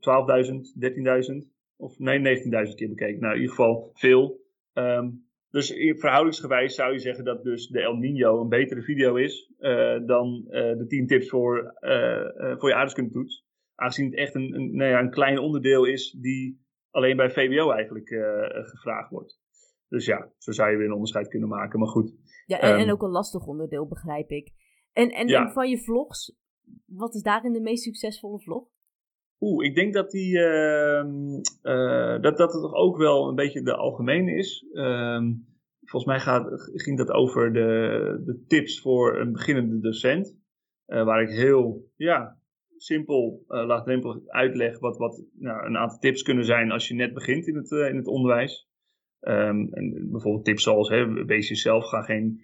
12.000, 1.26 1.44
13.000, 1.44 1.52
of 1.76 2.00
nee, 2.00 2.42
19.000 2.68 2.76
keer 2.76 2.90
bekeken. 2.90 3.20
Nou, 3.20 3.34
in 3.34 3.42
ieder 3.42 3.56
geval 3.56 3.92
veel. 3.94 4.40
Um, 4.74 5.28
dus 5.52 5.74
verhoudingsgewijs 5.98 6.76
zou 6.76 6.94
je 6.94 7.00
zeggen 7.00 7.24
dat 7.24 7.44
dus 7.44 7.68
de 7.68 7.82
El 7.82 7.96
Nino 7.96 8.42
een 8.42 8.50
betere 8.50 8.82
video 8.82 9.16
is 9.16 9.54
uh, 9.60 10.00
dan 10.06 10.44
uh, 10.48 10.78
de 10.78 10.86
10 10.88 11.08
tips 11.08 11.30
voor, 11.30 11.58
uh, 11.82 12.58
voor 12.58 12.70
je 12.70 12.74
aardrijkskundetoets. 12.74 13.48
Aangezien 13.76 14.06
het 14.06 14.16
echt 14.16 14.36
een, 14.36 14.54
een, 14.54 14.76
nou 14.76 14.90
ja, 14.90 15.00
een 15.00 15.10
klein 15.10 15.40
onderdeel 15.40 15.86
is 15.86 16.12
die 16.12 16.62
alleen 16.90 17.18
bij 17.18 17.30
VWO 17.30 17.72
eigenlijk 17.72 18.08
gevraagd 18.52 19.10
wordt. 19.10 19.40
Dus 19.88 20.06
ja, 20.06 20.32
zo 20.38 20.52
zou 20.52 20.72
je 20.72 20.78
weer 20.78 20.86
een 20.86 20.94
onderscheid 20.94 21.28
kunnen 21.28 21.50
maken, 21.50 21.80
maar 21.80 21.88
goed. 21.88 22.14
Ja, 22.46 22.60
en, 22.60 22.74
um, 22.74 22.80
en 22.80 22.92
ook 22.92 23.02
een 23.02 23.10
lastig 23.10 23.46
onderdeel, 23.46 23.88
begrijp 23.88 24.30
ik. 24.30 24.52
En, 24.94 25.10
en, 25.10 25.28
ja. 25.28 25.46
en 25.46 25.52
van 25.52 25.70
je 25.70 25.78
vlogs, 25.78 26.36
wat 26.86 27.16
is 27.16 27.22
daarin 27.22 27.54
de 27.54 27.62
meest 27.62 27.84
succesvolle 27.84 28.40
vlog? 28.40 28.68
Oeh, 29.40 29.66
ik 29.66 29.76
denk 29.76 29.94
dat, 29.94 30.12
die, 30.12 30.38
uh, 30.38 31.04
uh, 31.64 32.22
dat, 32.22 32.38
dat 32.38 32.54
het 32.54 32.62
toch 32.62 32.74
ook 32.74 32.98
wel 32.98 33.30
een 33.30 33.36
beetje 33.36 33.62
de 33.62 33.76
algemene 33.76 34.36
is. 34.36 34.66
Uh, 34.72 35.22
volgens 35.82 36.12
mij 36.12 36.20
gaat, 36.20 36.72
ging 36.74 36.98
dat 36.98 37.12
over 37.12 37.54
de, 37.54 38.22
de 38.26 38.44
tips 38.48 38.82
voor 38.82 39.20
een 39.20 39.32
beginnende 39.32 39.80
docent. 39.80 40.38
Uh, 40.88 41.04
waar 41.04 41.22
ik 41.22 41.30
heel 41.30 41.92
ja, 41.96 42.38
simpel, 42.78 43.44
uh, 43.48 43.66
laagdrempelig 43.66 44.28
uitleg 44.28 44.80
wat, 44.80 44.98
wat 44.98 45.24
nou, 45.34 45.66
een 45.66 45.78
aantal 45.78 46.00
tips 46.00 46.24
kunnen 46.24 46.46
zijn 46.46 46.72
als 46.72 46.88
je 46.88 46.94
net 46.94 47.14
begint 47.14 47.48
in 47.48 47.56
het, 47.56 47.72
in 47.72 47.96
het 47.96 48.08
onderwijs. 48.08 48.68
Um, 49.22 49.74
en 49.74 50.08
bijvoorbeeld 50.12 50.46
tips 50.46 50.64
zoals 50.64 50.90
hè, 50.90 51.26
wees 51.26 51.48
jezelf, 51.48 51.86
ga 51.86 52.02
geen 52.02 52.42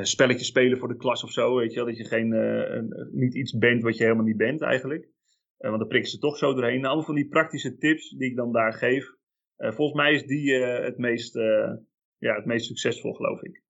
spelletjes 0.00 0.46
spelen 0.46 0.78
voor 0.78 0.88
de 0.88 0.96
klas 0.96 1.24
of 1.24 1.30
zo. 1.30 1.56
Weet 1.56 1.70
je 1.70 1.76
wel? 1.76 1.86
Dat 1.86 1.96
je 1.96 2.04
geen, 2.04 2.28
niet 3.12 3.34
iets 3.34 3.58
bent 3.58 3.82
wat 3.82 3.96
je 3.96 4.02
helemaal 4.02 4.24
niet 4.24 4.36
bent 4.36 4.62
eigenlijk. 4.62 5.08
want 5.56 5.78
dan 5.78 5.88
prikken 5.88 6.10
ze 6.10 6.18
toch 6.18 6.36
zo 6.36 6.54
doorheen. 6.54 6.74
Nou, 6.74 6.86
allemaal 6.86 7.04
van 7.04 7.14
die 7.14 7.28
praktische 7.28 7.76
tips 7.76 8.10
die 8.10 8.30
ik 8.30 8.36
dan 8.36 8.52
daar 8.52 8.72
geef. 8.72 9.14
volgens 9.56 9.92
mij 9.92 10.12
is 10.12 10.26
die 10.26 10.54
het, 10.64 10.98
meest, 10.98 11.34
ja, 12.18 12.34
het 12.34 12.44
meest 12.44 12.66
succesvol, 12.66 13.12
geloof 13.12 13.42
ik. 13.42 13.62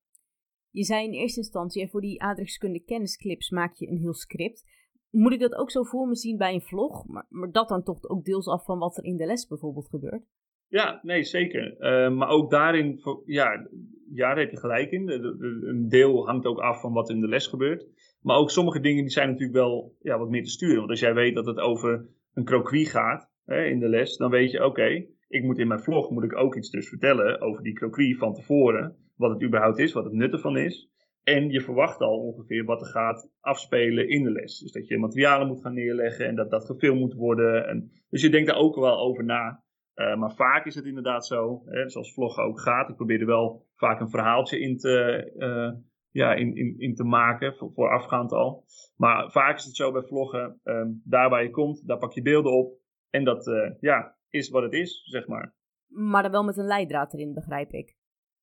Je 0.70 0.85
zei 0.85 1.04
in 1.04 1.12
eerste 1.12 1.40
instantie, 1.40 1.88
voor 1.88 2.00
die 2.00 2.22
aardrijkskunde 2.22 2.80
kennisclips 2.80 3.50
maak 3.50 3.74
je 3.74 3.88
een 3.88 3.98
heel 3.98 4.14
script. 4.14 4.64
Moet 5.11 5.32
ik 5.32 5.40
dat 5.40 5.54
ook 5.54 5.70
zo 5.70 5.82
voor 5.82 6.08
me 6.08 6.16
zien 6.16 6.37
bij 6.37 6.54
een 6.54 6.62
vlog? 6.62 7.06
Maar, 7.06 7.26
maar 7.28 7.50
dat 7.50 7.68
dan 7.68 7.82
toch 7.82 8.08
ook 8.08 8.24
deels 8.24 8.46
af 8.46 8.64
van 8.64 8.78
wat 8.78 8.96
er 8.96 9.04
in 9.04 9.16
de 9.16 9.26
les 9.26 9.46
bijvoorbeeld 9.46 9.88
gebeurt? 9.88 10.24
Ja, 10.72 11.00
nee, 11.02 11.22
zeker. 11.22 11.76
Uh, 11.78 12.16
maar 12.16 12.28
ook 12.28 12.50
daarin, 12.50 13.00
ja, 13.24 13.68
ja, 14.12 14.28
daar 14.28 14.38
heb 14.38 14.50
je 14.50 14.58
gelijk 14.58 14.90
in. 14.90 15.08
een 15.08 15.88
deel 15.88 16.26
hangt 16.26 16.46
ook 16.46 16.58
af 16.58 16.80
van 16.80 16.92
wat 16.92 17.11
in 17.11 17.20
de 17.20 17.28
les 17.28 17.46
gebeurt. 17.46 17.87
Maar 18.22 18.37
ook 18.37 18.50
sommige 18.50 18.80
dingen 18.80 19.02
die 19.02 19.12
zijn 19.12 19.28
natuurlijk 19.28 19.58
wel 19.58 19.96
ja, 20.00 20.18
wat 20.18 20.30
meer 20.30 20.42
te 20.42 20.50
sturen. 20.50 20.76
Want 20.76 20.90
als 20.90 21.00
jij 21.00 21.14
weet 21.14 21.35
dat 21.35 21.46
het 21.46 21.58
over 21.58 22.06
een 22.35 22.44
croquis 22.44 22.90
gaat 22.90 23.30
hè, 23.44 23.64
in 23.64 23.78
de 23.78 23.88
les, 23.88 24.16
dan 24.16 24.30
weet 24.30 24.50
je, 24.50 24.64
oké, 24.64 25.06
ik 25.28 25.42
moet 25.42 25.58
in 25.58 25.68
mijn 25.68 25.82
vlog 25.82 26.11
moet 26.11 26.24
ik 26.24 26.37
ook 26.37 26.56
iets 26.56 26.70
dus 26.70 26.88
vertellen 26.88 27.40
over 27.40 27.62
die 27.62 27.74
croquis 27.74 28.18
van 28.18 28.35
tevoren. 28.35 28.96
Wat 29.16 29.30
het 29.30 29.42
überhaupt 29.42 29.78
is, 29.78 29.92
wat 29.92 30.04
het 30.04 30.12
nut 30.12 30.32
ervan 30.32 30.56
is. 30.56 30.90
En 31.22 31.50
je 31.50 31.61
verwacht 31.61 32.00
al 32.00 32.18
ongeveer 32.18 32.64
wat 32.64 32.80
er 32.80 32.87
gaat 32.87 33.30
afspelen 33.40 34.08
in 34.08 34.22
de 34.22 34.30
les. 34.30 34.58
Dus 34.58 34.72
dat 34.72 34.88
je 34.88 34.98
materialen 34.98 35.46
moet 35.46 35.61
gaan 35.61 35.74
neerleggen 35.74 36.26
en 36.26 36.35
dat 36.35 36.50
dat 36.50 36.64
gefilmd 36.64 37.00
moet 37.00 37.14
worden. 37.14 37.68
En, 37.68 37.90
dus 38.11 38.22
je 38.22 38.30
denkt 38.30 38.48
daar 38.48 38.58
ook 38.58 38.76
wel 38.76 38.98
over 38.98 39.24
na. 39.24 39.62
Uh, 39.94 40.16
maar 40.16 40.35
vaak 40.35 40.66
is 40.66 40.74
het 40.74 40.85
inderdaad 40.85 41.26
zo, 41.26 41.62
hè, 41.64 41.88
zoals 41.88 42.14
vloggen 42.14 42.44
ook 42.44 42.61
gaat. 42.61 42.88
Ik 42.88 42.96
probeer 42.96 43.20
er 43.20 43.26
wel 43.26 43.66
vaak 43.74 44.00
een 44.00 44.11
verhaaltje 44.11 44.61
in 44.61 44.76
te, 44.76 45.31
uh, 45.37 45.81
ja, 46.11 46.35
in, 46.35 46.57
in, 46.57 46.74
in 46.78 46.94
te 46.94 47.05
maken, 47.05 47.55
voor, 47.55 47.72
voorafgaand 47.72 48.33
al. 48.33 48.64
Maar 48.96 49.31
vaak 49.31 49.57
is 49.57 49.64
het 49.64 49.76
zo 49.76 49.92
bij 49.92 50.02
vloggen, 50.02 50.61
um, 50.64 51.02
daar 51.05 51.31
waar 51.31 51.42
je 51.42 51.50
komt, 51.50 51.87
daar 51.87 51.98
pak 51.98 52.12
je 52.12 52.22
beelden 52.22 52.52
op. 52.52 52.81
En 53.11 53.24
dat 53.24 53.46
uh, 53.46 53.70
ja, 53.81 54.16
is 54.28 54.48
wat 54.48 54.62
het 54.62 54.72
is, 54.72 55.02
zeg 55.05 55.26
maar. 55.26 55.55
Maar 55.87 56.22
dan 56.22 56.33
wel 56.33 56.44
met 56.44 56.57
een 56.57 56.66
leidraad 56.66 57.14
erin, 57.14 57.35
begrijp 57.35 57.70
ik. 57.70 57.96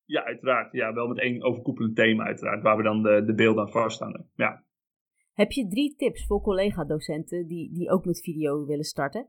Ja, 0.04 0.24
uiteraard. 0.24 0.72
Ja, 0.72 0.92
wel 0.92 1.08
met 1.08 1.18
één 1.18 1.42
overkoepelend 1.42 1.96
thema 1.96 2.24
uiteraard, 2.24 2.62
waar 2.62 2.76
we 2.76 2.82
dan 2.82 3.02
de, 3.02 3.24
de 3.24 3.34
beelden 3.34 3.64
aan 3.64 3.70
vasthangen. 3.70 4.30
Ja. 4.34 4.64
Heb 5.32 5.50
je 5.50 5.68
drie 5.68 5.94
tips 5.96 6.26
voor 6.26 6.40
collega-docenten 6.40 7.46
die, 7.46 7.72
die 7.72 7.90
ook 7.90 8.04
met 8.04 8.20
video 8.20 8.66
willen 8.66 8.84
starten? 8.84 9.28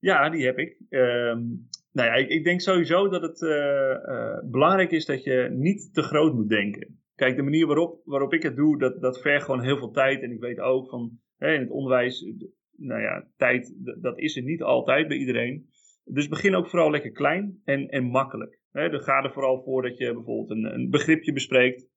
Ja, 0.00 0.30
die 0.30 0.44
heb 0.44 0.58
ik. 0.58 0.76
Um, 0.88 1.68
nou 1.92 2.08
ja, 2.08 2.14
ik, 2.14 2.28
ik, 2.28 2.44
denk 2.44 2.60
sowieso 2.60 3.08
dat 3.08 3.22
het 3.22 3.40
uh, 3.40 3.50
uh, 3.50 4.38
belangrijk 4.50 4.90
is 4.90 5.06
dat 5.06 5.24
je 5.24 5.48
niet 5.52 5.94
te 5.94 6.02
groot 6.02 6.34
moet 6.34 6.48
denken. 6.48 6.98
Kijk, 7.14 7.36
de 7.36 7.42
manier 7.42 7.66
waarop, 7.66 8.00
waarop 8.04 8.32
ik 8.32 8.42
het 8.42 8.56
doe, 8.56 8.78
dat, 8.78 9.00
dat 9.00 9.20
vergt 9.20 9.44
gewoon 9.44 9.62
heel 9.62 9.78
veel 9.78 9.90
tijd. 9.90 10.22
En 10.22 10.30
ik 10.30 10.40
weet 10.40 10.60
ook 10.60 10.88
van 10.88 11.18
hè, 11.36 11.54
in 11.54 11.60
het 11.60 11.70
onderwijs, 11.70 12.32
nou 12.76 13.00
ja, 13.00 13.28
tijd, 13.36 13.74
dat 14.00 14.18
is 14.18 14.36
er 14.36 14.42
niet 14.42 14.62
altijd 14.62 15.08
bij 15.08 15.16
iedereen. 15.16 15.68
Dus 16.04 16.28
begin 16.28 16.54
ook 16.54 16.68
vooral 16.68 16.90
lekker 16.90 17.12
klein 17.12 17.60
en, 17.64 17.88
en 17.88 18.04
makkelijk. 18.04 18.60
Hè, 18.72 19.00
ga 19.00 19.22
er 19.22 19.32
vooral 19.32 19.62
voor 19.62 19.82
dat 19.82 19.98
je 19.98 20.14
bijvoorbeeld 20.14 20.50
een, 20.50 20.74
een 20.74 20.90
begripje 20.90 21.32
bespreekt. 21.32 21.88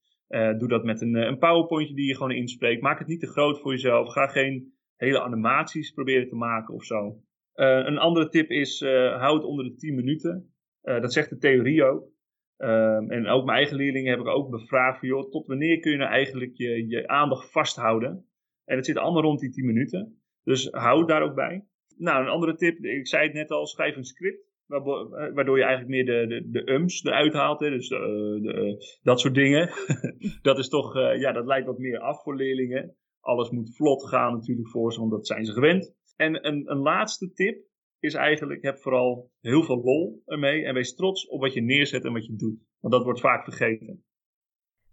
Doe 0.57 0.67
dat 0.67 0.83
met 0.83 1.01
een, 1.01 1.15
een 1.15 1.37
powerpointje 1.37 1.95
die 1.95 2.07
je 2.07 2.15
gewoon 2.15 2.31
inspreekt. 2.31 2.81
Maak 2.81 2.99
het 2.99 3.07
niet 3.07 3.19
te 3.19 3.31
groot 3.31 3.59
voor 3.59 3.71
jezelf. 3.71 4.11
Ga 4.11 4.27
geen 4.27 4.73
hele 4.95 5.21
animaties 5.21 5.91
proberen 5.91 6.27
te 6.27 6.35
maken 6.35 6.73
of 6.73 6.83
zo. 6.83 7.21
Uh, 7.55 7.85
een 7.85 7.97
andere 7.97 8.29
tip 8.29 8.49
is, 8.49 8.81
uh, 8.81 9.19
hou 9.19 9.35
het 9.35 9.45
onder 9.45 9.65
de 9.65 9.75
10 9.75 9.95
minuten. 9.95 10.53
dat 10.81 11.13
zegt 11.13 11.29
de 11.29 11.37
theorie 11.37 11.83
ook. 11.83 12.11
Ehm, 12.57 13.11
en 13.11 13.27
ook 13.27 13.45
mijn 13.45 13.57
eigen 13.57 13.77
leerlingen 13.77 14.11
heb 14.11 14.19
ik 14.19 14.27
ook 14.27 14.49
bevraagd 14.49 15.01
joh, 15.01 15.29
tot 15.29 15.47
wanneer 15.47 15.79
kun 15.79 15.91
je 15.91 15.97
nou 15.97 16.11
eigenlijk 16.11 16.51
je, 16.57 16.87
je 16.87 17.07
aandacht 17.07 17.51
vasthouden? 17.51 18.25
En 18.65 18.75
het 18.75 18.85
zit 18.85 18.97
allemaal 18.97 19.21
rond 19.21 19.39
die 19.39 19.51
10 19.51 19.65
minuten. 19.65 20.21
Dus 20.43 20.67
hou 20.71 21.05
daar 21.05 21.21
ook 21.21 21.35
bij. 21.35 21.65
Nou, 21.97 22.23
een 22.23 22.29
andere 22.29 22.55
tip, 22.55 22.83
ik 22.83 23.07
zei 23.07 23.23
het 23.23 23.33
net 23.33 23.49
al, 23.49 23.65
schrijf 23.65 23.95
een 23.95 24.03
script. 24.03 24.51
Eh, 24.67 25.33
waardoor 25.33 25.57
je 25.57 25.63
eigenlijk 25.63 25.91
meer 25.91 26.05
de, 26.05 26.27
de, 26.27 26.49
de 26.49 26.71
ums 26.71 27.03
eruit 27.03 27.33
haalt. 27.33 27.59
Hè? 27.59 27.69
Dus 27.69 27.87
de, 27.87 27.95
eh, 27.95 28.69
eh, 28.69 28.77
dat 29.01 29.19
soort 29.19 29.35
dingen. 29.35 29.69
dat 30.41 30.57
is 30.57 30.69
toch, 30.69 30.93
ja, 30.93 31.31
dat 31.31 31.45
leidt 31.45 31.65
wat 31.65 31.77
meer 31.77 31.99
af 31.99 32.23
voor 32.23 32.35
leerlingen. 32.35 32.95
Alles 33.19 33.49
moet 33.49 33.75
vlot 33.75 34.07
gaan 34.07 34.33
natuurlijk 34.33 34.69
voor 34.69 34.93
ze, 34.93 34.99
want 34.99 35.11
dat 35.11 35.27
zijn 35.27 35.45
ze 35.45 35.53
gewend. 35.53 35.95
En 36.15 36.47
een, 36.47 36.71
een 36.71 36.77
laatste 36.77 37.33
tip 37.33 37.65
is 37.99 38.13
eigenlijk, 38.13 38.63
heb 38.63 38.79
vooral 38.79 39.31
heel 39.39 39.63
veel 39.63 39.81
lol 39.83 40.21
ermee. 40.25 40.65
En 40.65 40.73
wees 40.73 40.95
trots 40.95 41.27
op 41.27 41.41
wat 41.41 41.53
je 41.53 41.61
neerzet 41.61 42.05
en 42.05 42.13
wat 42.13 42.25
je 42.25 42.35
doet. 42.35 42.59
Want 42.79 42.93
dat 42.93 43.03
wordt 43.03 43.19
vaak 43.19 43.43
vergeten. 43.43 44.03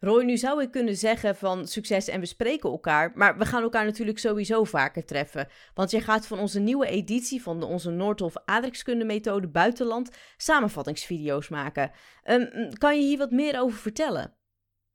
Roy, 0.02 0.24
nu 0.24 0.37
zou 0.37 0.62
ik 0.62 0.70
kunnen 0.70 0.96
zeggen 0.96 1.37
van 1.37 1.66
succes 1.66 2.09
en 2.09 2.20
we 2.20 2.26
spreken 2.26 2.70
elkaar, 2.70 3.12
maar 3.14 3.38
we 3.38 3.44
gaan 3.44 3.62
elkaar 3.62 3.85
natuurlijk 3.85 4.18
sowieso 4.18 4.64
vaker 4.64 5.04
treffen. 5.04 5.48
Want 5.74 5.90
je 5.90 6.00
gaat 6.00 6.26
van 6.26 6.38
onze 6.38 6.61
nieuwe 6.61 6.87
editie 6.87 7.42
van 7.42 7.61
de, 7.61 7.66
onze 7.66 7.90
Noordhof 7.90 8.35
aardrijkskunde 8.44 9.04
methode 9.04 9.48
buitenland 9.48 10.16
samenvattingsvideo's 10.37 11.48
maken. 11.48 11.90
Um, 12.24 12.78
kan 12.78 12.96
je 13.00 13.06
hier 13.06 13.18
wat 13.18 13.30
meer 13.30 13.61
over 13.61 13.78
vertellen? 13.78 14.39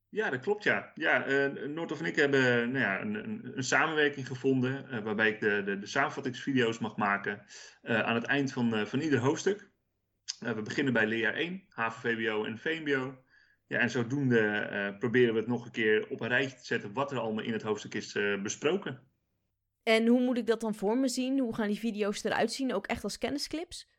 Ja, 0.10 0.30
dat 0.30 0.40
klopt 0.40 0.64
ja. 0.64 0.92
ja 0.94 1.28
uh, 1.28 1.68
Noordhof 1.68 2.00
en 2.00 2.06
ik 2.06 2.16
hebben 2.16 2.72
nou 2.72 2.86
ja, 2.86 3.02
een, 3.02 3.14
een, 3.14 3.52
een 3.56 3.64
samenwerking 3.64 4.28
gevonden 4.28 4.86
uh, 4.92 5.04
waarbij 5.04 5.30
ik 5.30 5.40
de, 5.40 5.64
de, 5.66 5.80
de 5.80 5.86
samenvattingsvideo's 5.86 6.80
mag 6.80 6.96
maken 6.96 7.46
uh, 7.84 8.02
aan 8.02 8.16
het 8.16 8.24
eind 8.24 8.52
van, 8.52 8.88
van 8.88 9.00
ieder 9.00 9.20
hoofdstuk. 9.20 9.72
we 10.40 10.62
beginnen 10.62 10.94
bij 10.94 11.08
leerjaar 11.08 11.34
1, 11.34 11.66
HAVO-VWO 11.70 12.46
en 12.46 12.58
VMBO. 12.58 13.24
Ja, 13.68 13.80
en 13.80 13.90
zodoende 13.90 14.96
proberen 15.00 15.34
we 15.34 15.40
het 15.40 15.50
nog 15.50 15.66
een 15.66 15.72
keer 15.72 16.08
op 16.10 16.22
een 16.22 16.28
rijtje 16.28 16.58
te 16.58 16.66
zetten 16.66 16.94
wat 16.94 17.12
er 17.12 17.20
allemaal 17.20 17.44
in 17.44 17.54
het 17.54 17.62
hoofdstuk 17.62 17.94
is 17.94 18.18
besproken. 18.42 19.10
En 19.84 20.08
hoe 20.08 20.22
moet 20.22 20.38
ik 20.38 20.48
dat 20.48 20.62
dan 20.62 20.76
voor 20.76 20.98
me 20.98 21.08
zien? 21.08 21.40
Hoe 21.40 21.56
gaan 21.56 21.68
die 21.68 21.80
video's 21.80 22.24
eruit 22.24 22.52
zien? 22.52 22.74
Ook 22.74 22.88
echt 22.88 23.04
als 23.04 23.18
kennisclips? 23.18 23.90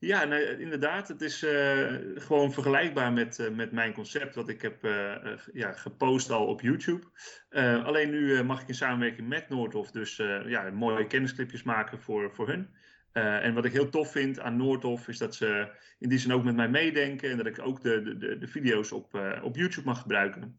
Ja, 0.00 0.22
inderdaad. 0.58 1.08
Het 1.08 1.20
is 1.20 1.42
uh, 1.42 1.94
gewoon 2.14 2.52
vergelijkbaar 2.52 3.12
met, 3.12 3.50
met 3.54 3.72
mijn 3.72 3.92
concept 3.92 4.34
wat 4.34 4.48
ik 4.48 4.62
heb 4.62 4.82
ja, 5.52 5.72
gepost 5.72 6.30
al 6.30 6.46
op 6.46 6.60
YouTube. 6.60 7.06
alleen 7.84 8.10
nu 8.10 8.42
mag 8.42 8.62
ik 8.62 8.68
in 8.68 8.74
samenwerking 8.74 9.28
met 9.28 9.48
Noordhof 9.48 9.90
dus 9.90 10.16
ja, 10.46 10.70
mooie 10.70 11.06
kennisclipjes 11.06 11.62
maken 11.62 12.00
voor, 12.00 12.34
voor 12.34 12.48
hun. 12.48 12.68
En 13.12 13.54
wat 13.54 13.64
ik 13.64 13.72
heel 13.72 13.88
tof 13.88 14.10
vind 14.12 14.40
aan 14.40 14.56
Noordhof 14.56 15.08
is 15.08 15.18
dat 15.18 15.34
ze 15.34 15.68
in 15.98 16.08
die 16.08 16.18
zin 16.18 16.32
ook 16.32 16.44
met 16.44 16.56
mij 16.56 16.68
meedenken 16.68 17.30
en 17.30 17.36
dat 17.36 17.46
ik 17.46 17.58
ook 17.60 17.82
de, 17.82 18.16
de, 18.18 18.38
de 18.38 18.48
video's 18.48 18.92
op, 18.92 19.38
op 19.42 19.56
YouTube 19.56 19.86
mag 19.86 20.00
gebruiken. 20.00 20.56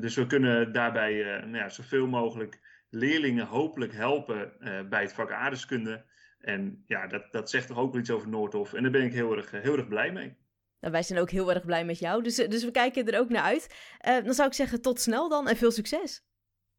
Dus 0.00 0.14
we 0.14 0.26
kunnen 0.26 0.72
daarbij 0.72 1.22
nou 1.22 1.56
ja, 1.56 1.68
zoveel 1.68 2.06
mogelijk 2.06 2.58
leerlingen 2.90 3.46
hopelijk 3.46 3.92
helpen 3.92 4.52
bij 4.88 5.02
het 5.02 5.12
vak 5.12 5.30
aardeskunde. 5.30 6.04
En 6.42 6.84
ja, 6.86 7.06
dat, 7.06 7.32
dat 7.32 7.50
zegt 7.50 7.66
toch 7.66 7.78
ook 7.78 7.92
wel 7.92 8.00
iets 8.00 8.10
over 8.10 8.28
Noordhof. 8.28 8.72
En 8.72 8.82
daar 8.82 8.92
ben 8.92 9.04
ik 9.04 9.12
heel 9.12 9.36
erg, 9.36 9.50
heel 9.50 9.76
erg 9.76 9.88
blij 9.88 10.12
mee. 10.12 10.36
Nou, 10.80 10.92
wij 10.92 11.02
zijn 11.02 11.20
ook 11.20 11.30
heel 11.30 11.52
erg 11.52 11.64
blij 11.64 11.84
met 11.84 11.98
jou, 11.98 12.22
dus, 12.22 12.36
dus 12.36 12.64
we 12.64 12.70
kijken 12.70 13.06
er 13.06 13.20
ook 13.20 13.28
naar 13.28 13.42
uit. 13.42 13.92
dan 14.24 14.34
zou 14.34 14.48
ik 14.48 14.54
zeggen, 14.54 14.82
tot 14.82 15.00
snel 15.00 15.28
dan 15.28 15.48
en 15.48 15.56
veel 15.56 15.70
succes. 15.70 16.24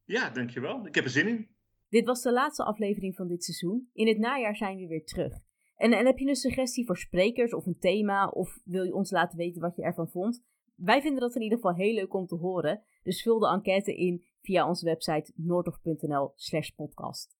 Ja, 0.06 0.30
dankjewel. 0.30 0.86
Ik 0.86 0.96
heb 0.96 1.04
er 1.04 1.10
zin 1.10 1.28
in. 1.28 1.48
Dit 1.90 2.06
was 2.06 2.22
de 2.22 2.32
laatste 2.32 2.64
aflevering 2.64 3.16
van 3.16 3.28
dit 3.28 3.44
seizoen. 3.44 3.90
In 3.94 4.08
het 4.08 4.18
najaar 4.18 4.56
zijn 4.56 4.78
we 4.78 4.88
weer 4.88 5.06
terug. 5.06 5.34
En, 5.76 5.92
en 5.92 6.06
heb 6.06 6.18
je 6.18 6.28
een 6.28 6.36
suggestie 6.36 6.86
voor 6.86 6.98
sprekers 6.98 7.54
of 7.54 7.66
een 7.66 7.80
thema? 7.80 8.28
Of 8.28 8.60
wil 8.64 8.84
je 8.84 8.94
ons 8.94 9.12
laten 9.12 9.38
weten 9.38 9.62
wat 9.62 9.76
je 9.76 9.84
ervan 9.84 10.10
vond? 10.10 10.44
Wij 10.76 11.02
vinden 11.02 11.22
dat 11.22 11.36
in 11.36 11.42
ieder 11.42 11.58
geval 11.58 11.76
heel 11.76 11.94
leuk 11.94 12.14
om 12.14 12.26
te 12.26 12.36
horen. 12.36 12.84
Dus 13.04 13.22
vul 13.22 13.40
de 13.40 13.48
enquête 13.48 13.96
in 13.96 14.26
via 14.42 14.68
onze 14.68 14.86
website 14.86 15.32
noordhof.nl/slash 15.36 16.70
podcast. 16.70 17.38